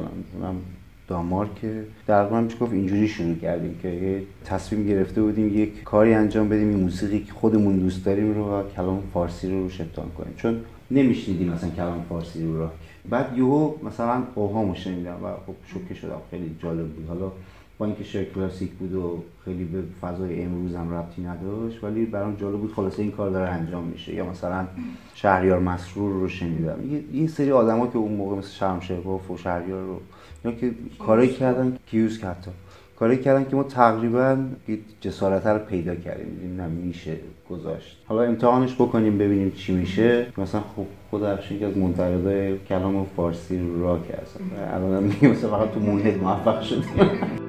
دامار 1.08 1.50
که 1.62 1.84
تقریبا 2.08 2.42
میشه 2.42 2.58
گفت 2.58 2.74
اینجوری 2.74 3.08
شروع 3.08 3.36
کردیم 3.36 3.80
که 3.82 3.88
یه 3.88 4.24
تصمیم 4.46 4.88
گرفته 4.88 5.22
بودیم 5.22 5.58
یک 5.58 5.84
کاری 5.84 6.14
انجام 6.14 6.50
بدیم 6.50 6.70
این 6.70 6.80
موسیقی 6.80 7.20
که 7.20 7.34
خودمون 7.34 7.80
دوست 7.80 8.06
داریم 8.06 8.34
رو 8.34 8.44
و 8.44 8.64
کلام 8.76 9.04
فارسی 9.14 9.50
رو 9.50 9.64
روش 9.64 9.82
ابداع 9.82 10.06
کنیم. 10.06 10.34
چون 10.38 10.62
نمیشنیدیم 10.92 11.50
مثلا 11.50 11.70
کلام 11.70 12.06
فارسی 12.10 12.44
رو. 12.44 12.60
راک 12.60 12.72
بعد 13.10 13.38
یهو 13.38 13.74
مثلا 13.84 14.24
اوهامو 14.36 14.76
شنیدم 14.76 15.16
و 15.24 15.28
خب 15.48 15.56
شوکه 15.66 15.94
شدم. 15.94 16.22
خیلی 16.32 16.56
جالب 16.64 16.88
بود. 16.88 17.08
حالا 17.08 17.32
با 17.82 17.88
اینکه 17.88 18.04
شعر 18.04 18.24
کلاسیک 18.24 18.72
بود 18.72 18.96
و 18.96 19.24
خیلی 19.46 19.64
به 19.64 19.84
فضای 20.02 20.44
امروز 20.44 20.76
هم 20.76 20.94
ربطی 20.94 21.22
نداشت 21.22 21.84
ولی 21.84 22.06
برام 22.06 22.36
جالب 22.36 22.60
بود 22.60 22.74
خلاصه 22.74 23.02
این 23.02 23.12
کار 23.12 23.30
داره 23.30 23.50
انجام 23.50 23.84
میشه. 23.84 24.14
یا 24.14 24.26
مثلا 24.26 24.68
شهریار 25.16 25.60
مسرور 25.60 26.12
رو 26.12 26.28
شنیدم. 26.28 26.80
یه, 27.14 27.28
سری 27.28 27.52
آدما 27.52 27.88
که 27.88 27.98
اون 27.98 28.12
موقع 28.12 28.36
مثل 28.36 28.50
شمشیرباف 28.50 29.32
و 29.32 29.38
شهریار 29.38 29.84
رو 29.84 30.00
اینا 30.44 30.58
که 30.58 30.72
کارایی 31.00 31.30
کردن 31.30 31.78
کیوز 31.86 32.24
حتی 32.24 32.52
کاری 32.96 33.18
کردن 33.18 33.50
که 33.50 33.56
ما 33.56 33.64
تقریبا 33.64 34.38
جسارت 35.02 35.48
رو 35.48 35.60
پیدا 35.60 35.96
کردیم. 35.96 36.26
دیدیم 36.26 36.62
نه 36.62 36.68
میشه 36.68 37.18
گذاشت. 37.50 37.98
حالا 38.06 38.22
امتحانش 38.22 38.76
بکنیم 38.76 39.18
ببینیم 39.18 39.52
چی 39.52 39.74
میشه. 39.74 40.28
مثلا 40.38 40.62
خب 40.62 40.86
خود 41.10 41.24
افشین 41.24 41.60
که 41.60 41.66
از 41.66 41.78
منتقدای 41.78 42.58
کلام 42.58 43.06
فارسی 43.16 43.60
راک 43.80 44.02
هست 44.22 44.40
الان 44.74 45.04
میگه 45.04 45.28
مثلا 45.28 45.50
فقط 45.50 45.72
تو 45.72 45.80
مونهد 45.80 46.24
موفق 46.24 46.62
شدیم 46.62 47.41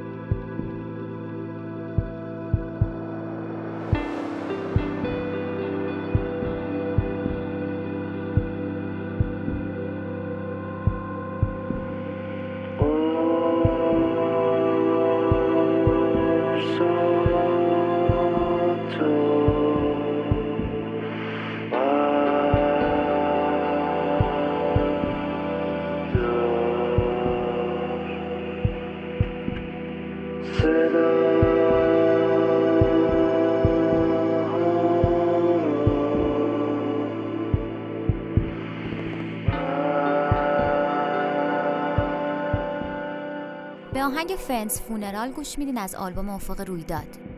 آهنگ 44.23 44.39
فرنس 44.39 44.81
فونرال 44.81 45.31
گوش 45.31 45.59
میدین 45.59 45.79
از 45.79 45.95
آلبوم 45.95 46.29
افق 46.29 46.61
رویداد. 46.61 47.32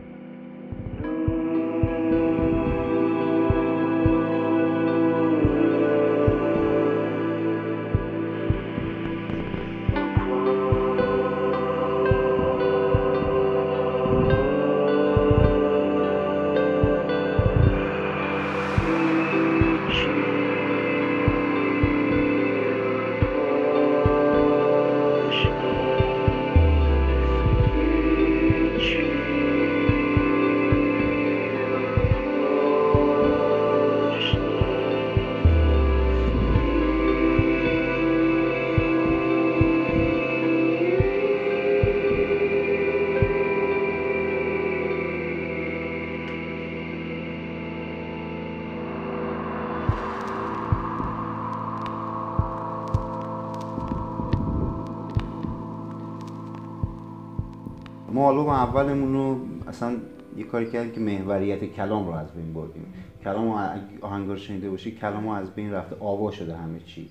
اولمون 58.65 59.13
رو 59.13 59.39
اصلا 59.67 59.91
یه 60.37 60.43
کاری 60.43 60.71
کردیم 60.71 60.91
که 60.91 60.99
محوریت 60.99 61.65
کلام 61.65 62.07
رو 62.07 62.13
از 62.13 62.27
بین 62.35 62.53
بردیم. 62.53 62.85
کلام 63.23 63.45
رو 63.45 63.51
اگه 63.51 63.81
آهنگا 64.01 64.33
رو 64.33 64.39
شنیده 64.39 64.69
باشی 64.69 64.91
کلام 64.91 65.23
رو 65.23 65.29
از 65.29 65.55
بین 65.55 65.71
رفته 65.71 65.95
آوا 65.99 66.31
شده 66.31 66.55
همه 66.55 66.79
چی. 66.85 67.09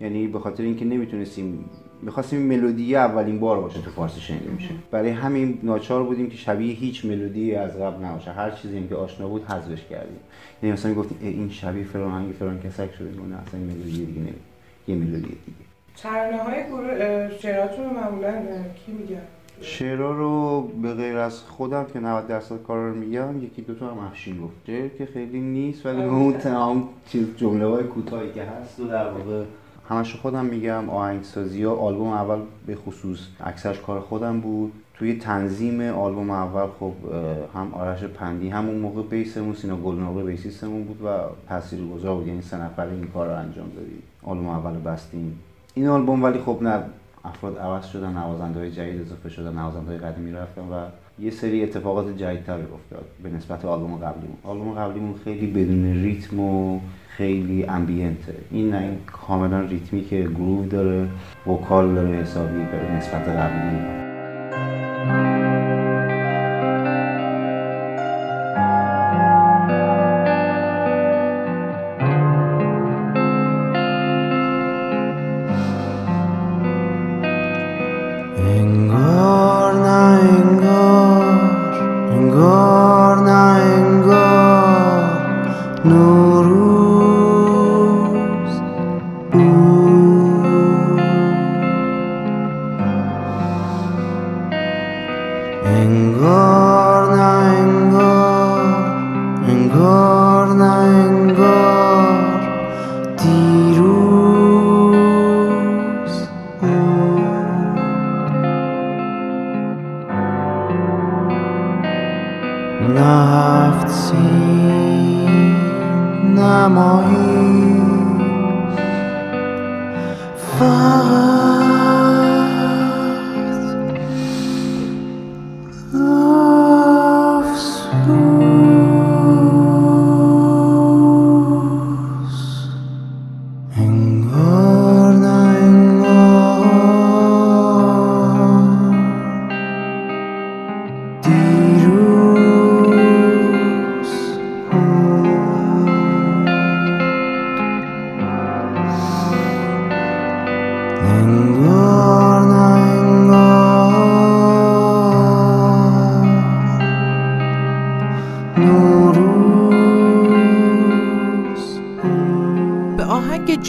یعنی 0.00 0.26
به 0.26 0.38
خاطر 0.38 0.62
اینکه 0.62 0.84
نمی‌تونستیم 0.84 1.64
می‌خواستیم 2.02 2.42
ملودی 2.42 2.96
اولین 2.96 3.40
بار 3.40 3.60
باشه 3.60 3.80
تو 3.80 3.90
فارسی 3.90 4.20
شنیده 4.20 4.50
میشه. 4.50 4.70
برای 4.90 5.10
همین 5.10 5.58
ناچار 5.62 6.02
بودیم 6.02 6.30
که 6.30 6.36
شبیه 6.36 6.74
هیچ 6.74 7.04
ملودی 7.04 7.54
از 7.54 7.76
قبل 7.76 8.04
نباشه. 8.04 8.32
هر 8.32 8.50
چیزی 8.50 8.86
که 8.88 8.94
آشنا 8.94 9.28
بود 9.28 9.44
حذفش 9.44 9.84
کردیم. 9.90 10.18
یعنی 10.62 10.72
مثلا 10.72 10.90
می‌گفتیم 10.90 11.18
اه، 11.22 11.28
این 11.28 11.50
شبیه 11.50 11.84
فلان 11.84 12.10
آهنگ 12.10 12.32
فلان 12.32 12.60
کسک 12.60 12.94
شده. 12.94 13.10
نه 13.10 13.36
اصلا 13.46 13.60
ملودی 13.60 14.06
دیگه 14.06 14.20
نمید 14.20 14.34
یه 14.88 14.94
ملودی 14.94 15.20
دیگه. 15.22 15.64
ترانه 15.96 16.42
های 16.42 16.66
گروه 16.66 17.30
شعراتون 17.38 17.86
معمولا 17.86 18.32
کی 18.86 18.92
میگن؟ 18.92 19.22
شعرها 19.64 20.10
رو 20.10 20.62
به 20.82 20.94
غیر 20.94 21.16
از 21.16 21.40
خودم 21.40 21.84
که 21.92 22.00
90 22.00 22.26
درصد 22.26 22.62
کارا 22.62 22.88
رو 22.88 22.94
میگم 22.94 23.44
یکی 23.44 23.62
دو 23.62 23.74
تا 23.74 23.90
هم 23.90 23.98
افشین 23.98 24.40
گفت 24.40 24.54
شعر 24.66 24.88
که 24.88 25.06
خیلی 25.06 25.40
نیست 25.40 25.86
ولی 25.86 26.02
اون 26.02 26.32
تمام 26.32 26.88
جمله 27.36 27.66
های 27.66 27.84
کوتاهی 27.84 28.32
که 28.32 28.42
هست 28.42 28.80
و 28.80 28.84
در 28.84 29.08
واقع 29.08 29.44
همش 29.88 30.14
خودم 30.16 30.44
میگم 30.44 30.90
آهنگسازی 30.90 31.64
ها 31.64 31.74
آلبوم 31.74 32.08
اول 32.08 32.38
به 32.66 32.76
خصوص 32.76 33.18
اکثرش 33.40 33.80
کار 33.80 34.00
خودم 34.00 34.40
بود. 34.40 34.72
توی 34.98 35.18
تنظیم 35.18 35.80
آلبوم 35.80 36.30
اول 36.30 36.66
خب 36.80 36.92
هم 37.54 37.74
آرش 37.74 38.04
پندی 38.04 38.48
همون 38.48 38.78
موقع 38.78 39.02
بیسمون 39.02 39.54
سینا 39.54 39.76
گلناقه 39.76 40.24
بیسیستمون 40.24 40.84
بود 40.84 41.02
و 41.02 41.08
تاثیرگذار 41.48 42.16
بود. 42.16 42.26
یعنی 42.26 42.42
سه 42.42 42.62
نفره 42.62 42.90
این 42.92 43.06
کار 43.06 43.26
رو 43.26 43.34
انجام 43.34 43.68
دادیم. 43.76 44.02
آلبوم 44.22 44.48
اول 44.48 44.80
بستیم. 44.80 45.38
این 45.74 45.88
آلبوم 45.88 46.22
ولی 46.22 46.38
خب 46.38 46.58
نه 46.62 46.82
افراد 47.24 47.58
عوض 47.58 47.86
شدن 47.86 48.12
نوازنده 48.12 48.60
های 48.60 48.70
جدید 48.70 49.00
اضافه 49.00 49.28
شدن 49.28 49.54
نوازنده 49.54 49.90
های 49.90 49.98
قدیمی 49.98 50.32
رفتن 50.32 50.62
و 50.62 50.86
یه 51.18 51.30
سری 51.30 51.62
اتفاقات 51.62 52.16
جدیدتر 52.16 52.52
افتاد 52.52 53.04
به 53.22 53.30
نسبت 53.30 53.64
آلبوم 53.64 53.96
قبلیمون. 53.96 54.36
آلبوم 54.44 54.74
قبلیمون 54.74 55.14
خیلی 55.24 55.46
بدون 55.46 56.02
ریتم 56.02 56.40
و 56.40 56.80
خیلی 57.08 57.64
امبینته 57.64 58.34
این 58.50 58.70
نه 58.70 58.78
این 58.78 58.98
کاملا 59.06 59.60
ریتمی 59.60 60.04
که 60.04 60.22
گروه 60.22 60.66
داره 60.66 61.08
وکال 61.46 61.94
داره 61.94 62.08
حسابی 62.08 62.64
به 62.64 62.92
نسبت 62.92 63.28
قبلی. 63.28 65.33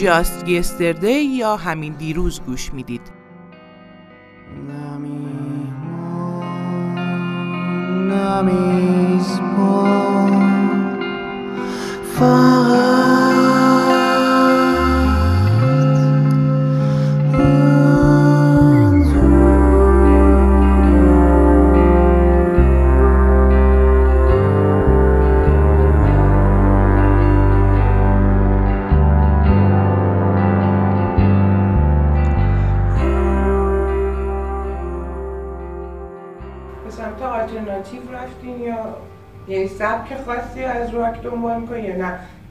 جاست 0.06 0.48
یستردی 0.48 1.22
یا 1.22 1.56
همین 1.56 1.92
دیروز 1.92 2.40
گوش 2.40 2.72
می‌دید. 2.74 3.15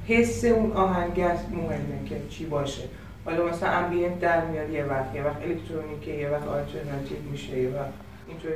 حس 0.08 0.46
اون 0.46 0.72
آهنگ 0.72 1.20
است 1.20 1.46
مهمه 1.52 2.10
که 2.10 2.16
چی 2.30 2.46
باشه. 2.46 2.84
حالا 3.26 3.48
مثلا 3.48 3.70
ambient 3.70 4.20
در 4.20 4.46
میاد 4.46 4.70
یه 4.70 4.86
وقت 4.86 5.16
یه 5.16 5.24
وقت 5.24 5.38
electronic 5.42 6.05
ه 6.05 6.12
یه 6.12 6.30
وقت 6.30 6.48
آلترناتیو 6.48 7.18
میشه 7.32 7.60
یه 7.60 7.70
وقت 7.70 7.94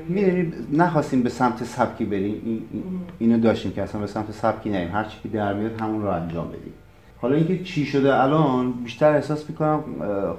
می‌دونی 0.10 0.54
نخواستیم 0.74 1.24
به 1.24 1.30
سمت 1.30 1.64
سبکی 1.64 2.06
بریم. 2.06 2.42
این- 2.46 2.66
این- 2.74 2.84
اینو 3.20 3.40
داشتیم 3.40 3.72
که 3.72 3.82
اصلا 3.82 4.02
به 4.02 4.08
سمت 4.08 4.32
سبکی 4.32 4.70
نریم. 4.70 4.92
هر 4.92 5.04
چی 5.04 5.18
که 5.24 5.30
در 5.30 5.54
میاد 5.54 5.82
همون 5.82 6.02
رو 6.02 6.08
انجام 6.10 6.48
بدیم. 6.48 6.74
حالا 7.22 7.36
اینکه 7.36 7.64
چی 7.64 7.86
شده 7.86 8.24
الان 8.24 8.72
بیشتر 8.72 9.16
احساس 9.16 9.50
می‌کنم 9.50 9.84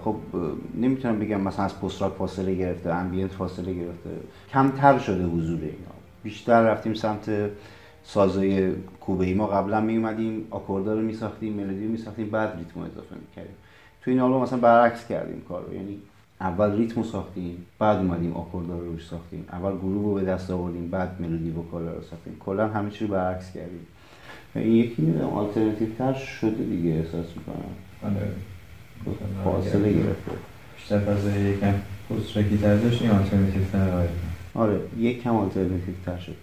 خب 0.04 0.16
نمی‌تونم 0.80 1.18
بگم 1.18 1.40
مثلا 1.40 1.64
از 1.64 1.80
post-rock 1.80 2.12
فاصله 2.12 2.54
گرفته 2.54 2.90
ambient 2.94 3.30
فاصله 3.32 3.72
گرفته. 3.72 4.10
کمتر 4.52 4.98
شده 4.98 5.24
حضور 5.24 5.58
اینا. 5.60 5.94
بیشتر 6.22 6.62
رفتیم 6.62 6.94
سمت 6.94 7.30
سازای 8.12 8.72
کوبه 9.00 9.24
ای 9.24 9.34
ما 9.34 9.46
قبلا 9.46 9.80
می 9.80 9.96
اومدیم 9.96 10.46
آکوردا 10.50 10.94
رو 10.94 11.00
میساختیم 11.00 11.52
ملودی 11.52 11.84
رو 11.84 11.90
میساختیم 11.90 12.30
بعد 12.30 12.56
ریتم 12.58 12.80
رو 12.80 12.86
اضافه 12.86 13.14
می‌کردیم 13.20 13.54
تو 14.02 14.10
این 14.10 14.20
آلبوم 14.20 14.42
مثلا 14.42 14.58
برعکس 14.58 15.08
کردیم 15.08 15.42
کار 15.48 15.64
رو. 15.66 15.74
یعنی 15.74 15.98
اول 16.40 16.76
ریتم 16.76 17.00
رو 17.00 17.06
ساختیم 17.06 17.66
بعد 17.78 17.98
اومدیم 17.98 18.32
آکوردا 18.32 18.78
رو 18.78 18.92
روش 18.92 19.06
ساختیم. 19.06 19.44
اول 19.52 19.76
گروه 19.76 20.04
رو 20.04 20.14
به 20.14 20.22
دست 20.22 20.50
آوردیم 20.50 20.88
بعد 20.88 21.20
ملودی 21.20 21.50
وکال 21.50 21.82
رو 21.82 22.02
ساختیم. 22.10 22.36
کلا 22.40 22.68
همه 22.68 22.90
چی 22.90 23.06
رو 23.06 23.14
برعکس 23.14 23.52
کردیم. 23.52 23.86
و 24.54 24.58
این 24.58 24.72
یکی 24.72 25.02
می‌دونم 25.02 25.28
آلترناتیو 25.28 25.88
تر 25.98 26.12
شده 26.12 26.64
دیگه 26.64 26.90
احساس 26.90 27.26
می‌کنم. 27.36 27.64
آره. 28.04 28.28
فاصله 29.44 29.92
گرفته. 29.92 30.32
بیشتر 30.76 30.98
فضای 30.98 31.40
یکم 31.40 31.74
راکی 32.36 32.58
تر 32.58 32.76
داشت 32.76 33.02
این 33.02 33.10
آلترناتیو 33.10 33.62
تر 33.72 33.90
آره. 33.90 34.08
آره 34.54 34.80
یک 34.98 35.22
کم 35.22 35.36
آلترناتیو 35.36 35.94
تر 36.06 36.18
شد. 36.18 36.36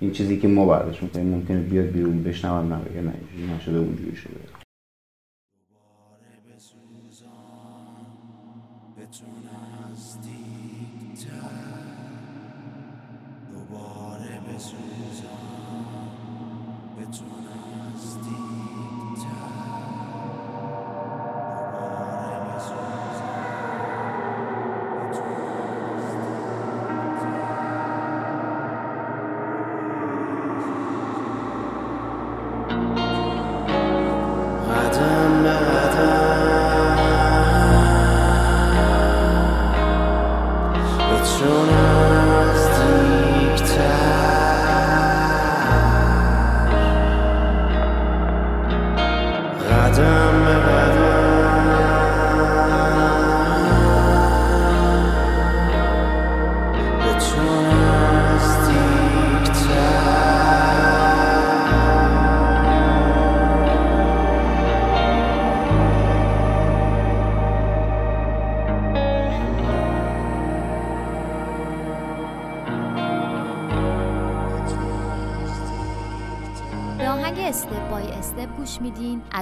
این 0.00 0.10
چیزی 0.12 0.38
که 0.38 0.48
ما 0.48 0.66
برداشت 0.66 1.02
می‌کنیم 1.02 1.26
ممکنه 1.26 1.60
بیاد 1.60 1.86
بیرون 1.86 2.22
نبگه 2.64 3.00
نه 3.00 3.12
اینجوری 3.30 3.56
نشده 3.56 3.78
اونجوری 3.78 4.16
شده. 4.16 4.61
soon 41.42 41.68
as 41.70 41.91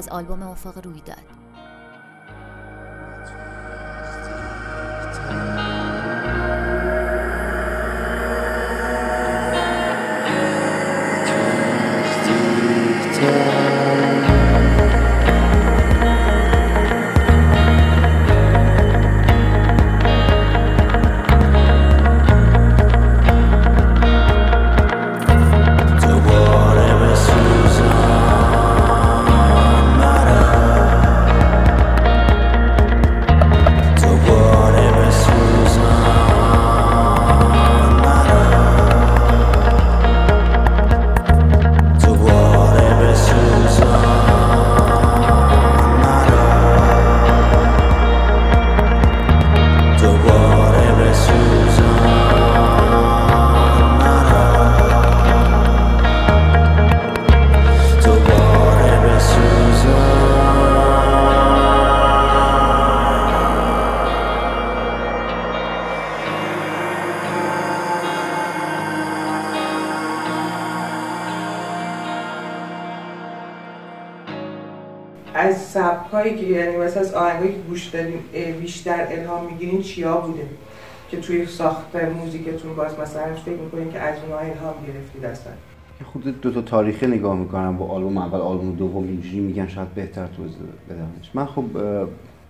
از 0.00 0.08
آلبوم 0.08 0.42
افق 0.42 0.86
رویداد. 0.86 1.16
از 1.16 1.39
سبکایی 76.20 76.40
که 76.40 76.46
یعنی 76.46 76.76
مثلا 76.76 77.02
از 77.02 77.14
آهنگایی 77.14 77.52
که 77.52 77.58
گوش 77.68 77.86
دادین 77.86 78.18
اه، 78.34 78.52
بیشتر 78.52 79.06
الهام 79.10 79.46
می‌گیرین 79.46 79.82
چیا 79.82 80.16
بوده؟ 80.16 80.46
که 81.10 81.20
توی 81.20 81.46
ساخت 81.46 81.96
موزیکتون 81.96 82.74
باز 82.74 82.98
مثلا 82.98 83.34
فکر 83.34 83.54
می‌کنین 83.54 83.92
که 83.92 83.98
از 83.98 84.18
اونها 84.22 84.38
الهام 84.38 84.74
گرفتید 84.86 85.24
اصلا. 85.24 85.52
خود 86.12 86.40
دو 86.40 86.50
تا 86.50 86.62
تاریخی 86.62 87.06
نگاه 87.06 87.36
می‌کنم 87.36 87.76
با 87.76 87.86
آلبوم 87.86 88.18
اول 88.18 88.40
آلبوم 88.40 88.76
دوم 88.76 89.04
اینجوری 89.04 89.40
میگن 89.40 89.68
شاید 89.68 89.94
بهتر 89.94 90.26
توضیح 90.26 90.58
بدمش 90.88 91.30
من 91.34 91.46
خب 91.46 91.64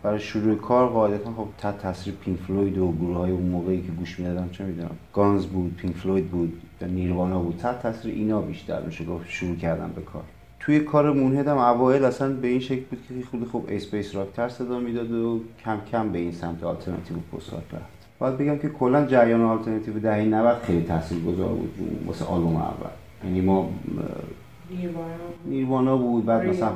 برای 0.03 0.21
شروع 0.21 0.55
کار 0.55 0.89
قاعدتا 0.89 1.33
خب 1.33 1.47
تحت 1.59 1.79
تاثیر 1.79 2.15
Pink 2.15 2.39
Floyd 2.39 2.79
و 2.79 2.93
گروه 2.93 3.17
های 3.17 3.31
اون 3.31 3.43
موقعی 3.43 3.83
که 3.83 3.93
گوش 3.93 4.19
می‌دادم 4.19 4.49
چه 4.53 4.65
می‌دونم 4.65 4.97
Guns 5.13 5.47
بود 5.47 5.77
Pink 5.77 5.97
Floyd 5.97 6.31
بود 6.31 6.63
Nirvana 6.83 7.39
بود 7.39 7.57
تحت 7.57 7.83
تاثیر 7.83 8.15
اینا 8.15 8.41
بیشتر 8.41 8.81
میشه 8.81 9.05
گفت 9.05 9.29
شروع 9.29 9.57
کردم 9.57 9.91
به 9.97 10.03
کار. 10.03 10.23
توی 10.61 10.81
کار 10.81 11.13
Moonhead 11.13 11.50
هم 11.50 11.59
اوایل 11.59 12.05
اصلا 12.05 12.33
به 12.33 12.49
این 12.49 12.61
شکل 12.61 12.83
بود 12.91 12.99
که 13.09 13.15
خود 13.31 13.49
خوب 13.49 13.67
space 13.69 14.15
rock 14.15 14.33
تر 14.33 14.49
صدا 14.49 14.79
می‌داد 14.79 15.13
و 15.13 15.41
کم 15.65 15.79
کم 15.93 16.13
به 16.13 16.19
این 16.19 16.33
سمت 16.33 16.65
آلترناتیو 16.65 17.17
و 17.17 17.21
post-rock 17.37 17.63
رفت. 17.73 17.85
باید 18.19 18.39
بگم 18.39 18.59
که 18.59 18.69
کلا 18.69 19.07
جریان 19.07 19.41
آلترناتیو 19.41 19.99
دهه 19.99 20.25
90 20.25 20.59
خیلی 20.59 20.83
تاثیرگذار 20.83 21.49
بود 21.49 21.75
واسه 22.07 22.25
آلبوم 22.25 22.57
اول. 22.57 22.91
یعنی 23.25 23.41
ما 23.41 23.71
Nirvana. 25.47 25.97
بود 25.97 26.25
بعد 26.25 26.47
مثلا 26.47 26.73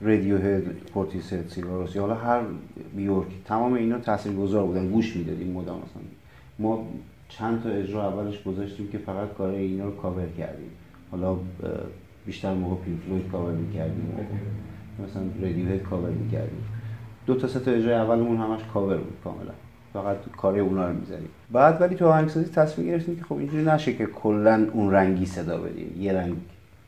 Radiohead 0.00 0.38
Portishead 0.38 0.62
Sigur 0.94 1.48
Rós 1.48 1.96
یا 1.96 2.02
حالا 2.02 2.14
هر 2.14 2.40
Björk 2.96 3.26
تمام 3.44 3.72
اینا 3.72 3.98
تاثیرگذار 3.98 4.66
بودن 4.66 4.90
گوش 4.90 5.16
می‌دادیم 5.16 5.52
مدام 5.52 5.76
مثلا 5.76 6.02
ما 6.58 6.86
چند 7.28 7.62
تا 7.62 7.68
اجرا 7.68 8.08
اولش 8.08 8.42
گذاشتیم 8.42 8.88
که 8.88 8.98
فقط 8.98 9.34
کار 9.38 9.50
اینا 9.50 9.84
رو 9.84 9.96
کاور 9.96 10.26
کردیم. 10.38 10.70
حالا 11.10 11.36
بیشتر 12.26 12.54
موقع 12.54 12.84
Pink 12.84 13.00
Floyd 13.00 13.30
cover 13.32 13.52
می‌کردیم. 13.52 14.16
مثلا 15.08 15.22
Radiohead 15.42 15.82
cover 15.82 16.10
می‌کردیم. 16.10 16.64
دو 17.26 17.34
تا 17.34 17.48
سه 17.48 17.60
تا 17.60 17.70
اجرای 17.70 17.94
اولمون 17.94 18.36
همش 18.36 18.60
کاور 18.74 18.96
بود 18.96 19.16
کاملا. 19.24 19.52
فقط 19.92 20.16
کار 20.36 20.58
اونا 20.58 20.88
رو 20.88 20.94
می‌زدیم. 20.94 21.28
بعد 21.52 21.80
ولی 21.80 21.94
تو 21.94 22.06
آهنگسازی 22.06 22.50
تصمیم 22.50 22.86
گرفتیم 22.86 23.16
که 23.16 23.24
خب 23.24 23.32
اینجوری 23.32 23.64
نشه 23.64 23.94
که 23.94 24.06
کلا 24.06 24.68
اون 24.72 24.92
رنگی 24.92 25.26
صدا 25.26 25.58
بدیم. 25.58 26.02
یه 26.02 26.12
رنگ 26.12 26.34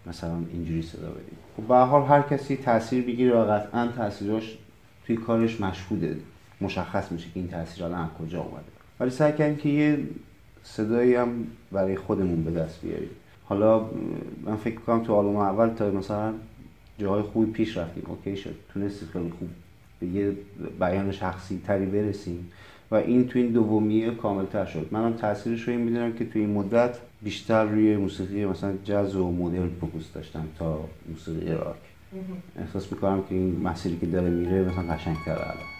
مثلا 0.07 0.37
اینجوری 0.53 0.83
صدا 0.83 1.11
بدیم. 1.11 1.39
خب 1.57 1.63
به 1.63 1.77
حال 1.77 2.03
هر 2.03 2.23
کسی 2.23 2.57
تاثیر 2.57 3.05
بگیره 3.05 3.35
و 3.35 3.45
قطعا 3.45 3.89
تاثیراش 3.97 4.59
توی 5.07 5.17
کارش 5.17 5.61
مشهوده. 5.61 6.17
مشخص 6.61 7.13
میشه 7.13 7.25
که 7.25 7.41
این 7.41 7.49
تاثیر 7.49 7.85
الان 7.85 8.11
کجا 8.21 8.41
اومده. 8.41 8.65
ولی 9.01 9.11
سعی 9.11 9.33
کردیم 9.33 9.57
که 9.57 9.69
یه 9.69 9.99
صدایی 10.63 11.15
هم 11.15 11.29
برای 11.73 11.97
خودمون 11.97 12.45
به 12.45 12.51
دست 12.51 12.83
بیاریم. 12.83 13.11
حالا 13.49 13.91
من 14.45 14.57
فکر 14.57 14.75
کنم 14.75 15.05
تو 15.05 15.15
آلبوم 15.15 15.37
اول 15.37 15.69
تا 15.69 15.91
مثلا 15.91 16.35
جاهای 16.99 17.23
خوبی 17.23 17.53
پیش 17.53 17.77
رفتیم. 17.77 18.05
OK 18.07 18.37
شد. 18.37 18.55
تونستیم 18.75 19.09
خیلی 19.13 19.33
خوب 19.39 19.49
به 20.01 20.07
یه 20.07 20.33
بیان 20.81 21.13
شخصی 21.13 21.61
تری 21.67 21.87
برسیم. 21.87 22.53
و 22.91 22.95
این 22.95 23.29
تو 23.29 23.39
این 23.39 23.49
دومیه 23.49 24.11
کاملتر 24.11 24.65
شد. 24.65 24.89
منم 24.91 25.13
تاثیرش 25.13 25.63
رو 25.63 25.73
این 25.73 25.83
می‌دونم 25.83 26.13
که 26.13 26.25
تو 26.25 26.39
این 26.39 26.51
مدت 26.51 26.97
بیشتر 27.23 27.65
روی 27.65 27.97
موسیقی 27.97 28.45
مثلا 28.45 28.75
جاز 28.85 29.17
و 29.17 29.33
مدرن 29.33 29.69
focus 29.81 30.13
داشتم 30.15 30.45
تا 30.59 30.85
موسیقی 31.09 31.53
راک. 31.53 31.77
احساس 32.59 32.93
می‌کنم 32.93 33.23
که 33.29 33.35
این 33.35 33.61
مسیری 33.61 33.99
که 33.99 34.07
داره 34.07 34.31
میره 34.31 34.63
مثلا 34.63 34.95
قشنگتره 34.95 35.41
الان. 35.41 35.76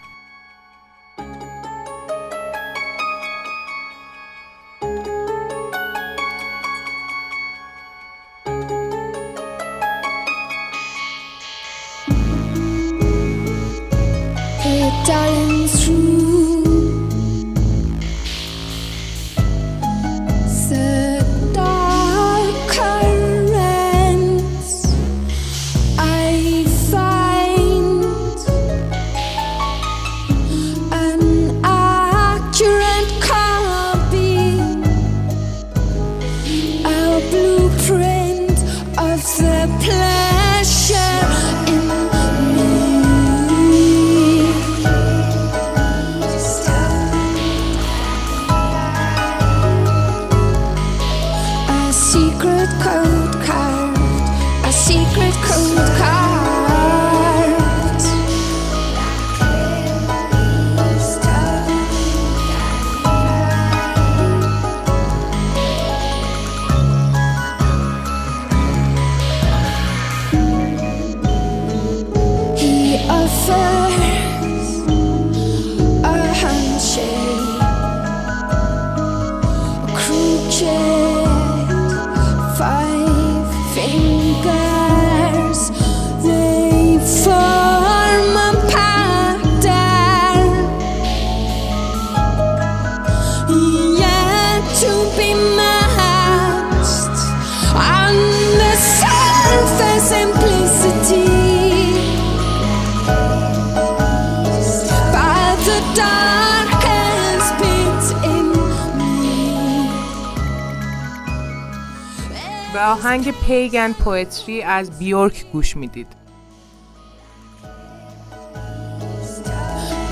پیگن 113.87 114.03
پویتری 114.03 114.61
از 114.61 114.99
بیورک 114.99 115.45
گوش 115.51 115.77
می‌دید 115.77 116.07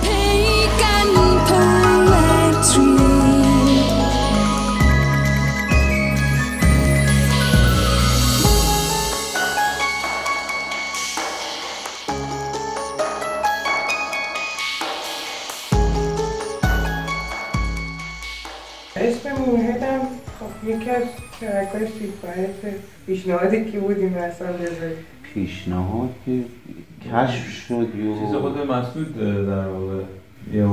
pagan 0.04 1.08
poetry. 2.06 3.06
اسم 18.98 19.32
موهدم 19.32 20.00
خب 20.40 20.70
یکی 20.70 20.90
از 20.90 21.04
ترکای 21.42 21.88
سیفایت 22.00 22.76
پیشنهادی 23.26 23.72
که 23.72 23.80
بود 23.80 23.98
این 23.98 24.10
مثلا 24.10 24.48
پیشنهاد 25.34 26.10
که 26.26 26.40
کشف 27.12 27.50
شد 27.50 27.88
چیز 27.94 28.34
یو 28.34 28.40
خود 28.40 28.58
مسعود 28.58 29.18
در 29.48 29.68
واقع 29.68 30.02
یه 30.54 30.68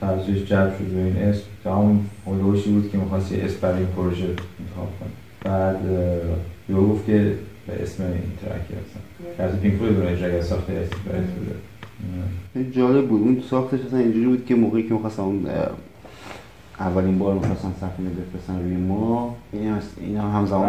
توجهش 0.00 0.44
جلب 0.44 0.78
شد 0.78 0.84
به 0.84 1.00
این 1.00 1.16
اسم 1.16 1.42
که 1.64 1.70
همون 1.70 2.00
هلوشی 2.26 2.70
بود 2.70 2.90
که 2.90 2.98
می‌خواست 2.98 3.32
یه 3.32 3.44
اسم 3.44 3.56
برای 3.60 3.78
این 3.78 3.86
پروژه 3.86 4.24
انتخاب 4.24 4.88
کنه. 5.00 5.10
بعد 5.44 5.80
یه 6.68 6.76
گفت 6.76 7.06
که 7.06 7.34
به 7.66 7.82
اسم 7.82 8.02
این 8.02 8.32
ترک 8.42 8.60
هستن 8.60 9.00
که 9.36 9.42
از 9.42 9.60
پینک 9.60 9.74
فلوید 9.74 9.98
اون 9.98 10.06
اجرا 10.06 10.30
کرد، 10.30 10.40
ساخته 10.40 10.72
اسم 10.72 10.96
برای 11.06 11.24
بوده 12.54 12.70
جالب 12.70 13.08
بود. 13.08 13.20
اون 13.20 13.42
ساختش 13.50 13.80
اصلا 13.80 13.98
اینجوری 13.98 14.26
بود 14.26 14.46
که 14.46 14.54
موقعی 14.54 14.82
که 14.82 14.94
می‌خواستم 14.94 15.40
اولین 16.82 17.18
بار 17.18 17.34
می‌خواستم 17.34 17.72
سفینه 17.80 18.10
بفرستن 18.10 18.62
روی 18.62 18.76
ماه 18.76 19.36
این 19.52 19.68
هم, 19.68 19.78
این 20.00 20.16
هم 20.16 20.30
همزمان 20.30 20.68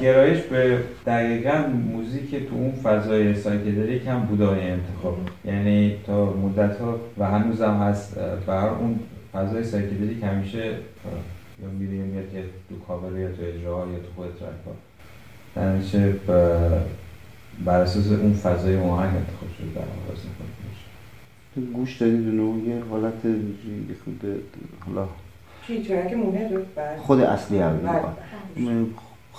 گرایش 0.00 0.40
به 0.40 0.78
دقیقا 1.06 1.64
موزیک 1.92 2.48
تو 2.48 2.54
اون 2.54 2.72
فضای 2.82 3.34
psychedelic 3.34 4.06
هم 4.06 4.20
بودای 4.20 4.70
انتخاب. 4.70 5.18
یعنی 5.44 5.94
تا 6.06 6.24
مدت 6.24 6.80
ها 6.80 7.00
و 7.18 7.26
هنوز 7.30 7.62
هم 7.62 7.74
هست 7.74 8.16
هر 8.52 8.68
اون 8.68 8.98
فضای 9.32 9.64
psychedelic 9.64 10.22
همیشه 10.22 10.64
یا 11.62 11.68
میره 11.78 11.94
یا 11.96 12.04
میاد 12.04 12.34
یا 12.34 12.42
تو 12.68 12.74
کاور 12.88 13.18
یا 13.18 13.28
تو 13.28 13.42
اجرا 13.42 13.86
یا 13.92 13.98
تو 13.98 14.08
خود 14.16 14.28
track 14.40 14.50
ها. 14.66 14.72
ب- 16.28 16.82
بر 17.64 17.80
اساس 17.80 18.06
اون 18.06 18.32
فضای 18.32 18.76
آهنگ 18.76 19.16
انتخاب 19.16 19.48
شده 19.58 19.66
در 19.74 19.80
خود 20.06 20.16
تو 20.16 20.57
گوش 21.74 21.96
دادید 21.96 22.28
اونو 22.28 22.68
یه 22.68 22.82
حالت 22.90 23.14
حالا 24.86 25.08
بعد 26.76 26.98
خود 26.98 27.20
اصلی 27.20 27.58
هم 27.58 27.76
بله. 27.76 28.86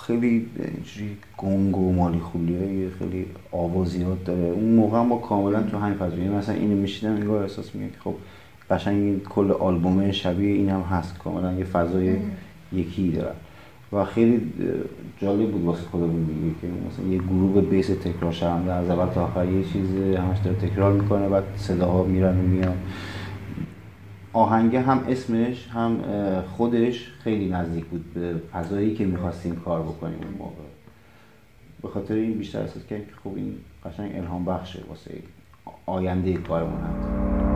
خیلی 0.00 0.46
اینجوری 0.58 1.16
گنگ 1.38 1.76
و 1.78 1.92
مالی 1.92 2.18
خولیه 2.18 2.90
خیلی 2.98 3.26
آوازیات 3.52 4.24
داره. 4.24 4.40
اون 4.40 4.74
موقع 4.74 4.98
هم 4.98 5.08
با 5.08 5.16
کاملا 5.16 5.62
تو 5.62 5.78
همین 5.78 5.94
فضا 5.94 6.16
یعنی 6.16 6.28
مثلا 6.28 6.54
اینو 6.54 6.76
میشیدم 6.76 7.12
انگار 7.12 7.42
احساس 7.42 7.74
میگه 7.74 7.92
که 7.92 7.98
خب 8.04 8.14
قشنگ 8.70 9.22
کل 9.22 9.50
آلبومه 9.50 10.12
شبیه 10.12 10.54
این 10.54 10.68
هم 10.68 10.80
هست. 10.80 11.18
کاملا 11.18 11.52
یه 11.52 11.64
فضای 11.64 12.16
یکی 12.72 13.10
داره. 13.10 13.34
و 13.92 14.04
خیلی 14.04 14.52
جالب 15.18 15.50
بود 15.50 15.64
واسه 15.64 15.82
خودمون 15.82 16.24
دیگه 16.24 16.54
که 16.60 16.66
مثلا 16.88 17.06
یه 17.06 17.18
گروه 17.18 17.60
بیس 17.60 17.86
تکرار 17.86 18.32
شونده 18.32 18.72
از 18.72 18.90
اول 18.90 19.14
تا 19.14 19.24
آخر 19.24 19.48
یه 19.48 19.64
چیز 19.64 19.90
همش 20.16 20.38
داره 20.38 20.56
تکرار 20.56 20.92
می‌کنه 20.92 21.28
بعد 21.28 21.44
صداها 21.56 22.02
میرن 22.02 22.38
و 22.38 22.42
میان. 22.42 22.76
آهنگه 24.32 24.80
هم 24.80 25.04
اسمش 25.08 25.68
هم 25.68 25.98
خودش 26.56 27.12
خیلی 27.24 27.48
نزدیک 27.48 27.84
بود 27.84 28.14
به 28.14 28.34
فضایی 28.52 28.94
که 28.94 29.04
می‌خواستیم 29.04 29.56
کار 29.64 29.82
بکنیم 29.82 30.18
اون 30.22 30.34
موقع. 30.38 30.70
به 31.82 31.88
خاطر 31.88 32.14
این 32.14 32.38
بیشتر 32.38 32.60
احساس 32.60 32.86
کردیم 32.86 33.06
که 33.06 33.12
خب 33.24 33.36
این 33.36 33.54
قشنگ 33.84 34.16
الهام 34.16 34.44
بخشه 34.44 34.78
واسه 34.88 35.10
آینده 35.86 36.32
کارمون 36.32 36.80
هم. 36.80 37.49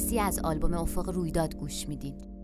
دگردیسی 0.00 0.18
از 0.20 0.38
آلبوم 0.38 0.74
افق 0.74 1.08
رویداد 1.08 1.56
گوش 1.56 1.88
می‌دید. 1.88 2.39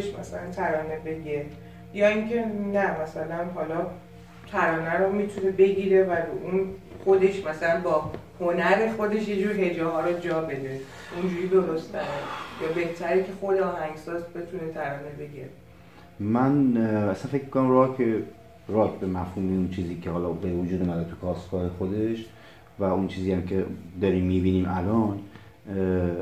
خودش 0.00 0.18
مثلا 0.18 0.50
ترانه 0.50 0.98
بگه. 1.04 1.44
یا 1.94 2.08
اینکه 2.08 2.44
نه 2.72 3.02
مثلا 3.02 3.44
حالا 3.54 3.86
ترانه 4.52 4.98
رو 4.98 5.12
می‌تونه 5.12 5.50
بگیره 5.50 6.04
و 6.04 6.16
اون 6.44 6.66
خودش 7.04 7.46
مثلا 7.46 7.80
با 7.80 8.10
هنر 8.40 8.92
خودش 8.96 9.28
یه 9.28 9.42
جور 9.42 9.52
هجه 9.52 9.84
ها 9.84 10.00
رو 10.00 10.18
جا 10.18 10.40
بده. 10.40 10.80
اونجوری 11.16 11.48
درست 11.48 11.94
یا 12.62 12.72
بهتره 12.74 13.22
که 13.22 13.32
خود 13.40 13.56
آهنگساز 13.56 14.22
بتونه 14.22 14.72
ترانه 14.74 15.10
بگه. 15.18 15.44
من 16.20 16.76
اصلا 16.76 17.30
فکر 17.30 17.44
کنم 17.44 17.70
راک 17.70 18.02
راک 18.68 18.90
به 18.90 19.06
مفهوم 19.06 19.48
اون 19.48 19.70
چیزی 19.70 20.00
که 20.00 20.10
حالا 20.10 20.28
به 20.28 20.48
وجود 20.48 20.82
اومده 20.82 21.10
تو 21.10 21.16
کاستگاه 21.16 21.68
خودش 21.68 22.26
و 22.78 22.84
اون 22.84 23.08
چیزی 23.08 23.32
هم 23.32 23.46
که 23.46 23.64
داریم 24.00 24.24
می‌بینیم 24.24 24.68
الان 24.68 25.18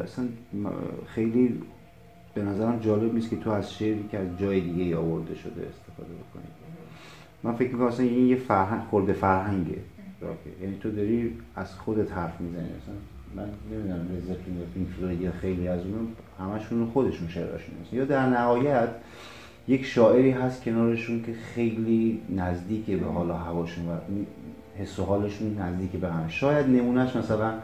اصلا 0.04 0.24
خیلی 1.06 1.62
به 2.34 2.42
نظرم 2.42 2.78
جالب 2.78 3.14
نیست 3.14 3.30
که 3.30 3.36
تو 3.36 3.50
از 3.50 3.74
شعری 3.74 4.08
که 4.10 4.18
از 4.18 4.38
جای 4.38 4.60
دیگه 4.60 4.96
آورده 4.96 5.34
شده 5.34 5.50
استفاده 5.50 6.08
بکنی. 6.08 6.44
من 7.42 7.54
فکر 7.54 7.72
می‌کنم 7.72 7.86
اصلا 7.86 8.06
این 8.06 8.26
یه 8.26 8.36
فرهنگ 8.36 8.82
خورده 8.90 9.12
فرهنگه. 9.12 9.78
یعنی 10.62 10.76
تو 10.80 10.90
داری 10.90 11.36
از 11.56 11.74
خودت 11.74 12.12
حرف 12.12 12.40
می‌زنی. 12.40 12.62
مثلا 12.62 12.94
من 13.36 13.50
نمی‌دونم 13.72 14.08
لذت 14.16 14.28
یا 14.28 14.64
پینک 14.74 14.88
فلوید 14.88 15.20
یا 15.20 15.32
خیلی 15.32 15.68
از 15.68 15.80
اون 15.80 16.08
همشون 16.38 16.86
خودشون 16.86 17.28
شعراشون 17.28 17.74
هست 17.82 17.92
یا 17.92 18.04
در 18.04 18.26
نهایت 18.26 18.88
یک 19.68 19.84
شاعری 19.84 20.30
هست 20.30 20.64
کنارشون 20.64 21.22
که 21.22 21.32
خیلی 21.32 22.22
نزدیکه 22.36 22.96
به 22.96 23.06
حال 23.06 23.30
و 23.30 23.32
هواشون 23.32 23.88
و 23.88 23.96
حس 24.78 24.98
و 24.98 25.04
حالشون 25.04 25.58
نزدیک 25.58 25.90
به 25.90 26.08
هم. 26.12 26.28
شاید 26.28 26.66
نمونهش 26.66 27.16
مثلا 27.16 27.54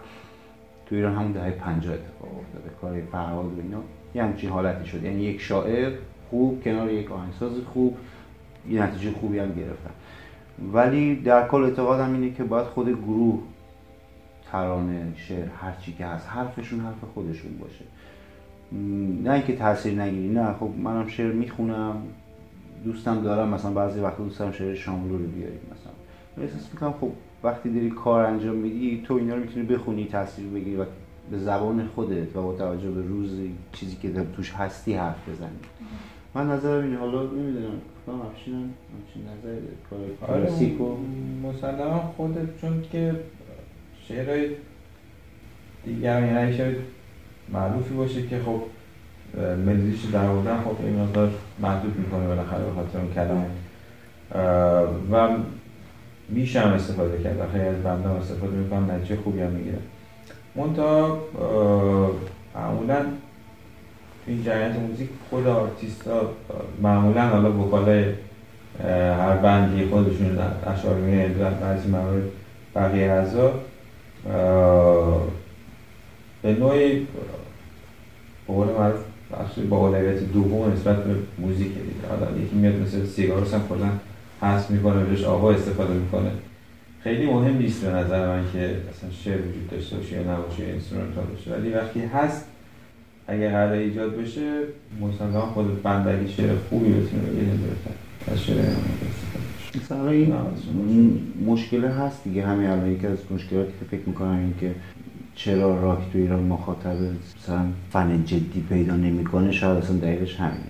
تو 0.86 0.94
ایران 0.94 1.14
همون 1.14 1.32
دهه 1.32 1.50
50 1.50 1.94
اتفاق 1.94 2.38
افتاده 2.38 2.70
کار 2.80 3.00
فرهاد 3.12 3.58
و 3.58 3.60
اینا. 3.62 3.82
یه 4.14 4.22
همچین 4.22 4.50
حالتی 4.50 4.86
شد. 4.86 5.02
یعنی 5.02 5.22
یک 5.22 5.40
شاعر 5.40 5.92
خوب 6.30 6.64
کنار 6.64 6.92
یک 6.92 7.12
آهنگساز 7.12 7.52
خوب 7.72 7.96
یه 8.70 8.82
نتیجه 8.82 9.12
خوبی 9.12 9.38
هم 9.38 9.52
گرفتن. 9.52 9.90
ولی 10.72 11.16
در 11.16 11.48
کل 11.48 11.64
اعتقادم 11.64 12.12
اینه 12.12 12.30
که 12.34 12.44
باید 12.44 12.66
خود 12.66 12.88
گروه 12.88 13.42
ترانه 14.52 15.12
شعر 15.16 15.46
هر 15.60 15.72
چی 15.80 15.92
که 15.92 16.06
هست 16.06 16.28
حرفشون 16.28 16.80
حرف 16.80 17.04
خودشون 17.14 17.58
باشه. 17.58 17.84
نه 19.22 19.32
اینکه 19.32 19.56
تاثیر 19.56 20.02
نگیری. 20.02 20.28
نه 20.28 20.52
خب 20.52 20.70
منم 20.78 21.08
شعر 21.08 21.32
می‌خونم 21.32 22.02
دوستم 22.84 23.22
دارم 23.22 23.48
مثلا 23.48 23.70
بعضی 23.70 24.00
وقت 24.00 24.16
دوستم 24.16 24.52
شعر 24.52 24.74
شاملو 24.74 25.18
رو 25.18 25.26
بیاریم 25.26 25.60
مثلا. 25.72 26.44
احساس 26.44 26.68
می‌کنم 26.72 26.94
خب 27.00 27.10
وقتی 27.42 27.74
داری 27.74 27.90
کار 27.90 28.26
انجام 28.26 28.56
میدی 28.56 29.02
تو 29.06 29.14
اینا 29.14 29.34
رو 29.34 29.40
می‌تونی 29.40 29.66
بخونی 29.66 30.04
تاثیر 30.04 30.46
بگیری. 30.46 30.76
و 30.76 30.84
به 31.30 31.38
زبان 31.38 31.88
خودت 31.94 32.36
و 32.36 32.42
با 32.42 32.52
توجه 32.52 32.90
به 32.90 33.02
روز 33.02 33.30
چیزی 33.72 33.96
که 33.96 34.08
در 34.08 34.24
توش 34.36 34.52
هستی 34.52 34.94
حرف 34.94 35.28
بزنی. 35.28 35.58
من 36.34 36.50
نظرم 36.50 36.84
اینه 36.84 36.96
حالا 36.96 37.22
نمی‌دونم 37.22 37.80
کنم 38.06 38.20
افشینم 38.20 38.58
همچین 38.62 39.22
نظر 39.38 39.58
آره 40.30 40.46
کلاسیک 40.46 40.80
و 40.80 40.96
مسلما 41.42 42.14
خودت 42.16 42.60
چون 42.60 42.82
که 42.92 43.14
شعرهای 44.08 44.48
دیگر 45.84 46.22
یعنی 46.22 46.38
اگه 46.38 46.56
شعر 46.56 46.74
معروفی 47.52 47.94
باشه 47.94 48.26
که 48.26 48.38
خب 48.38 48.62
اه، 49.38 49.54
ملودیش 49.54 50.04
در 50.04 50.26
آوردن 50.26 50.60
خب 50.60 50.84
این 50.84 51.00
مقدار 51.00 51.30
محدود 51.60 51.96
می‌کنه 51.96 52.26
بالاخره 52.26 52.64
به 52.64 52.72
خاطر 52.72 52.98
اون 52.98 53.14
کلمه. 53.14 53.46
اه، 54.32 54.84
و 55.12 55.36
میشه 56.28 56.60
هم 56.60 56.72
استفاده 56.72 57.22
کرد. 57.22 57.40
و 57.40 57.52
خیلی 57.52 57.64
از 57.64 57.82
بنده 57.82 58.08
هم 58.08 58.14
استفاده 58.14 58.56
می‌کنم 58.56 58.90
نتیجه 58.90 59.16
خوبی 59.16 59.40
هم 59.40 59.50
می‌گیره 59.50 59.78
اه، 60.58 61.18
معمولا 62.54 63.00
تو 64.24 64.30
این 64.30 64.44
جریانات 64.44 64.78
موزیک 64.78 65.08
خود 65.30 65.46
آرتیستا 65.46 66.30
معمولا 66.82 67.28
حالا 67.28 67.52
وکالای 67.52 68.04
هر 69.18 69.36
بندی 69.36 69.86
خودشون 69.86 70.38
اشعار 70.66 70.94
میگن 70.94 71.32
در 71.32 71.50
بعضی 71.50 71.88
موارد 71.88 72.22
بقیه 72.74 73.06
اعضا. 73.10 73.52
به 76.42 76.52
نوعی 76.52 76.98
به 76.98 77.06
قول 78.46 78.66
معروف 78.66 79.00
با 79.70 79.76
اولویت 79.76 80.32
دوم 80.32 80.72
نسبت 80.72 81.04
به 81.04 81.14
موزیک 81.38 81.68
دیگه. 81.68 82.08
حالا 82.08 82.38
یکی 82.38 82.56
میاد 82.56 82.74
مثل 82.74 83.06
Sigur 83.06 83.36
Rós 83.36 83.54
هم 83.54 83.68
کلا 83.68 83.90
حذف 84.42 84.70
می‌کنه 84.70 85.04
بهش 85.04 85.24
آوا 85.24 85.52
استفاده 85.52 85.94
می‌کنه. 85.94 86.30
خیلی 87.04 87.26
مهم 87.26 87.58
نیست 87.58 87.84
به 87.84 87.92
نظر 87.92 88.26
من 88.26 88.44
که 88.52 88.76
اصلا 88.90 89.10
شعر 89.10 89.38
وجود 89.38 89.70
داشته 89.70 89.96
باشه 89.96 90.16
یا 90.16 90.32
نباشه 90.32 90.62
یا 90.62 90.70
instrumental 90.70 91.24
باشه. 91.24 91.50
ولی 91.50 91.70
وقتی 91.70 92.00
هست 92.00 92.46
اگه 93.26 93.50
قرار 93.50 93.72
ایجاد 93.72 94.16
بشه 94.16 94.62
مسلما 95.00 95.40
خود 95.40 95.82
band 95.82 96.08
اگه 96.08 96.28
شعر 96.28 96.56
خوبی 96.70 96.92
بتونه 96.92 97.22
بگه 97.22 97.46
بهتر 97.46 98.32
از 98.32 98.42
شعر. 98.42 98.64
مثلا 99.76 100.08
این؟ 100.08 100.32
مشکل 101.46 101.84
هست 101.84 102.24
دیگه. 102.24 102.46
همین 102.46 102.68
الان 102.70 102.90
یکی 102.92 103.06
از 103.06 103.18
مشکلاتی 103.30 103.72
که 103.80 103.96
فکر 103.96 104.02
می‌کنم 104.06 104.38
این 104.38 104.54
که 104.60 104.74
چرا 105.34 105.80
راک 105.80 105.98
تو 106.12 106.18
ایران 106.18 106.42
مخاطب 106.42 106.96
مثلا 107.38 107.66
فن 107.90 108.24
جدی 108.24 108.64
پیدا 108.68 108.96
نمی‌کنه 108.96 109.52
شاید 109.52 109.78
اصلا 109.78 109.96
دقیقش 109.96 110.40
همینه. 110.40 110.64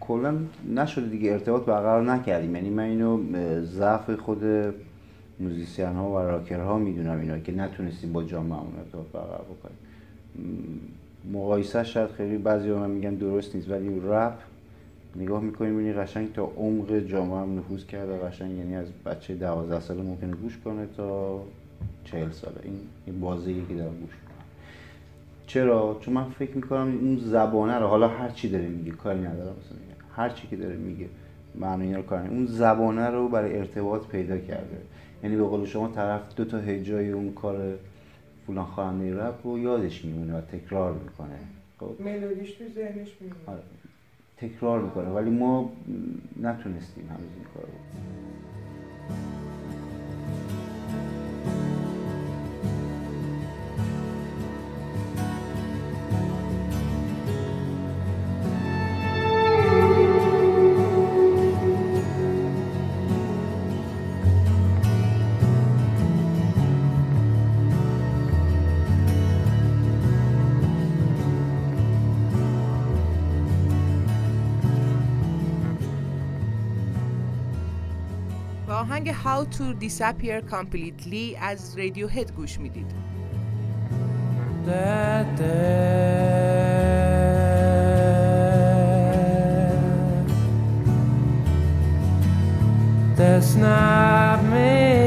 کلا 0.00 0.34
نشده 0.74 1.06
دیگه. 1.06 1.32
ارتباط 1.32 1.64
برقرار 1.64 2.12
نکردیم. 2.12 2.54
یعنی 2.54 2.70
من 2.70 2.82
اینو 2.82 3.20
ضعف 3.62 4.10
خود 4.10 4.42
موزیسین 5.40 5.86
ها 5.86 6.10
و 6.10 6.18
راکر 6.18 6.60
ها 6.60 6.78
می‌دونم 6.78 7.20
اینا 7.20 7.38
که 7.38 7.52
نتونستیم 7.52 8.12
با 8.12 8.22
جامعهمون 8.24 8.72
ارتباط 8.78 9.06
برقرار 9.06 9.44
بکنیم. 9.44 9.78
مقایسه 11.32 11.84
شاید 11.84 12.10
خیلی 12.10 12.38
بعضی 12.38 12.70
من 12.70 12.90
میگن 12.90 13.14
درست 13.14 13.54
نیست 13.54 13.70
ولی 13.70 14.00
رپ 14.04 14.38
نگاه 15.16 15.40
می‌کنیم 15.40 15.72
می‌بینی 15.72 15.92
قشنگ 15.92 16.32
تا 16.32 16.44
عمق 16.56 16.98
جامعه 16.98 17.38
هم 17.38 17.58
نفوذ 17.58 17.86
کرده 17.86 18.18
قشنگ 18.18 18.58
یعنی 18.58 18.76
از 18.76 18.86
بچه 19.06 19.34
دوازده 19.34 19.80
ساله 19.80 20.02
ممکنه 20.02 20.32
گوش 20.32 20.58
کنه 20.64 20.86
تا 20.96 21.40
چهل 22.04 22.30
ساله. 22.30 22.56
این 22.62 22.78
این 23.06 23.20
بازیه 23.20 23.62
که 23.68 23.74
دارم 23.74 23.94
گوش 24.00 24.10
چرا؟ 25.46 25.98
چون 26.00 26.14
من 26.14 26.24
فکر 26.24 26.54
می‌کنم 26.56 26.98
اون 27.00 27.16
زبانه 27.16 27.78
رو 27.78 27.86
حالا 27.86 28.08
هر 28.08 28.28
چی 28.28 28.48
داره 28.48 28.68
میگه 28.68 28.90
کاری 28.90 29.18
ندارم 29.18 29.54
مثلا. 29.60 29.78
هر 30.16 30.28
چی 30.28 30.48
که 30.48 30.56
داره 30.56 30.76
میگه 30.76 31.06
معنی 31.54 31.94
رو 31.94 32.02
کار 32.02 32.18
ندارم. 32.18 32.36
اون 32.36 32.46
زبانه 32.46 33.06
رو 33.06 33.28
برای 33.28 33.58
ارتباط 33.58 34.06
پیدا 34.06 34.38
کرده. 34.38 34.76
یعنی 35.22 35.36
به 35.36 35.42
قول 35.42 35.66
شما 35.66 35.88
طرف 35.88 36.34
دو 36.36 36.44
تا 36.44 36.58
هجای 36.58 37.10
اون 37.10 37.32
کار 37.32 37.78
فلان 38.46 38.64
خواننده 38.64 39.22
رپ 39.22 39.46
رو 39.46 39.58
یادش 39.58 40.04
میمونه 40.04 40.38
و 40.38 40.40
تکرار 40.40 40.92
می‌کنه. 40.92 41.38
خب؟ 41.80 41.94
ملودیش 42.00 42.50
تو 42.50 42.64
ذهنش 42.74 43.16
میمونه. 43.20 43.40
آره. 43.46 43.62
تکرار 44.36 44.82
می‌کنه. 44.82 45.08
ولی 45.08 45.30
ما 45.30 45.72
نتونستیم 46.42 47.08
هنوز 47.08 47.30
این 47.36 47.46
کار 47.54 47.66
How 79.25 79.45
to 79.57 79.73
Disappear 79.73 80.41
Completely 80.41 81.37
از 81.41 81.77
رادیو 81.77 82.07
هد 82.07 82.31
گوش 82.31 82.59
میدید 82.59 82.91
that 84.65 85.37
there 85.37 86.31
that's 93.15 93.55
not 93.55 94.43
me 94.43 95.04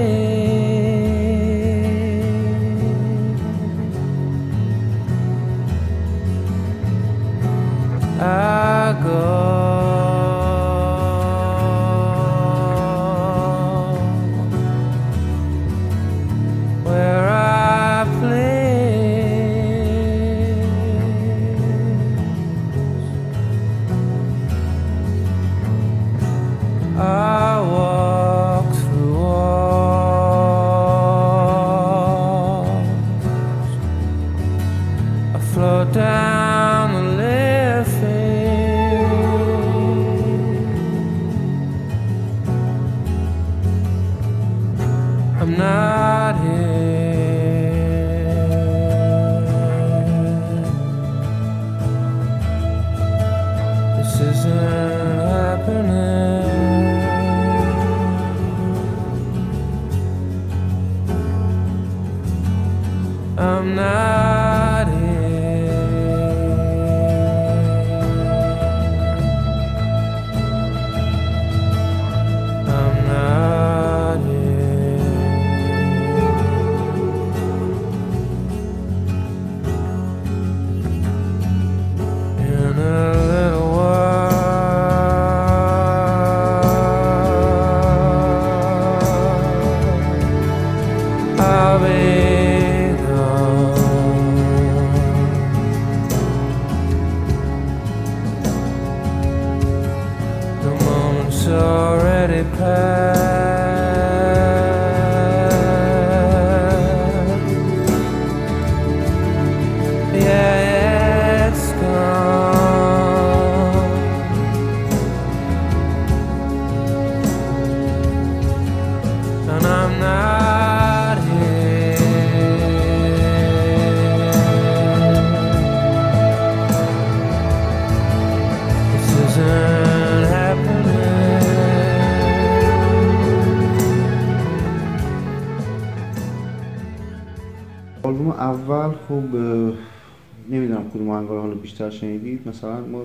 بیشتر 141.80 141.98
شنیدید 141.98 142.48
مثلا 142.48 142.86
ما 142.86 143.04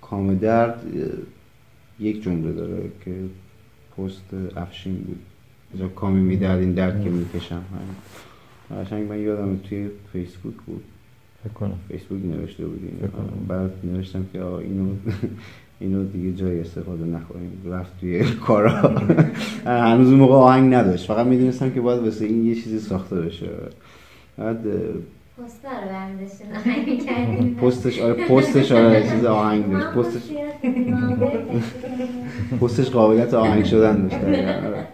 کام 0.00 0.34
درد 0.34 0.82
یک 2.00 2.22
جمله 2.22 2.52
داره 2.52 2.90
که 3.04 3.14
پست 3.96 4.56
افشین 4.56 4.94
بود. 4.94 5.18
جا 5.78 5.88
کامی 5.88 6.20
میدرد 6.20 6.58
این 6.58 6.72
درد 6.72 7.04
که 7.04 7.10
می‌کشم 7.10 7.62
همین 7.72 8.84
قشنگ 8.84 9.08
من 9.08 9.20
یادم 9.20 9.56
توی 9.56 9.88
فیسبوک 10.12 10.54
بود. 10.66 10.84
فکر 11.44 11.52
کنم. 11.52 11.78
فیسبوک 11.88 12.24
نوشته 12.24 12.66
بودیم. 12.66 13.12
بعد 13.48 13.70
نوشتم 13.84 14.26
که 14.32 14.40
آقا 14.40 14.58
اینو 14.58 14.88
اینو 15.80 16.04
دیگه 16.04 16.32
جای 16.32 16.60
استفاده 16.60 17.04
نخوریم 17.04 17.62
رفت 17.66 18.00
توی 18.00 18.24
کارا. 18.24 18.98
هنوز 19.66 20.08
موقع 20.08 20.34
آهنگ 20.34 20.74
نداشت. 20.74 21.06
فقط 21.06 21.26
می‌دونستم 21.26 21.70
که 21.70 21.80
باید 21.80 22.02
واسه 22.02 22.24
این 22.24 22.46
یه 22.46 22.54
چیزی 22.54 22.78
ساخته 22.78 23.16
بشه. 23.20 23.48
بعد 24.38 24.66
آهنگ 26.04 26.88
می‌کردین 26.88 27.54
پستش 27.54 28.00
آره 28.00 28.14
پستش 28.14 28.72
آره 28.72 29.02
چیز 29.10 29.24
آهنگ 29.24 29.70
داشت 29.72 29.86
پستش 29.86 30.22
پستش 32.60 32.90
قابلیت 32.90 33.34
آهنگ 33.34 33.64
شدن 33.64 34.02
داشت. 34.02 34.20
دقیقاً، 34.20 34.52
آره. 34.68 34.86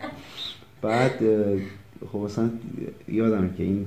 بعد 0.82 1.12
خب 2.12 2.18
مثلا 2.18 2.50
یادم 3.08 3.50
که 3.56 3.62
این 3.62 3.86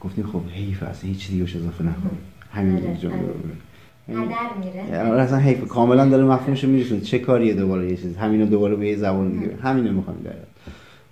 گفتیم 0.00 0.26
خب 0.26 0.40
حیف 0.54 0.82
اصلا 0.82 1.10
هیچ 1.10 1.30
دیگه 1.30 1.42
اضافه 1.42 1.84
نکنیم. 1.84 2.18
همین 2.52 2.76
آره، 2.76 2.96
جمله 2.96 3.14
آره. 3.16 4.24
هدر 4.24 4.36
میره. 4.64 5.10
آره 5.10 5.22
اصلا 5.22 5.38
حیف. 5.38 5.68
کاملا 5.68 6.08
داره 6.08 6.24
مفهومش 6.24 6.64
میرسونه. 6.64 7.00
چه 7.00 7.18
کاریه 7.18 7.54
دوباره 7.54 7.90
یه 7.90 7.96
چیز؟ 7.96 8.16
همینو 8.16 8.46
دوباره 8.46 8.76
به 8.76 8.86
یه 8.88 8.96
زبان 8.96 9.32
دیگه 9.32 9.56
همینو 9.62 9.92
می‌خوام 9.92 10.16
در 10.24 10.32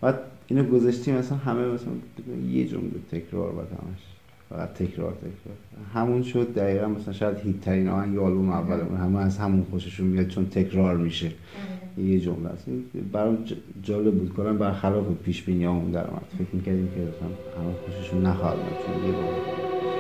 بعد 0.00 0.18
اینو 0.48 0.64
گذاشتیم 0.64 1.14
مثلا 1.14 1.38
همه 1.38 1.66
مثلا 1.66 1.92
یه 2.50 2.68
جمله 2.68 2.90
تکرار 3.12 3.52
بعد 3.52 3.66
همش 3.66 4.00
فقط 4.52 4.74
تکرار 4.74 5.12
تکرار. 5.12 5.56
همون 5.94 6.22
شد 6.22 6.54
دقیقا 6.54 6.86
مثلا 6.86 7.12
شاید 7.12 7.38
هیت 7.38 7.60
ترین 7.60 7.88
آهنگ 7.88 8.18
آلبوم 8.18 8.48
اولمون. 8.48 8.98
همه 8.98 9.18
از 9.18 9.38
همون 9.38 9.66
خوششون 9.70 10.06
میاد 10.06 10.26
چون 10.26 10.46
تکرار 10.46 10.96
میشه. 10.96 11.30
یه 11.98 12.20
جمله 12.20 12.48
است. 12.48 12.66
برام 13.12 13.38
جالب 13.82 14.14
بود. 14.14 14.34
کلا 14.34 14.52
برخلاف 14.52 15.06
پیش 15.24 15.42
بینیامون 15.42 15.90
در 15.90 16.06
اومد 16.06 16.22
فکر 16.38 16.56
می‌کردیم 16.56 16.88
که 16.88 17.00
مثلا 17.00 17.64
همه 17.64 17.74
خوششون 17.86 18.26
نخواهد 18.26 18.58
چون 18.86 19.06
یه 19.06 19.12
بار 19.12 19.91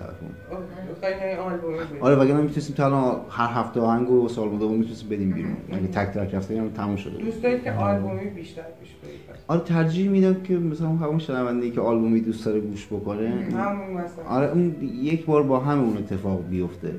آلبومی 0.00 1.76
بود 1.76 1.98
آره 2.00 2.16
وگرنه 2.16 2.40
می‌تونستیم 2.40 2.76
تا 2.76 2.84
الان 2.84 3.20
هر 3.30 3.60
هفته 3.60 3.80
آهنگ 3.80 4.10
و 4.10 4.28
سال 4.28 4.48
دوم 4.48 4.78
می‌تونستیم 4.78 5.08
بدیم 5.08 5.30
بیرون. 5.32 5.56
اگه 5.72 5.86
تک 5.86 6.14
ترک 6.14 6.34
رفته 6.34 6.60
هم 6.60 6.70
تموم 6.70 6.96
شده 6.96 7.18
دوست 7.18 7.42
دارید 7.42 7.62
که 7.64 7.72
آلبومی 7.72 8.24
بیشتر 8.24 8.62
گوش 8.80 8.88
بدید 9.02 9.20
آره 9.48 9.60
ترجیح 9.60 10.10
میدم 10.10 10.42
که 10.42 10.56
مثلا 10.58 10.88
همون 10.88 11.18
شنونده 11.18 11.70
که 11.70 11.80
آلبومی 11.80 12.20
دوست 12.20 12.44
داره 12.46 12.60
گوش 12.60 12.86
بکنه. 12.86 13.28
همون 13.28 13.90
مثلا. 13.90 14.24
آره 14.28 14.50
اون 14.52 14.76
یک 14.82 15.26
بار 15.26 15.42
با 15.42 15.58
هم 15.60 15.80
اون 15.80 15.96
اتفاق 15.96 16.44
بیفته. 16.48 16.94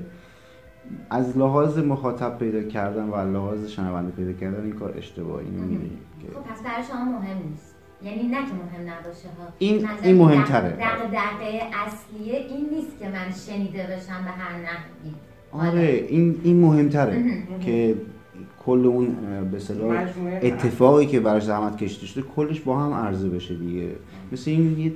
از 1.09 1.37
لحاظ 1.37 1.77
مخاطب 1.77 2.37
پیدا 2.37 2.63
کردن 2.63 3.03
و 3.03 3.13
از 3.13 3.29
لحاظ 3.29 3.67
شنونده 3.67 4.11
پیدا 4.11 4.33
کردن 4.33 4.63
این 4.63 4.73
کار 4.73 4.93
اشتباهی 4.97 5.47
می‌دونی 5.47 5.91
که 6.21 6.27
خب 6.27 6.39
پس 6.39 6.63
برای 6.63 6.83
شما 6.83 7.19
مهم 7.19 7.37
نیست. 7.49 7.72
یعنی 8.05 8.23
نه 8.27 8.37
که 8.37 8.53
مهم 8.53 8.81
نباشه 8.81 9.27
ها. 9.39 9.47
این- 9.59 9.87
این 10.03 10.15
مهمتره. 10.17 10.69
دق- 10.69 10.81
دغدغه 10.81 11.61
اصلیه 11.85 12.33
این 12.49 12.69
نیست 12.75 12.99
که 12.99 13.05
من 13.09 13.31
شنیده 13.47 13.83
بشم 13.83 14.23
به 14.25 14.31
هر 14.31 14.53
نحوی. 14.61 15.13
آره 15.51 16.05
این 16.09 16.39
این 16.43 16.59
مهمتره 16.59 17.23
که 17.65 17.95
کل 18.65 18.85
اون 18.85 19.15
به 19.51 19.57
مجموعه 19.85 20.39
اتفاقی 20.43 21.05
که 21.05 21.19
براش 21.19 21.43
زحمت 21.43 21.77
کشیده 21.77 22.05
شده 22.05 22.21
کلش 22.35 22.59
با 22.59 22.79
هم 22.79 22.93
عرضه 22.93 23.29
بشه 23.29 23.55
دیگه. 23.55 23.89
مثل 24.31 24.51
این 24.51 24.79
یه 24.79 24.93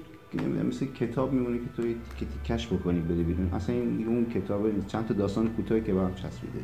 مثل 0.70 0.86
کتاب 0.86 1.34
میمونه 1.34 1.58
که 1.58 1.64
تو 1.76 1.88
یه 1.88 1.96
تیکه 2.20 2.32
تیکش 2.44 2.68
بکنی 2.68 3.00
بده 3.00 3.24
بیرون. 3.24 3.50
اصلا 3.54 3.76
این 3.76 4.06
اون 4.08 4.26
کتاب 4.26 4.88
چند 4.88 5.08
تا 5.08 5.14
داستان 5.14 5.48
کوتاهی 5.50 5.82
که 5.82 5.94
به 5.94 6.00
هم 6.02 6.16
چسبیده. 6.16 6.60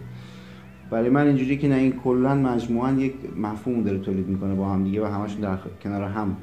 برای 0.94 1.10
من 1.10 1.28
اینجوری 1.28 1.58
که 1.58 1.68
نه 1.68 1.76
این 1.76 1.92
کلا 2.04 2.36
مجموعا 2.36 2.92
یک 2.92 3.14
مفهوم 3.38 3.84
داره 3.84 4.00
تولید 4.00 4.28
می‌کنه 4.28 4.56
با 4.56 4.70
هم 4.70 4.84
دیگه 4.84 5.02
و 5.02 5.06
همشون 5.06 5.42
در 5.42 5.58
کنار 5.84 6.04
هم 6.04 6.36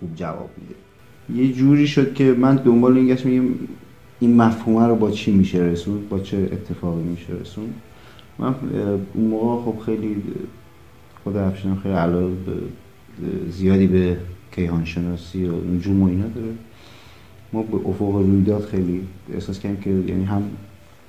خوب 0.00 0.14
جواب 0.14 0.50
میده. 0.58 1.42
یه 1.42 1.52
جوری 1.52 1.86
شد 1.86 2.14
که 2.14 2.24
من 2.32 2.56
دنبال 2.56 2.96
این 2.96 3.06
گشت 3.06 3.26
میگم 3.26 3.44
این 4.20 4.36
مفهومه 4.36 4.86
رو 4.86 4.94
با 4.94 5.10
چی 5.10 5.32
میشه 5.32 5.58
رسوند؟ 5.58 6.08
با 6.08 6.18
چه 6.18 6.36
اتفاقی 6.36 7.02
میشه 7.02 7.32
رسوند؟ 7.32 7.74
من 8.38 8.54
اون 9.14 9.26
موقع 9.26 9.72
خب 9.72 9.78
خیلی 9.78 10.16
خود 11.24 11.36
افشین 11.36 11.76
خیلی 11.76 11.94
علاقه 11.94 12.32
زیادی 13.50 13.86
به 13.86 14.16
کیهان 14.54 14.84
شناسی 14.84 15.44
و 15.44 15.52
نجوم 15.74 16.02
و 16.02 16.08
اینا 16.08 16.26
داره. 16.28 16.52
ما 17.52 17.62
به 17.62 17.88
افق 17.88 18.14
رویداد 18.14 18.64
خیلی 18.64 19.00
احساس 19.34 19.60
کردیم 19.60 19.80
که 19.80 19.90
یعنی 19.90 20.24
هم 20.24 20.42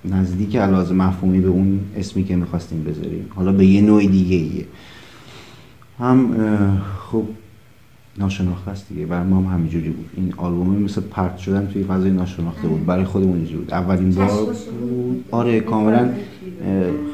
نزدیک 0.05 0.55
علاوه 0.55 0.93
مفهومی 0.93 1.39
به 1.39 1.47
اون 1.47 1.79
اسمی 1.95 2.23
که 2.23 2.35
می‌خواستیم 2.35 2.83
بذاریم. 2.83 3.25
حالا 3.35 3.51
به 3.51 3.65
یه 3.65 3.81
نوع 3.81 4.05
دیگه 4.05 4.35
ایه. 4.35 4.65
هم 5.99 6.35
خب 7.11 7.23
ناشناخته 8.17 8.71
است 8.71 8.89
دیگه. 8.89 9.05
برای 9.05 9.27
ما 9.27 9.37
هم 9.37 9.53
همینجوری 9.53 9.89
بود. 9.89 10.09
این 10.17 10.33
آلبوم 10.37 10.69
مثل 10.69 11.01
پرت 11.01 11.37
شدن 11.37 11.67
توی 11.67 11.83
فضای 11.83 12.11
ناشناخته 12.11 12.67
بود. 12.67 12.85
برای 12.85 13.03
خودمون 13.03 13.35
اینجوری 13.35 13.57
بود. 13.57 13.73
اولین 13.73 14.11
بار 14.11 14.45
بود. 14.45 15.25
آره 15.31 15.59
کاملا 15.59 16.09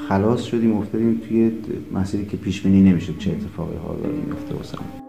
خلاص 0.10 0.44
شدیم 0.44 0.78
افتادیم 0.78 1.22
توی 1.30 1.52
مسیری 1.94 2.26
که 2.26 2.38
پیش 2.38 2.62
بینی 2.62 2.82
نمی‌شد 2.82 3.18
چه 3.18 3.32
اتفاقی 3.32 3.78
ها 3.78 3.96
داره 4.04 4.16
میفته 4.16 4.56
واسمون. 4.56 5.05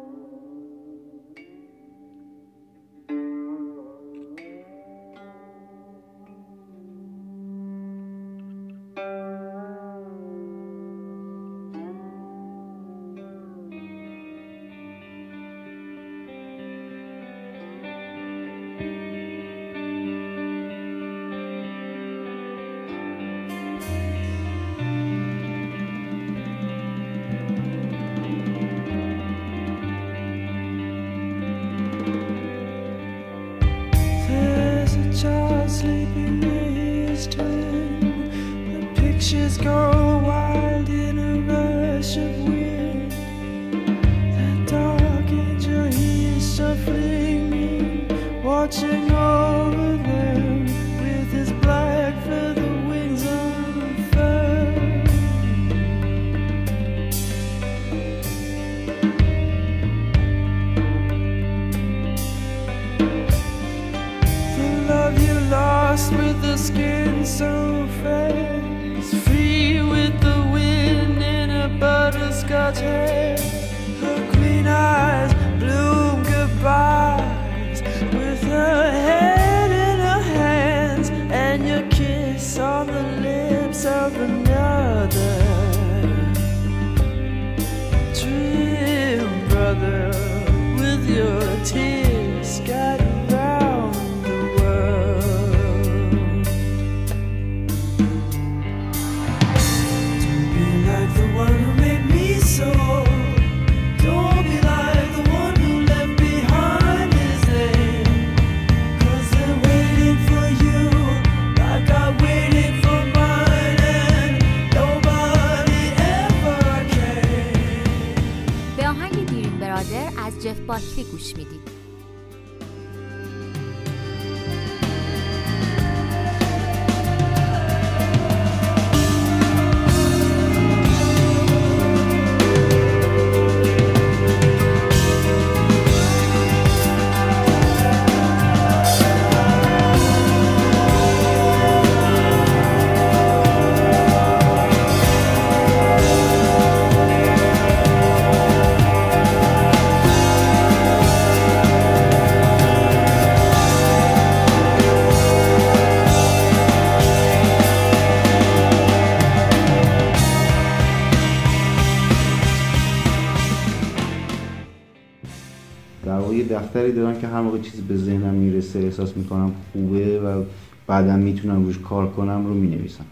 دفتری 166.77 166.93
دارم 166.93 167.21
که 167.21 167.27
هر 167.27 167.41
موقع 167.41 167.59
چیزی 167.59 167.83
به 167.83 167.97
ذهنم 167.97 168.35
می‌رسه 168.35 168.79
احساس 168.79 169.17
می‌کنم 169.17 169.53
خوبه 169.73 170.21
و 170.21 170.43
بعدا 170.87 171.17
می‌تونم 171.17 171.65
روش 171.65 171.79
کار 171.79 172.11
کنم 172.11 172.47
رو 172.47 172.55
می‌نویسم. 172.55 173.05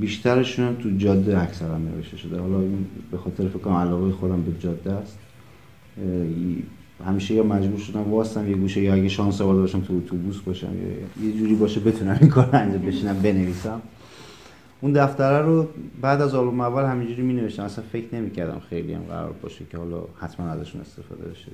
بیشترشون 0.00 0.66
هم 0.66 0.74
تو 0.74 0.90
جاده 0.96 1.42
اکثرا 1.42 1.78
نوشته 1.78 2.16
شده. 2.16 2.40
حالا 2.40 2.60
این 2.60 2.86
به 3.10 3.18
خاطر 3.18 3.48
فکر 3.48 3.70
علاقه 3.70 4.12
خودم 4.12 4.42
به 4.42 4.52
جاده 4.60 4.92
است. 4.92 5.18
همیشه 7.06 7.34
یا 7.34 7.42
مجبور 7.42 7.80
شدم 7.80 8.00
واسم 8.00 8.50
یه 8.50 8.56
گوشه 8.56 8.80
یا 8.80 8.94
اگه 8.94 9.08
شانس 9.08 9.40
آورده 9.40 9.60
باشم 9.60 9.80
تو 9.80 9.96
اتوبوس 9.96 10.40
باشم 10.40 10.72
یا 10.82 11.28
یه 11.28 11.38
جوری 11.38 11.54
باشه 11.54 11.80
بتونم 11.80 12.18
این 12.20 12.30
کار 12.30 12.50
انجام 12.52 12.82
بشینم 12.82 13.16
بنویسم. 13.22 13.80
اون 14.80 14.92
دفتره 14.92 15.46
رو 15.46 15.66
بعد 16.00 16.20
از 16.20 16.34
آلبوم 16.34 16.60
اول 16.60 16.84
همینجوری 16.84 17.22
می 17.22 17.34
نوشتم 17.34 17.62
اصلا 17.62 17.84
فکر 17.92 18.14
نمی 18.14 18.30
کردم 18.30 18.60
خیلی 18.68 18.92
هم 18.92 19.02
قرار 19.02 19.34
باشه 19.42 19.64
که 19.70 19.78
حالا 19.78 20.02
حتما 20.20 20.46
ازشون 20.46 20.80
استفاده 20.80 21.28
بشه. 21.28 21.52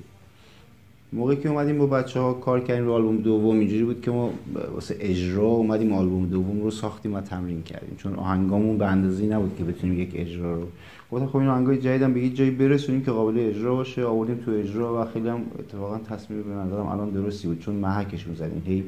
موقعی 1.13 1.37
که 1.37 1.49
اومدیم 1.49 1.79
با 1.79 1.87
بچه 1.87 2.21
ها 2.21 2.33
کار 2.33 2.61
کردیم 2.61 2.85
رو 2.85 2.93
آلبوم 2.93 3.17
دوم 3.17 3.59
اینجوری 3.59 3.85
بود 3.85 4.01
که 4.03 4.11
ما 4.11 4.31
واسه 4.75 4.97
اجرا 5.01 5.45
اومدیم 5.45 5.93
آلبوم 5.93 6.27
دوم 6.27 6.63
رو 6.63 6.71
ساختیم 6.71 7.15
و 7.15 7.21
تمرین 7.21 7.63
کردیم. 7.63 7.97
چون 7.97 8.15
آهنگامون 8.15 8.79
به 8.79 8.87
اندازه‌ای 8.87 9.29
نبود 9.29 9.57
که 9.59 9.65
بتونیم 9.65 10.01
یک 10.01 10.11
اجرا 10.15 10.55
رو. 10.55 10.67
گفتم 11.13 11.27
خب 11.27 11.37
این 11.37 11.49
آهنگای 11.49 11.79
جدیدم 11.79 12.15
به 12.15 12.21
یه 12.21 12.31
جایی 12.31 12.51
برسونیم 12.51 13.05
که 13.05 13.11
قابل 13.11 13.39
اجرا 13.39 13.75
باشه. 13.75 14.05
آوردیم 14.05 14.37
تو 14.45 14.51
اجرا 14.51 15.03
و 15.03 15.05
خیلی 15.05 15.29
هم 15.29 15.41
اتفاقا 15.59 15.99
تصمیم 15.99 16.43
به 16.43 16.55
نظرم 16.55 16.87
الان 16.87 17.11
درستی 17.11 17.49
بود. 17.49 17.61
چون 17.61 17.75
محکشون 17.75 18.35
زدیم. 18.35 18.63
هی 18.67 18.85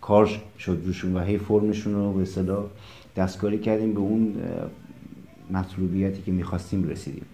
کار 0.00 0.30
شد 0.58 0.78
روشون 0.86 1.16
و 1.16 1.20
هی 1.20 1.38
فرمشون 1.38 1.94
رو 1.94 2.12
به 2.12 2.22
اصطلاح 2.22 2.64
دستکاری 3.16 3.58
کردیم 3.58 3.94
به 3.94 4.00
اون 4.00 4.34
مطلوبیتی 5.50 6.22
که 6.22 6.32
می‌خواستیم 6.32 6.88
رسیدیم. 6.88 7.24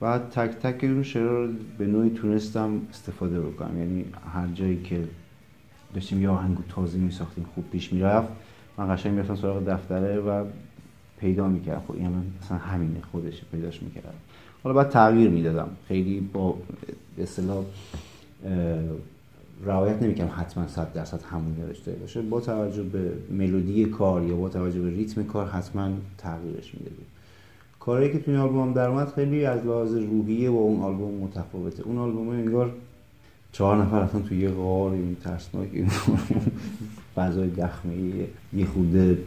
بعد 0.00 0.28
تک 0.30 0.50
تک 0.50 0.84
اون 0.84 1.02
شعرها 1.02 1.44
رو 1.44 1.48
به 1.78 1.86
نوعی 1.86 2.10
تونستم 2.10 2.80
استفاده 2.90 3.40
بکنم. 3.40 3.78
یعنی 3.78 4.04
هر 4.34 4.46
جایی 4.46 4.82
که 4.82 5.04
داشتیم 5.94 6.22
یه 6.22 6.28
آهنگو 6.28 6.62
تازه 6.68 6.98
میساختیم 6.98 7.46
خوب 7.54 7.64
پیش 7.70 7.92
می‌رفت. 7.92 8.28
من 8.78 8.94
قشنگ 8.94 9.12
می‌رفتم 9.12 9.36
سراغ 9.36 9.64
دفتره 9.68 10.16
و 10.16 10.44
پیدا 11.20 11.48
می‌کردم. 11.48 11.82
خب 11.88 11.92
این 11.92 12.06
الان 12.06 12.24
اصلا 12.42 12.58
همینه 12.58 13.00
خودشه 13.12 13.42
پیداش 13.52 13.82
می‌کردم 13.82 14.14
حالا 14.62 14.76
بعد 14.76 14.88
تغییر 14.88 15.30
می‌دادم. 15.30 15.68
خیلی 15.88 16.20
با 16.20 16.58
به 17.16 17.26
رعایت 19.62 20.02
نمی‌کنم 20.02 20.30
حتما 20.36 20.68
صد 20.68 20.92
درصد 20.92 21.22
همون 21.22 21.56
نوشته 21.58 21.92
باشه. 21.92 22.22
با 22.22 22.40
توجه 22.40 22.82
به 22.82 23.12
ملودی 23.30 23.84
کار 23.84 24.22
یا 24.22 24.36
با 24.36 24.48
توجه 24.48 24.80
به 24.80 24.90
ریتم 24.90 25.24
کار 25.24 25.48
حتما 25.48 25.90
تغییرش 26.18 26.74
می‌دادیم 26.74 27.06
کاری 27.80 28.12
که 28.12 28.18
توی 28.18 28.34
این 28.34 28.42
آلبوم 28.42 28.72
در 28.72 28.88
اومد 28.88 29.08
خیلی 29.08 29.44
از 29.44 29.66
لحاظ 29.66 29.94
روحیه 29.94 30.50
با 30.50 30.58
اون 30.58 30.80
آلبوم 30.80 31.14
متفاوته. 31.14 31.82
اون 31.82 31.98
آلبوم 31.98 32.28
انگار 32.28 32.72
چهار 33.52 33.76
نفر 33.76 34.00
رفتن 34.00 34.22
توی 34.22 34.38
یه 34.38 34.50
غار 34.50 34.92
این 34.92 35.16
ترسناک 35.24 35.68
این 35.72 35.90
فضای 37.16 37.48
دخمه 37.48 37.94
یه 38.52 38.66
خوده 38.66 39.18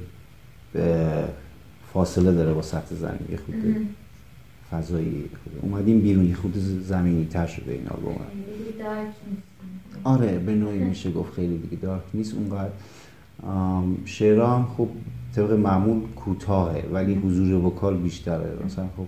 فاصله 1.93 2.33
داره 2.33 2.53
با 2.53 2.61
سطح 2.61 2.95
زمین 2.95 3.27
یه 3.31 3.37
خوده 3.37 3.75
فضایی. 4.71 5.29
اومدیم 5.61 6.01
بیرون 6.01 6.25
یه 6.25 6.35
خود 6.35 6.57
زمینی 6.81 7.25
تر 7.25 7.47
شده 7.47 7.71
این 7.71 7.87
آلبوم. 7.87 8.11
نیست. 8.11 9.54
آره 10.05 10.39
به 10.39 10.55
نوعی 10.55 10.79
میشه 10.79 11.11
گفت 11.11 11.33
خیلی 11.33 11.57
دیگه 11.57 11.77
دارک 11.77 12.01
نیست 12.13 12.33
اونقدر. 12.33 12.69
شعرها 14.05 14.57
هم 14.57 14.67
خب 14.77 14.87
طبق 15.35 15.51
معمول 15.51 16.01
کوتاهه 16.15 16.83
ولی 16.93 17.15
حضور 17.15 17.65
وکال 17.65 17.97
بیشتره. 17.97 18.57
مثلا 18.65 18.85
خب 18.97 19.07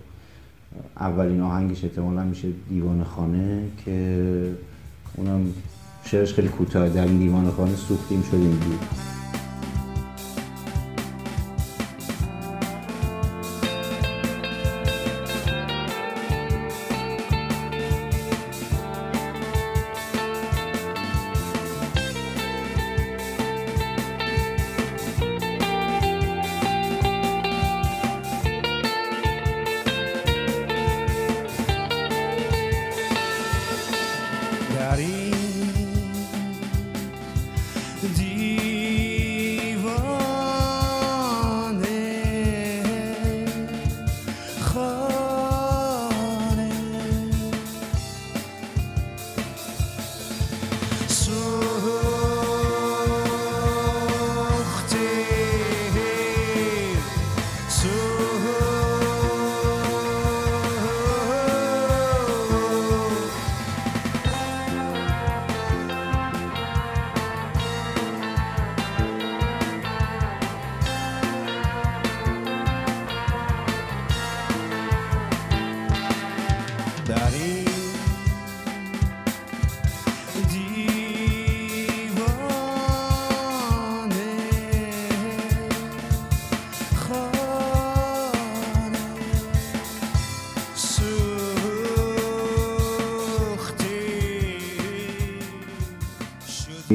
اولین 1.00 1.42
آهنگش 1.42 1.84
احتمالا 1.84 2.24
میشه 2.24 2.48
دیوان 2.70 3.04
خانه 3.04 3.64
که 3.86 4.52
اونم 5.16 5.54
شعرش 6.04 6.34
خیلی 6.34 6.48
کوتاه 6.48 6.90
در 6.90 7.06
این 7.06 7.18
دیوان 7.18 7.52
خانه 7.52 7.76
سوختیم 7.76 8.22
شدیم 8.22 8.50
دور. 8.50 9.17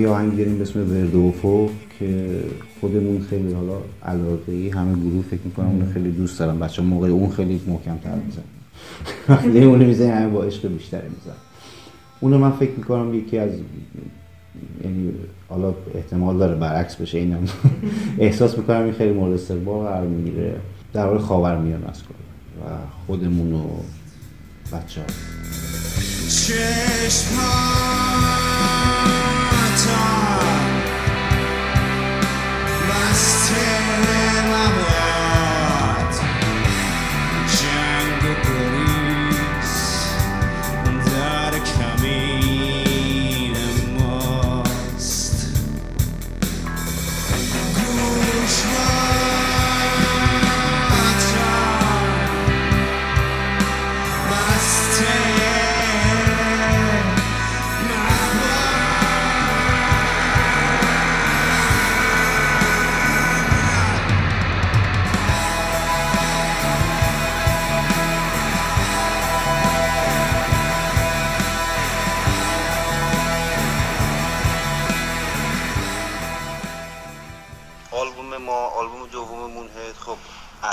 یه 0.02 0.08
آهنگ 0.08 0.36
داریم 0.36 0.56
به 0.56 0.62
اسم 0.62 0.90
وردوفو 0.90 1.68
که 1.98 2.40
خودمون 2.80 3.20
خیلی 3.30 3.52
حالا 3.52 3.78
علاقه 4.04 4.52
ای 4.52 4.68
همه 4.68 4.94
گروه 4.94 5.24
فکر 5.30 5.40
می‌کنم 5.44 5.68
اونو 5.68 5.92
خیلی 5.92 6.10
دوست 6.10 6.38
دارم 6.38 6.58
بچه 6.58 6.82
موقع 6.82 7.08
اون 7.08 7.30
خیلی 7.30 7.60
محکم 7.66 7.98
تر 7.98 8.14
میزن 8.14 8.42
وقتی 9.28 9.64
اونو 9.64 9.84
می‌زنی 9.84 10.10
همه 10.10 10.28
با 10.28 10.44
عشق 10.44 10.68
بیشتری 10.68 11.08
میزن 11.08 11.36
اونو 12.20 12.38
من 12.38 12.50
فکر 12.50 12.70
می‌کنم 12.76 13.14
یکی 13.14 13.38
از 13.38 13.50
یعنی 14.84 15.12
حالا 15.48 15.74
احتمال 15.94 16.38
داره 16.38 16.54
برعکس 16.54 16.96
بشه 16.96 17.18
اینم 17.18 17.48
احساس 18.18 18.58
می‌کنم 18.58 18.82
این 18.82 18.92
خیلی 18.92 19.12
مورد 19.12 19.32
استقبال 19.32 19.86
قرار 19.86 20.06
می‌گیره. 20.06 20.54
در 20.92 21.06
حال 21.06 21.18
خاورمیانه 21.18 21.86
است 21.86 22.02
کلا 22.02 22.16
و 22.66 22.78
خودمون 23.06 23.52
و 23.52 23.62
بچه 24.72 25.00
ها 25.00 25.06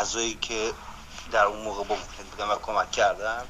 اعضایی 0.10 0.34
که 0.42 0.74
در 1.32 1.46
اون 1.46 1.62
موقع 1.62 1.84
با 1.84 1.98
بودن 2.32 2.48
و 2.48 2.56
کمک 2.56 2.92
کردن 2.92 3.44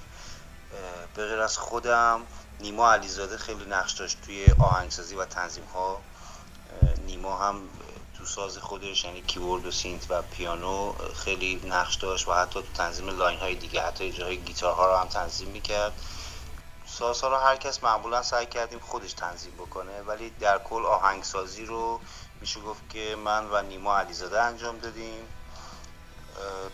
به 1.16 1.24
از 1.24 1.58
خودم 1.58 2.22
نیما 2.60 2.94
علیزاده 2.94 3.38
خیلی 3.38 3.66
نقش 3.66 3.92
داشت 3.92 4.22
توی 4.22 4.46
آهنگسازی 4.60 5.16
و 5.16 5.26
تنظیم 5.26 5.64
ها 5.64 6.02
نیما 7.06 7.38
هم 7.38 7.62
تو 8.18 8.26
ساز 8.26 8.58
خودش 8.58 9.04
یعنی 9.04 9.22
کیبورد 9.22 9.66
و 9.66 9.72
synth 9.72 10.06
و 10.10 10.22
پیانو 10.22 10.94
خیلی 11.16 11.62
نقش 11.66 11.96
داشت 11.96 12.28
و 12.28 12.34
حتی 12.34 12.62
تو 12.62 12.74
تنظیم 12.74 13.10
line 13.10 13.40
های 13.40 13.56
دیگه 13.56 13.82
حتی 13.82 14.08
اجرای 14.08 14.38
گیتارها 14.38 14.88
رو 14.88 14.98
هم 14.98 15.08
تنظیم 15.08 15.50
می‌کرد. 15.50 15.94
سازها 16.88 17.28
رو 17.28 17.36
هر 17.36 17.56
کس 17.56 17.84
معمولا 17.84 18.24
سعی 18.24 18.46
کردیم 18.46 18.80
خودش 18.80 19.14
تنظیم 19.14 19.52
بکنه 19.52 20.02
ولی 20.02 20.30
در 20.30 20.58
کل 20.58 20.86
آهنگسازی 20.86 21.66
رو 21.66 22.00
میشه 22.42 22.60
گفت 22.60 22.90
که 22.90 23.16
من 23.26 23.50
و 23.52 23.62
نیما 23.62 23.98
علیزاده 23.98 24.42
انجام 24.42 24.78
دادیم. 24.78 25.28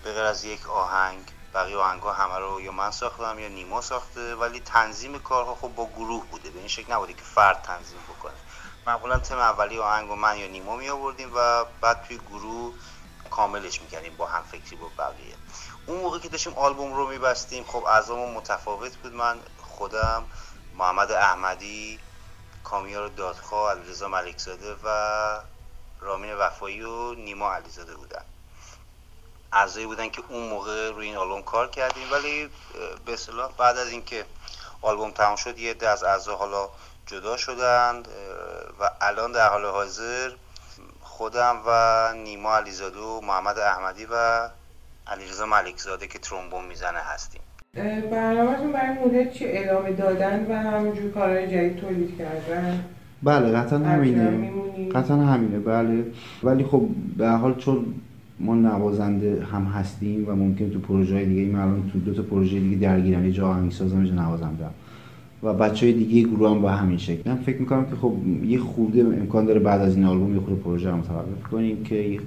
به 0.04 0.10
از 0.10 0.44
یک 0.44 0.70
آهنگ 0.70 1.32
بقیه 1.54 1.78
آهنگا 1.78 2.14
همه 2.14 2.40
رو 2.40 2.62
یا 2.62 2.72
من 2.72 2.92
ساختم 2.92 3.40
یا 3.40 3.48
نیما 3.48 3.82
ساخته 3.82 4.36
ولی 4.36 4.60
تنظیم 4.60 5.20
کارها 5.20 5.56
خب 5.56 5.68
با 5.68 5.86
گروه 5.86 6.26
بوده 6.26 6.50
به 6.50 6.60
این 6.60 6.68
شکل 6.68 6.94
نبوده 6.94 7.14
که 7.14 7.22
فرد 7.22 7.62
تنظیم 7.62 8.00
بکنه. 8.10 8.34
معمولا 8.88 9.20
تم 9.20 9.38
اولی 9.38 9.80
آهنگ 9.80 10.12
و 10.12 10.16
من 10.16 10.38
یا 10.38 10.48
نیما 10.48 10.76
می 10.76 10.90
آوردیم 10.90 11.32
و 11.36 11.66
بعد 11.82 12.04
توی 12.08 12.18
گروه 12.18 12.74
کاملش 13.30 13.82
می‌کردیم 13.82 14.16
با 14.16 14.26
هم 14.26 14.44
فکری 14.44 14.76
با 14.76 14.92
بقیه. 14.98 15.36
اون 15.86 16.02
موقع 16.02 16.20
که 16.20 16.30
داشتیم 16.30 16.54
آلبوم 16.54 16.94
رو 16.94 17.08
میبستیم 17.08 17.64
خب 17.64 17.84
اعضامون 17.84 18.34
متفاوت 18.34 18.98
بود. 18.98 19.14
من 19.14 19.40
خودم 19.58 20.24
محمد 20.78 21.12
احمدی 21.12 22.00
کامیار 22.64 23.08
دادخواه 23.08 23.72
علیرضا 23.72 24.08
ملکزاده 24.08 24.76
و 24.84 25.40
رامین 26.00 26.34
وفایی 26.34 26.82
و 26.82 27.14
نیما 27.14 27.54
علیزاده 27.54 27.96
بودن. 27.96 28.26
اعضایی 29.54 29.86
بودن 29.86 30.10
که 30.10 30.22
اون 30.30 30.50
موقع 30.50 30.92
روی 30.92 31.08
این 31.08 31.18
آلبوم 31.18 31.42
کار 31.42 31.70
کردیم. 31.70 32.04
ولی 32.12 32.50
به 33.06 33.14
اصطلاح 33.14 33.52
بعد 33.58 33.78
از 33.78 33.90
اینکه 33.90 34.24
آلبوم 34.82 35.12
تمام 35.12 35.36
شد 35.36 35.60
یه 35.60 35.72
عده 35.72 35.90
از 35.90 36.04
اعضا 36.04 36.36
حالا 36.36 36.70
جدا 37.06 37.38
شدند 37.38 38.08
و 38.80 38.90
الان 39.02 39.32
در 39.32 39.50
حال 39.50 39.66
حاضر 39.66 40.32
خودم 41.02 41.62
و 41.68 42.14
نیما 42.14 42.58
علیزاده 42.58 43.00
و 43.00 43.22
محمد 43.22 43.60
احمدی 43.60 44.06
و 44.06 44.50
علیرضا 45.08 45.46
ملکزاده 45.46 46.08
که 46.08 46.20
ترومبون 46.20 46.66
می‌زنه 46.66 47.00
هستیم. 47.00 47.42
برنامهتون 48.12 48.72
برای 48.72 48.90
مدت 48.90 49.34
چی 49.34 49.46
ادامه 49.48 49.92
دادن 49.92 50.46
و 50.52 50.70
همینجور 50.72 51.12
کارهای 51.12 51.48
جدید 51.48 51.82
تولید 51.82 52.18
کردن؟ 52.18 52.86
بله 53.24 53.58
قطعا 53.58 53.80
همینه؟ 53.80 54.52
قطعا 54.92 55.18
همینه 55.18 55.60
بله. 55.60 56.12
ولی 56.44 56.64
خب 56.64 56.88
به 57.18 57.28
هر 57.28 57.38
حال 57.38 57.56
چون 57.56 58.02
ما 58.40 58.56
نوازنده 58.56 59.44
هم 59.52 59.64
هستیم 59.64 60.26
و 60.28 60.36
ممکن 60.36 60.70
تو 60.70 60.80
پروژه 60.80 61.26
دیگه 61.26 61.46
من 61.46 61.60
الان 61.60 61.90
تو 61.94 62.00
دو 62.00 62.14
تا 62.14 62.22
پروژه 62.22 62.60
دیگه 62.60 62.78
درگیرم. 62.78 63.26
یه 63.26 63.32
جا 63.32 63.48
آهنگسازم 63.48 64.06
یه 64.06 64.12
نوازنده 64.12 64.66
و 65.44 65.54
بچه 65.54 65.86
های 65.86 65.96
دیگه 65.96 66.30
گروه 66.30 66.50
هم 66.50 66.62
با 66.62 66.70
همین 66.70 66.98
شکل. 66.98 67.30
من 67.30 67.36
فکر 67.36 67.58
می‌کنم 67.58 67.86
که 67.86 67.96
خب 67.96 68.14
یه 68.46 68.60
خورده 68.60 69.02
امکان 69.02 69.46
داره 69.46 69.60
بعد 69.60 69.82
از 69.82 69.96
این 69.96 70.06
آلبوم 70.06 70.34
یه 70.34 70.40
خورده 70.40 70.56
پروژه 70.56 70.90
رو 70.90 70.98
متوقف 70.98 71.44
کنیم 71.52 71.84
که 71.84 72.20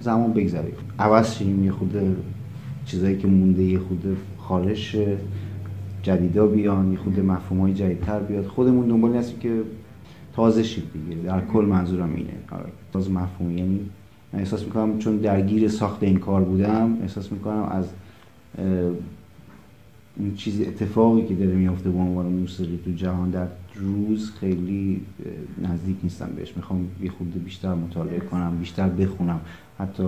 زمان 0.00 0.32
بگذره 0.32 0.72
عوض 0.98 1.34
شیم 1.34 1.64
یه 1.64 1.70
خورده 1.70 2.16
چیزایی 2.84 3.18
که 3.18 3.28
مونده 3.28 3.62
یه 3.62 3.78
خورده 3.78 4.16
خارج 4.38 4.76
شه، 4.76 5.16
جدیدا 6.02 6.46
بیان 6.46 6.92
یه 6.92 6.98
خورده 6.98 7.22
مفهوم 7.22 7.60
های 7.60 7.74
جدیدتر 7.74 8.18
بیاد. 8.18 8.46
خودمون 8.46 8.88
دنبال 8.88 9.16
هستیم 9.16 9.38
که 9.38 9.60
تازه 10.34 10.62
شید 10.62 10.84
دیگه. 10.92 11.22
در 11.22 11.40
کل 11.40 11.64
منظورم 11.64 12.14
اینه. 12.14 12.30
آره. 12.52 12.70
تازه 12.92 13.10
مفهوم 13.10 13.58
یعنی 13.58 13.80
من 14.32 14.38
احساس 14.40 14.64
می‌کنم 14.64 14.98
چون 14.98 15.16
درگیر 15.16 15.68
ساخت 15.68 16.02
این 16.02 16.18
کار 16.18 16.40
بودم 16.40 16.98
احساس 17.02 17.32
می‌کنم 17.32 17.62
از 17.62 17.84
اون 20.16 20.34
چیزی 20.36 20.64
اتفاقی 20.64 21.26
که 21.26 21.34
داره 21.34 21.54
میافته 21.54 21.90
به 21.90 21.98
عنوان 21.98 22.26
موسیقی 22.26 22.80
تو 22.84 22.90
جهان 22.90 23.30
در 23.30 23.46
روز 23.74 24.30
خیلی 24.40 25.00
نزدیک 25.62 25.96
نیستم 26.02 26.28
بهش. 26.36 26.56
می‌خوام 26.56 26.88
یه 27.02 27.10
خورده 27.10 27.38
بیشتر 27.38 27.74
مطالعه 27.74 28.20
کنم 28.20 28.56
بیشتر 28.58 28.88
بخونم. 28.88 29.40
حتی 29.78 30.02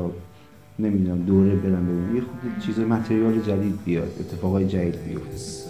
نمی‌دونم 0.78 1.22
دوره 1.22 1.56
برم 1.56 1.86
ببینم. 1.86 2.16
یه 2.16 2.22
خورده 2.22 2.60
چیز 2.66 2.78
متریال 2.78 3.40
جدید 3.40 3.78
بیاد 3.84 4.09
اتفاقای 4.20 4.66
جدید 4.66 5.05
بیفته. 5.09 5.64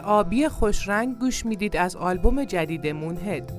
آبی 0.00 0.48
خوشرنگ 0.48 1.18
گوش 1.18 1.46
می‌دید 1.46 1.76
از 1.76 1.96
آلبوم 1.96 2.44
جدید 2.44 2.86
مونهد 2.86 3.52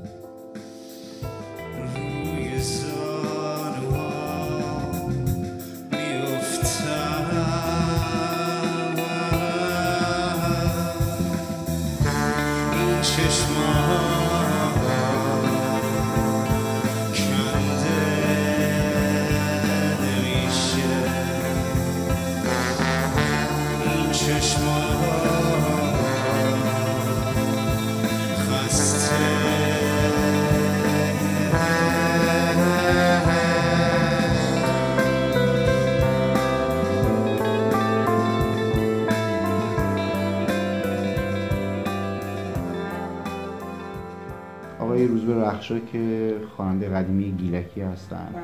که 45.80 46.34
خواننده 46.56 46.90
قدیمی 46.90 47.32
گیلکی 47.32 47.82
هستن. 47.82 48.30
بله. 48.34 48.44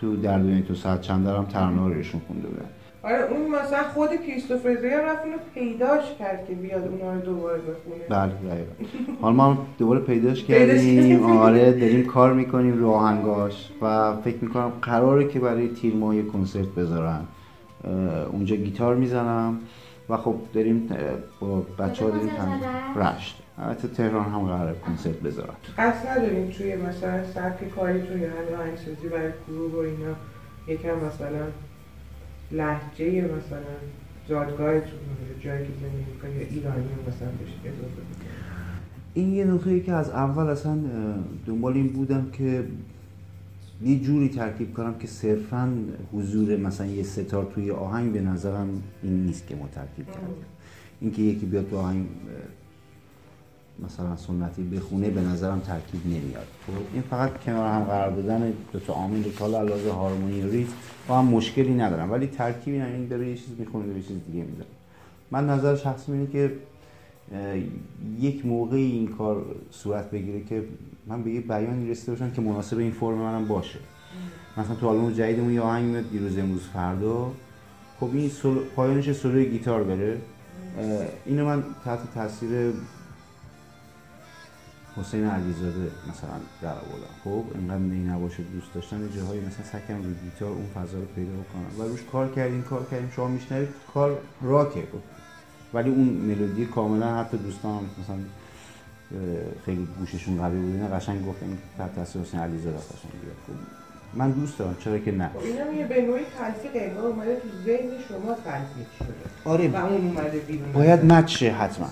تو 0.00 0.16
در 0.16 0.38
دنیای 0.38 0.62
تو 0.62 0.74
ساعت 0.74 1.00
چند 1.00 1.24
دارم 1.24 1.44
ترانه 1.44 1.88
رو 1.88 1.96
ایشون 1.96 2.20
خونده 2.26 2.48
بودن. 2.48 2.68
آره 3.02 3.28
اون 3.30 3.50
مثلا 3.50 3.82
خود 3.94 4.10
کریستوفر 4.26 4.68
رفت 5.06 5.24
اونو 5.24 5.36
پیداش 5.54 6.14
کرد 6.18 6.46
که 6.48 6.54
بیاد 6.54 6.88
اونها 6.88 7.12
رو 7.12 7.20
دوباره 7.20 7.58
بخونه. 7.58 8.04
بله 8.08 8.32
دقیقا. 8.32 8.72
حالا 9.20 9.34
ما 9.34 9.66
دوباره 9.78 10.00
پیداش 10.00 10.44
کردیم. 10.48 11.22
آره 11.24 11.72
داریم 11.72 12.06
کار 12.06 12.32
می‌کنیم 12.32 12.78
رو 12.78 12.90
آهنگاش 12.90 13.72
و 13.82 14.16
فکر 14.16 14.36
می‌کنم 14.40 14.72
قراره 14.82 15.28
که 15.28 15.40
برای 15.40 15.68
تیر 15.68 15.94
ماه 15.94 16.16
یه 16.16 16.22
کنسرت 16.22 16.68
بذارن. 16.68 17.20
اونجا 18.32 18.56
گیتار 18.56 18.96
می‌زنم 18.96 19.58
و 20.08 20.16
خب 20.16 20.34
داریم 20.54 20.88
با 21.40 21.62
بچه 21.78 22.04
ها 22.04 22.10
داریم؟ 22.10 22.30
رشت. 22.96 23.42
البته 23.58 23.88
تهران 23.88 24.24
هم 24.24 24.46
قراره 24.46 24.76
کنسرت 24.86 25.20
بذارن. 25.20 25.54
قصد 25.78 26.08
نداریم 26.08 26.50
توی 26.50 26.76
مثلا 26.76 27.24
سبک 27.34 27.68
کاریتون 27.68 28.20
یا 28.20 28.28
همین 28.30 28.54
آهنگسازی 28.60 29.08
برای 29.12 29.32
گروه 29.48 29.72
و 29.72 29.76
اینا 29.76 30.14
یکم 30.68 30.94
مثلا 31.06 31.46
لحجه 32.52 33.22
مثلا 33.22 33.76
جادگاهتون 34.28 34.98
یا 35.28 35.42
جایی 35.44 35.66
که 35.66 35.72
زندگی 35.80 36.12
می‌کنی 36.12 36.34
یا 36.34 36.46
ایرانی 36.50 36.88
مثلا 37.08 37.28
بهش 37.28 37.50
کنید. 37.62 37.74
این 39.14 39.32
یه 39.32 39.44
نکته 39.44 39.80
که 39.80 39.92
از 39.92 40.10
اول 40.10 40.46
اصلا 40.46 40.78
دنبال 41.46 41.72
این 41.72 41.88
بودم 41.88 42.30
که 42.32 42.64
یه 43.82 44.00
جوری 44.00 44.28
ترکیب 44.28 44.74
کنم 44.74 44.94
که 44.98 45.06
صرفا 45.06 45.72
حضور 46.12 46.56
مثلا 46.56 46.86
یه 46.86 47.02
ستار 47.02 47.44
توی 47.54 47.70
آهنگ 47.70 48.12
به 48.12 48.20
نظرم 48.20 48.82
این 49.02 49.26
نیست 49.26 49.46
که 49.46 49.54
ما 49.54 49.68
ترکیب 49.74 50.06
کردیم. 50.06 50.44
اینکه 51.00 51.22
یکی 51.22 51.46
بیاد 51.46 51.70
تو 51.70 51.76
آهنگ 51.76 52.06
مثلا 53.84 54.16
سنتی 54.16 54.62
بخونه 54.62 55.10
به 55.10 55.20
نظرم 55.20 55.60
ترکیب 55.60 56.06
نمیاد. 56.06 56.46
این 56.92 57.02
فقط 57.02 57.40
کنار 57.40 57.72
هم 57.72 57.84
قرار 57.84 58.10
دادن 58.10 58.52
دو 58.72 58.78
تا 58.78 58.92
آمین 58.92 59.24
رو 59.24 59.30
حالا 59.38 59.60
علاوه 59.60 59.90
هارمونی 59.90 60.42
و 60.42 60.50
ریتم 60.50 60.72
با 61.08 61.18
هم 61.18 61.24
مشکلی 61.24 61.74
ندارم. 61.74 62.12
ولی 62.12 62.26
ترکیبی 62.26 62.78
نه 62.78 62.84
این 62.84 63.08
داره 63.08 63.28
یه 63.28 63.34
چیز 63.34 63.48
می‌خونه 63.58 63.94
یه 63.94 64.02
چیز 64.02 64.16
دیگه 64.26 64.44
می‌زنه 64.44 64.66
من 65.30 65.50
نظر 65.50 65.76
شخصی 65.76 66.12
اینه 66.12 66.26
که 66.26 66.52
یک 68.20 68.46
موقعی 68.46 68.90
این 68.90 69.08
کار 69.08 69.44
صورت 69.70 70.10
بگیره 70.10 70.44
که 70.44 70.64
من 71.06 71.22
به 71.22 71.30
یه 71.30 71.40
بیانی 71.40 71.90
رسیده 71.90 72.12
باشم 72.12 72.30
که 72.30 72.40
مناسب 72.40 72.78
این 72.78 72.90
فرم 72.90 73.14
منم 73.14 73.48
باشه. 73.48 73.78
مثلا 74.56 74.74
تو 74.74 74.88
آلبوم 74.88 75.12
جدیدمون 75.12 75.52
یه 75.52 75.60
آهنگ 75.60 75.84
میاد 75.84 76.10
دیروز 76.10 76.38
امروز 76.38 76.62
فردا. 76.62 77.32
خب 78.00 78.10
این 78.12 78.28
سولو 78.28 78.60
پایانش 78.76 79.12
سولوی 79.12 79.50
گیتار 79.50 79.90
اه، 79.90 81.06
اینو 81.26 81.44
من 81.44 81.64
تحت 81.84 81.98
تاثیر 82.14 82.72
حسین 84.96 85.24
علیزاده 85.24 85.90
مثلا 86.10 86.38
در 86.62 86.68
آوردم 86.68 87.14
خب 87.24 87.44
اینقدر 87.54 87.78
نی 87.78 88.04
نباشه 88.04 88.42
دوست 88.42 88.74
داشتن 88.74 89.00
یه 89.00 89.08
جاهایی 89.16 89.40
مثلا 89.40 89.64
سکم 89.64 90.02
روی 90.02 90.14
گیتار 90.24 90.50
اون 90.50 90.66
فضا 90.74 90.98
رو 90.98 91.04
پیدا 91.04 91.30
بکنم 91.32 91.80
و 91.80 91.88
روش 91.88 92.00
کار 92.12 92.32
کردیم 92.32 92.62
کار 92.62 92.86
کردیم 92.90 93.10
شما 93.16 93.28
میشنوید 93.28 93.68
کار 93.94 94.18
راکه. 94.42 94.80
خب. 94.80 94.98
ولی 95.74 95.90
اون 95.90 96.08
ملودی 96.08 96.66
کاملا 96.66 97.16
حتی 97.16 97.36
دوستان 97.36 97.80
مثلا 98.02 98.16
خیلی 99.64 99.88
گوششون 99.98 100.38
قوی 100.38 100.58
بود. 100.60 100.74
اینا 100.74 100.86
قشنگ 100.86 101.26
گفت 101.26 101.42
این 101.42 101.58
تحت 101.78 101.94
تاثیر 101.94 102.22
حسین 102.22 102.40
علیزاده 102.40 102.76
قشنگ 102.76 103.12
بیاد. 103.22 103.36
خب 103.46 103.52
من 104.18 104.30
دوست 104.30 104.58
دارم 104.58 104.76
چرا 104.80 104.98
که 104.98 105.12
نه. 105.12 105.30
اینا 105.44 105.72
یه 105.72 105.86
به 105.86 106.02
نوعی 106.02 106.22
تلفیق 106.38 106.70
انگار 106.74 107.06
اومده 107.06 107.36
تو 107.36 107.48
ذهن 107.64 107.88
شما 108.08 108.34
تلفیق 108.34 108.86
شده. 108.98 109.50
آره. 109.50 109.68
و 109.68 109.76
اون 109.76 110.06
اومده 110.06 110.38
بیرون. 110.38 110.72
باید 110.72 111.04
مچ 111.04 111.42
حتما. 111.42 111.88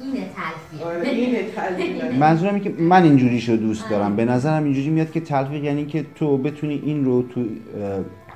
اینه 0.00 0.28
تلفیق. 0.36 0.86
آره 0.86 1.08
اینه 1.08 1.42
تلفیق. 1.42 2.14
منظورم 2.24 2.54
اینه 2.54 2.64
که 2.64 2.82
من 2.82 3.02
اینجوریشو 3.02 3.56
دوست 3.56 3.90
دارم. 3.90 4.16
به 4.16 4.24
نظرم 4.24 4.64
اینجوری 4.64 4.88
میاد 4.88 5.10
که 5.10 5.20
تلفیق 5.20 5.64
یعنی 5.64 5.86
که 5.86 6.06
تو 6.14 6.38
بتونی 6.38 6.82
این 6.84 7.04
رو 7.04 7.22
تو 7.22 7.44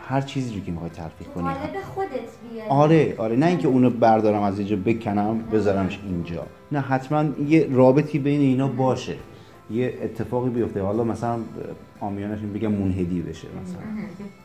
هر 0.08 0.20
چیزی 0.20 0.54
رو 0.54 0.64
که 0.64 0.72
می‌خوای 0.72 0.90
تلفیق 0.90 1.28
کنی. 1.28 1.44
قالب 1.44 1.82
خودت 1.94 2.10
بیاری. 2.52 2.68
آره 2.68 3.14
آره. 3.18 3.36
نه 3.36 3.46
اینکه 3.46 3.68
اونو 3.68 3.90
بردارم 3.90 4.42
از 4.42 4.58
اینجا 4.58 4.76
بکنم 4.76 5.38
بذارمش 5.52 5.98
اینجا. 6.06 6.46
نه 6.72 6.80
حتما 6.80 7.24
یه 7.48 7.68
رابطی 7.70 8.18
بین 8.18 8.40
اینا 8.40 8.68
باشه. 8.68 9.14
یه 9.70 9.94
اتفاقی 10.02 10.50
بیفته. 10.50 10.82
حالا 10.82 11.04
مثلا 11.04 11.38
آمیانش 12.00 12.38
بگم 12.54 12.72
منهدی 12.72 13.20
بشه 13.22 13.48
مثلا. 13.62 13.80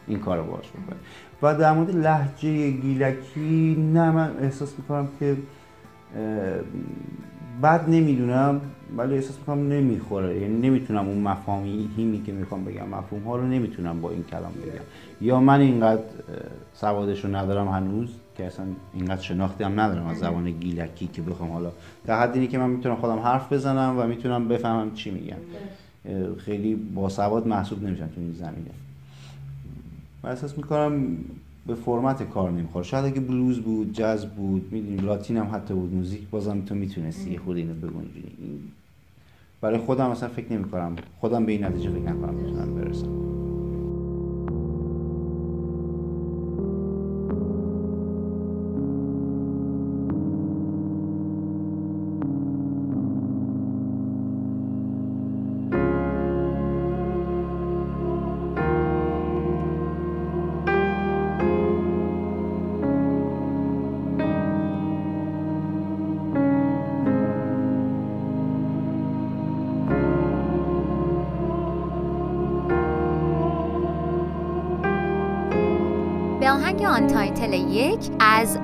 این 0.08 0.20
کارو 0.20 0.44
باش 0.44 0.66
بکنه. 0.70 1.00
و 1.42 1.56
در 1.60 1.72
مورد 1.74 1.96
لحجه 1.96 2.70
گیلکی 2.70 3.76
نه 3.94 4.12
من 4.12 4.32
احساس 4.42 4.74
می‌کنم 4.78 5.08
که 5.20 5.36
بد 7.64 7.90
نمی‌دونم 7.90 8.62
ولی 8.98 9.16
احساس 9.16 9.40
می‌کنم 9.40 9.68
نمی‌خوره. 9.68 10.40
یعنی 10.40 10.70
نمی‌تونم 10.70 11.08
اون 11.08 11.18
مفاهیمی 11.18 12.24
که 12.26 12.32
می‌خوام 12.32 12.66
بگم 12.66 12.88
مفهوم 12.88 13.24
ها 13.24 13.36
رو 13.36 13.48
نمی‌تونم 13.48 14.02
با 14.02 14.12
این 14.12 14.24
کلام 14.24 14.52
بگم. 14.52 14.82
یا 15.22 15.40
من 15.40 15.60
اینقدر 15.60 16.02
سوادش 16.74 17.26
رو 17.26 17.36
ندارم 17.36 17.68
هنوز 17.68 18.10
که 18.38 18.46
اصلا 18.46 18.66
اینقدر 18.94 19.22
شناختی 19.22 19.64
هم 19.64 19.80
ندارم 19.80 20.08
از 20.08 20.18
زبان 20.18 20.52
گیلکی 20.52 21.08
که 21.08 21.22
بخوام 21.22 21.52
حالا 21.52 21.72
در 22.06 22.20
حد 22.20 22.36
اینه 22.36 22.48
که 22.48 22.58
من 22.58 22.70
می‌تونم 22.70 22.96
خودم 22.96 23.20
حرف 23.20 23.54
بزنم 23.54 23.96
و 24.00 24.08
می‌تونم 24.08 24.48
بفهمم 24.48 24.94
چی 24.94 25.12
میگن 25.12 25.38
اه، 26.06 26.36
خیلی 26.36 26.76
باسواد 26.76 27.48
محسوب 27.48 27.84
نمیشن 27.84 28.08
تو 28.08 28.22
این 28.22 28.34
زمینه. 28.34 28.72
من 30.24 30.30
احساس 30.30 30.58
می‌کنم 30.58 31.18
به 31.70 31.76
فرمت 31.76 32.30
کار 32.30 32.52
نمی‌خوره 32.52 32.86
شاید 32.86 33.06
اگه 33.06 33.22
بلوز 33.22 33.60
بود 33.60 33.94
جاز 33.94 34.26
بود 34.26 34.68
می‌دونی 34.72 34.98
لاتین 34.98 35.38
هم 35.38 35.56
حتی 35.56 35.74
بود 35.74 35.94
موزیک 35.94 36.30
بازم 36.30 36.62
تو 36.62 36.76
می‌تونستی 36.76 37.32
یه 37.32 37.40
خود 37.40 37.58
اینو 37.58 37.74
بگنجونی 37.74 38.62
برای 39.62 39.78
خودم 39.78 40.10
اصلا 40.10 40.30
فکر 40.30 40.54
نمی‌کنم. 40.54 40.96
خودم 41.20 41.46
به 41.46 41.52
این 41.52 41.64
نتیجه 41.64 41.90
فکر 41.90 42.00
نکنم 42.00 42.34
می‌تونم 42.34 42.76
برسم. 42.76 43.08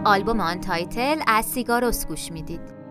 آلبوم 0.06 0.40
آن 0.40 0.62
تایتل 0.62 1.22
از 1.28 1.46
سیگاروس 1.46 2.08
گوش 2.08 2.32
می‌دید. 2.32 2.85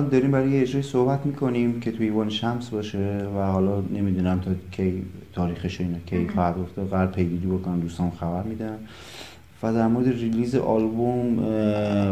الان 0.00 0.12
داریم 0.12 0.30
برای 0.30 0.50
یه 0.50 0.62
اجرای 0.62 0.82
صحبت 0.82 1.26
می‌کنیم 1.26 1.80
که 1.80 1.92
توی 1.92 2.06
ایوان 2.06 2.28
شمس 2.28 2.68
باشه 2.68 3.26
و 3.36 3.38
حالا 3.38 3.80
نمی‌دونم 3.80 4.40
تا 4.40 4.50
کی 4.70 5.02
تاریخش 5.32 5.80
اینا 5.80 5.98
کی 6.06 6.28
خواهد 6.28 6.58
افتاد. 6.58 6.88
قرار 6.88 7.06
پیگیری 7.06 7.46
بکنم 7.46 7.80
دوستان 7.80 8.10
خبر 8.10 8.42
میدن. 8.42 8.78
و 9.62 9.72
در 9.74 9.86
مورد 9.86 10.08
ریلیز 10.08 10.54
آلبوم 10.54 11.26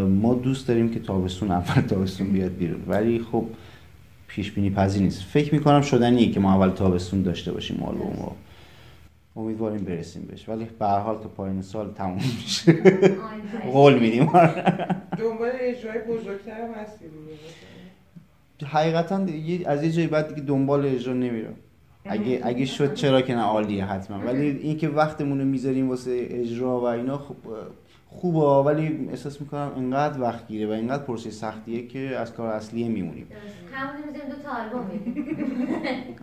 ما 0.02 0.35
دوست 0.35 0.69
داریم 0.69 0.90
که 0.90 1.01
تابستون 1.01 1.51
اول 1.51 1.82
تابستون 1.82 2.27
بیاد 2.32 2.52
بیرون. 2.52 2.81
ولی 2.89 3.19
خب 3.32 3.44
پیش 4.27 4.52
بینی 4.52 4.70
پذیر 4.70 5.02
نیست. 5.02 5.23
فکر 5.23 5.55
می‌کنم 5.55 5.81
شدنیه 5.81 6.32
که 6.32 6.40
ما 6.40 6.55
اول 6.55 6.70
تابستون 6.70 7.23
داشته 7.23 7.52
باشیم 7.52 7.82
آلبوم 7.82 8.12
رو 8.16 8.32
امیدواریم 9.36 9.85
برسیم 9.85 10.23
بهش. 10.31 10.48
ولی 10.48 10.66
به 10.78 10.86
هر 10.86 10.98
حال 10.98 11.15
تا 11.15 11.28
پایان 11.28 11.62
سال 11.62 11.93
تموم 11.93 12.15
میشه. 12.15 12.73
قول 13.73 13.98
میدیم. 13.98 14.24
دنبال 15.19 15.51
اجرای 15.60 15.98
بزرگتر 16.09 16.60
هم 16.60 16.74
هستی 16.82 17.05
دیگه. 17.05 17.39
حقیقتا 18.66 19.26
از 19.66 19.82
یه 19.82 19.93
جایی 19.93 20.06
بعد 20.06 20.28
دیگه 20.28 20.40
دنبال 20.40 20.86
اجرا 20.86 21.14
نمیرم. 21.14 21.55
اگه 22.05 22.40
اگه 22.43 22.64
شد 22.64 22.94
چرا 22.94 23.22
که 23.22 23.35
نه؟ 23.35 23.40
عالیه 23.40 23.85
حتما. 23.85 24.18
ولی 24.18 24.47
اینکه 24.47 24.89
وقتمون 24.89 25.39
رو 25.39 25.44
می‌ذاریم 25.44 25.89
واسه 25.89 26.26
اجرا 26.30 26.80
و 26.80 26.85
اینا 26.85 27.18
خب 27.18 27.36
خوبه 28.06 28.70
ولی 28.70 29.09
احساس 29.10 29.40
می‌کنم 29.40 29.72
انقدر 29.76 30.20
وقت 30.20 30.48
گیره 30.48 30.66
و 30.66 30.70
انقدر 30.70 31.02
پروسه 31.02 31.30
سختیه 31.30 31.86
که 31.86 31.98
از 31.98 32.32
کار 32.32 32.48
اصلیه 32.48 32.89
میمونیم. 32.89 33.26
همون 33.72 34.06
می‌زنیم 34.06 34.28
دو 34.28 34.43
تا 34.43 34.51
آلبوم 34.51 34.90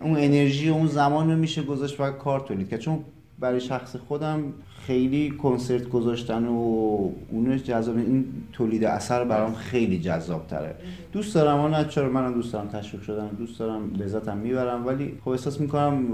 اون 0.06 0.16
انرژی 0.16 0.70
و 0.70 0.74
اون 0.74 0.86
زمان 0.86 1.30
رو 1.30 1.36
میشه 1.36 1.62
گذاشت 1.62 2.00
و 2.00 2.10
کار 2.10 2.40
تولید 2.40 2.68
کرد. 2.68 2.80
چون 2.80 3.04
برای 3.38 3.60
شخص 3.60 3.96
خودم 3.96 4.42
خیلی 4.86 5.30
کنسرت 5.30 5.88
گذاشتن 5.88 6.46
و 6.46 7.10
اونش 7.30 7.62
جذاب 7.62 7.96
این 7.96 8.24
تولید 8.52 8.84
اثر 8.84 9.24
برام 9.24 9.54
خیلی 9.54 9.98
جذاب 9.98 10.46
تره 10.46 10.74
دوست 11.12 11.34
دارم 11.34 11.60
اون 11.60 11.84
چرا 11.88 12.08
منم 12.08 12.34
دوست 12.34 12.52
دارم 12.52 12.68
تشویق 12.68 13.02
شدن 13.02 13.28
دوست 13.28 13.58
دارم 13.58 13.94
لذتم 13.94 14.36
می‌برم 14.36 14.86
ولی 14.86 15.18
خب 15.24 15.28
احساس 15.28 15.60
می‌کنم 15.60 16.06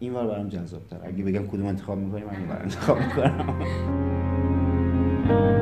این 0.00 0.14
ور 0.14 0.26
برام 0.26 0.48
جذاب 0.48 0.82
تر 0.90 0.96
اگه 1.02 1.24
بگم 1.24 1.46
کدوم 1.46 1.66
انتخاب 1.66 1.98
می‌کنی 1.98 2.22
من 2.22 2.36
این 2.36 2.50
انتخاب 2.50 2.98
می‌کنم. 2.98 3.64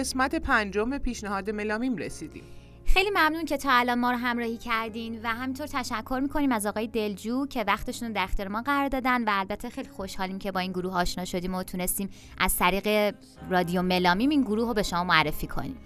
قسمت 0.00 0.34
پنجم 0.34 0.98
پیشنهاد 0.98 1.50
ملامیم 1.50 1.96
رسیدیم. 1.96 2.42
خیلی 2.86 3.10
ممنون 3.10 3.44
که 3.44 3.56
تا 3.56 3.68
الان 3.72 3.98
ما 3.98 4.10
رو 4.10 4.16
همراهی 4.16 4.56
کردین 4.56 5.20
و 5.22 5.28
همینطور 5.28 5.66
تشکر 5.66 6.20
می‌کنیم 6.22 6.52
از 6.52 6.66
آقای 6.66 6.86
دلجو 6.86 7.46
که 7.46 7.64
وقتشون 7.66 8.08
رو 8.08 8.14
در 8.14 8.22
اختیار 8.22 8.48
ما 8.48 8.62
قرار 8.62 8.88
دادن 8.88 9.24
و 9.24 9.30
البته 9.32 9.70
خیلی 9.70 9.88
خوشحالیم 9.88 10.38
که 10.38 10.52
با 10.52 10.60
این 10.60 10.72
گروه 10.72 10.94
آشنا 10.94 11.24
شدیم 11.24 11.54
و 11.54 11.62
تونستیم 11.62 12.10
از 12.38 12.56
طریق 12.56 13.14
رادیو 13.50 13.82
ملامیم 13.82 14.30
این 14.30 14.42
گروه 14.42 14.68
رو 14.68 14.74
به 14.74 14.82
شما 14.82 15.04
معرفی 15.04 15.46
کنیم. 15.46 15.76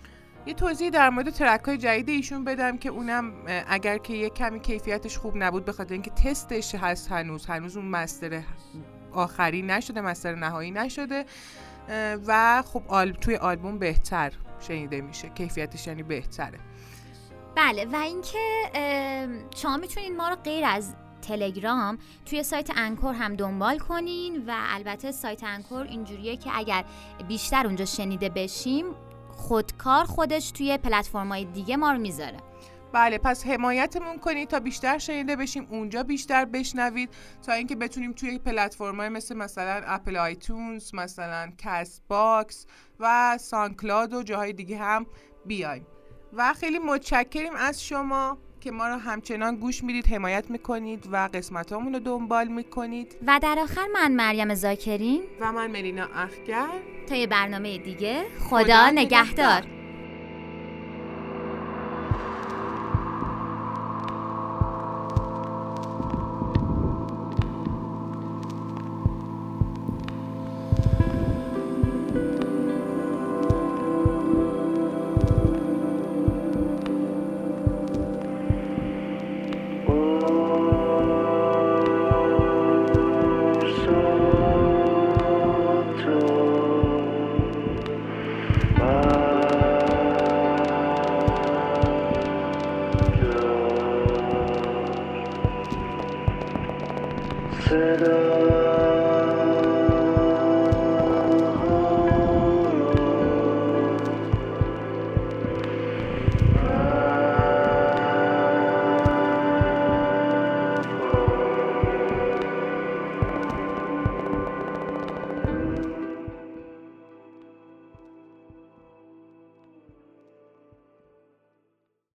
یه 0.47 0.55
توضیح 0.55 0.91
در 0.91 1.11
مورد 1.11 1.31
ترک 1.31 1.61
های 1.61 1.79
جدید 1.79 2.09
ایشون 2.09 2.45
بدم 2.45 2.79
که 2.79 2.89
اونم 2.89 3.33
اگر 3.69 3.99
که 3.99 4.13
یه 4.13 4.31
کمی 4.31 4.61
کیفیتش 4.61 5.19
خوب 5.19 5.35
نبود 5.37 5.65
به 5.65 5.73
خاطر 5.73 5.93
اینکه 5.93 6.11
تستش 6.11 6.75
هست 6.75 7.13
هنوز. 7.13 7.47
هنوز 7.47 7.77
اون 7.77 7.87
مستر 7.87 8.43
آخری 9.13 9.63
نشده 9.63 10.01
مستر 10.01 10.35
نهایی 10.35 10.71
نشده. 10.71 11.25
و 12.27 12.63
خب 12.67 12.83
آل... 12.89 13.13
توی 13.13 13.37
آلبوم 13.37 13.79
بهتر 13.79 14.33
شنیده 14.61 15.01
میشه. 15.01 15.29
کیفیتش 15.29 15.87
یعنی 15.87 16.03
بهتره. 16.03 16.59
بله 17.57 17.85
و 17.85 17.97
اینکه 17.97 18.39
شما 19.57 19.77
می‌تونید 19.77 20.13
ما 20.13 20.29
رو 20.29 20.37
غیر 20.37 20.65
از 20.65 20.95
تلگرام 21.23 21.99
توی 22.27 22.43
سایت 22.43 22.71
انکور 22.77 23.15
هم 23.15 23.37
دنبال 23.37 23.79
کنین 23.79 24.47
و 24.47 24.55
البته 24.57 25.13
سایت 25.13 25.45
انکور 25.45 25.87
اینجوریه 25.87 26.37
که 26.37 26.51
اگر 26.55 26.85
بیشتر 27.29 27.67
اونجا 27.67 27.85
شنیده 27.85 28.29
بشیم 28.29 28.85
خودکار 29.33 30.05
خودش 30.05 30.51
توی 30.51 30.79
پلتفرم‌های 30.79 31.45
دیگه 31.45 31.77
ما 31.77 31.93
رو 31.93 31.99
می‌ذاره. 31.99 32.37
بله 32.95 33.19
پس 33.19 33.47
حمایتمون 33.47 34.19
کنید 34.19 34.49
تا 34.49 34.61
بیشتر 34.61 34.99
شنیده 34.99 35.37
بشیم 35.37 35.67
اونجا 35.71 36.03
بیشتر 36.03 36.45
بشنوید 36.45 37.11
تا 37.47 37.53
اینکه 37.53 37.77
بتونیم 37.77 38.13
توی 38.13 38.39
پلتفرم‌های 38.39 39.09
مثل 39.09 39.37
مثلا 39.37 39.83
Apple 39.87 40.17
iTunes 40.17 40.95
مثلا 40.95 41.53
CastBox 41.59 42.67
و 43.01 43.39
SoundCloud 43.41 44.13
و 44.13 44.23
جاهای 44.23 44.53
دیگه 44.53 44.79
هم 44.79 45.07
بیایم. 45.47 45.87
و 46.33 46.53
خیلی 46.53 46.79
متشکریم 46.79 47.53
از 47.57 47.85
شما 47.85 48.39
که 48.61 48.71
ما 48.71 48.89
رو 48.89 48.95
همچنان 48.95 49.57
گوش 49.57 49.85
می‌دید 49.85 50.07
حمایت 50.07 50.51
می‌کنید 50.51 51.09
و 51.13 51.29
قسمت 51.35 51.73
رو 51.73 51.99
دنبال 51.99 52.49
می‌کنید. 52.49 53.17
و 53.27 53.41
در 53.43 53.59
آخر 53.59 53.87
من 53.95 54.13
مریم 54.13 54.55
زاکرین 54.55 55.23
و 55.41 55.53
من 55.53 55.71
ملینا 55.71 56.09
اخگر. 56.15 56.69
تا 57.09 57.15
یه 57.15 57.27
برنامه 57.27 57.79
دیگه 57.79 58.25
خدا 58.39 58.63
خدا 58.65 58.91
نگهدار. 58.91 59.84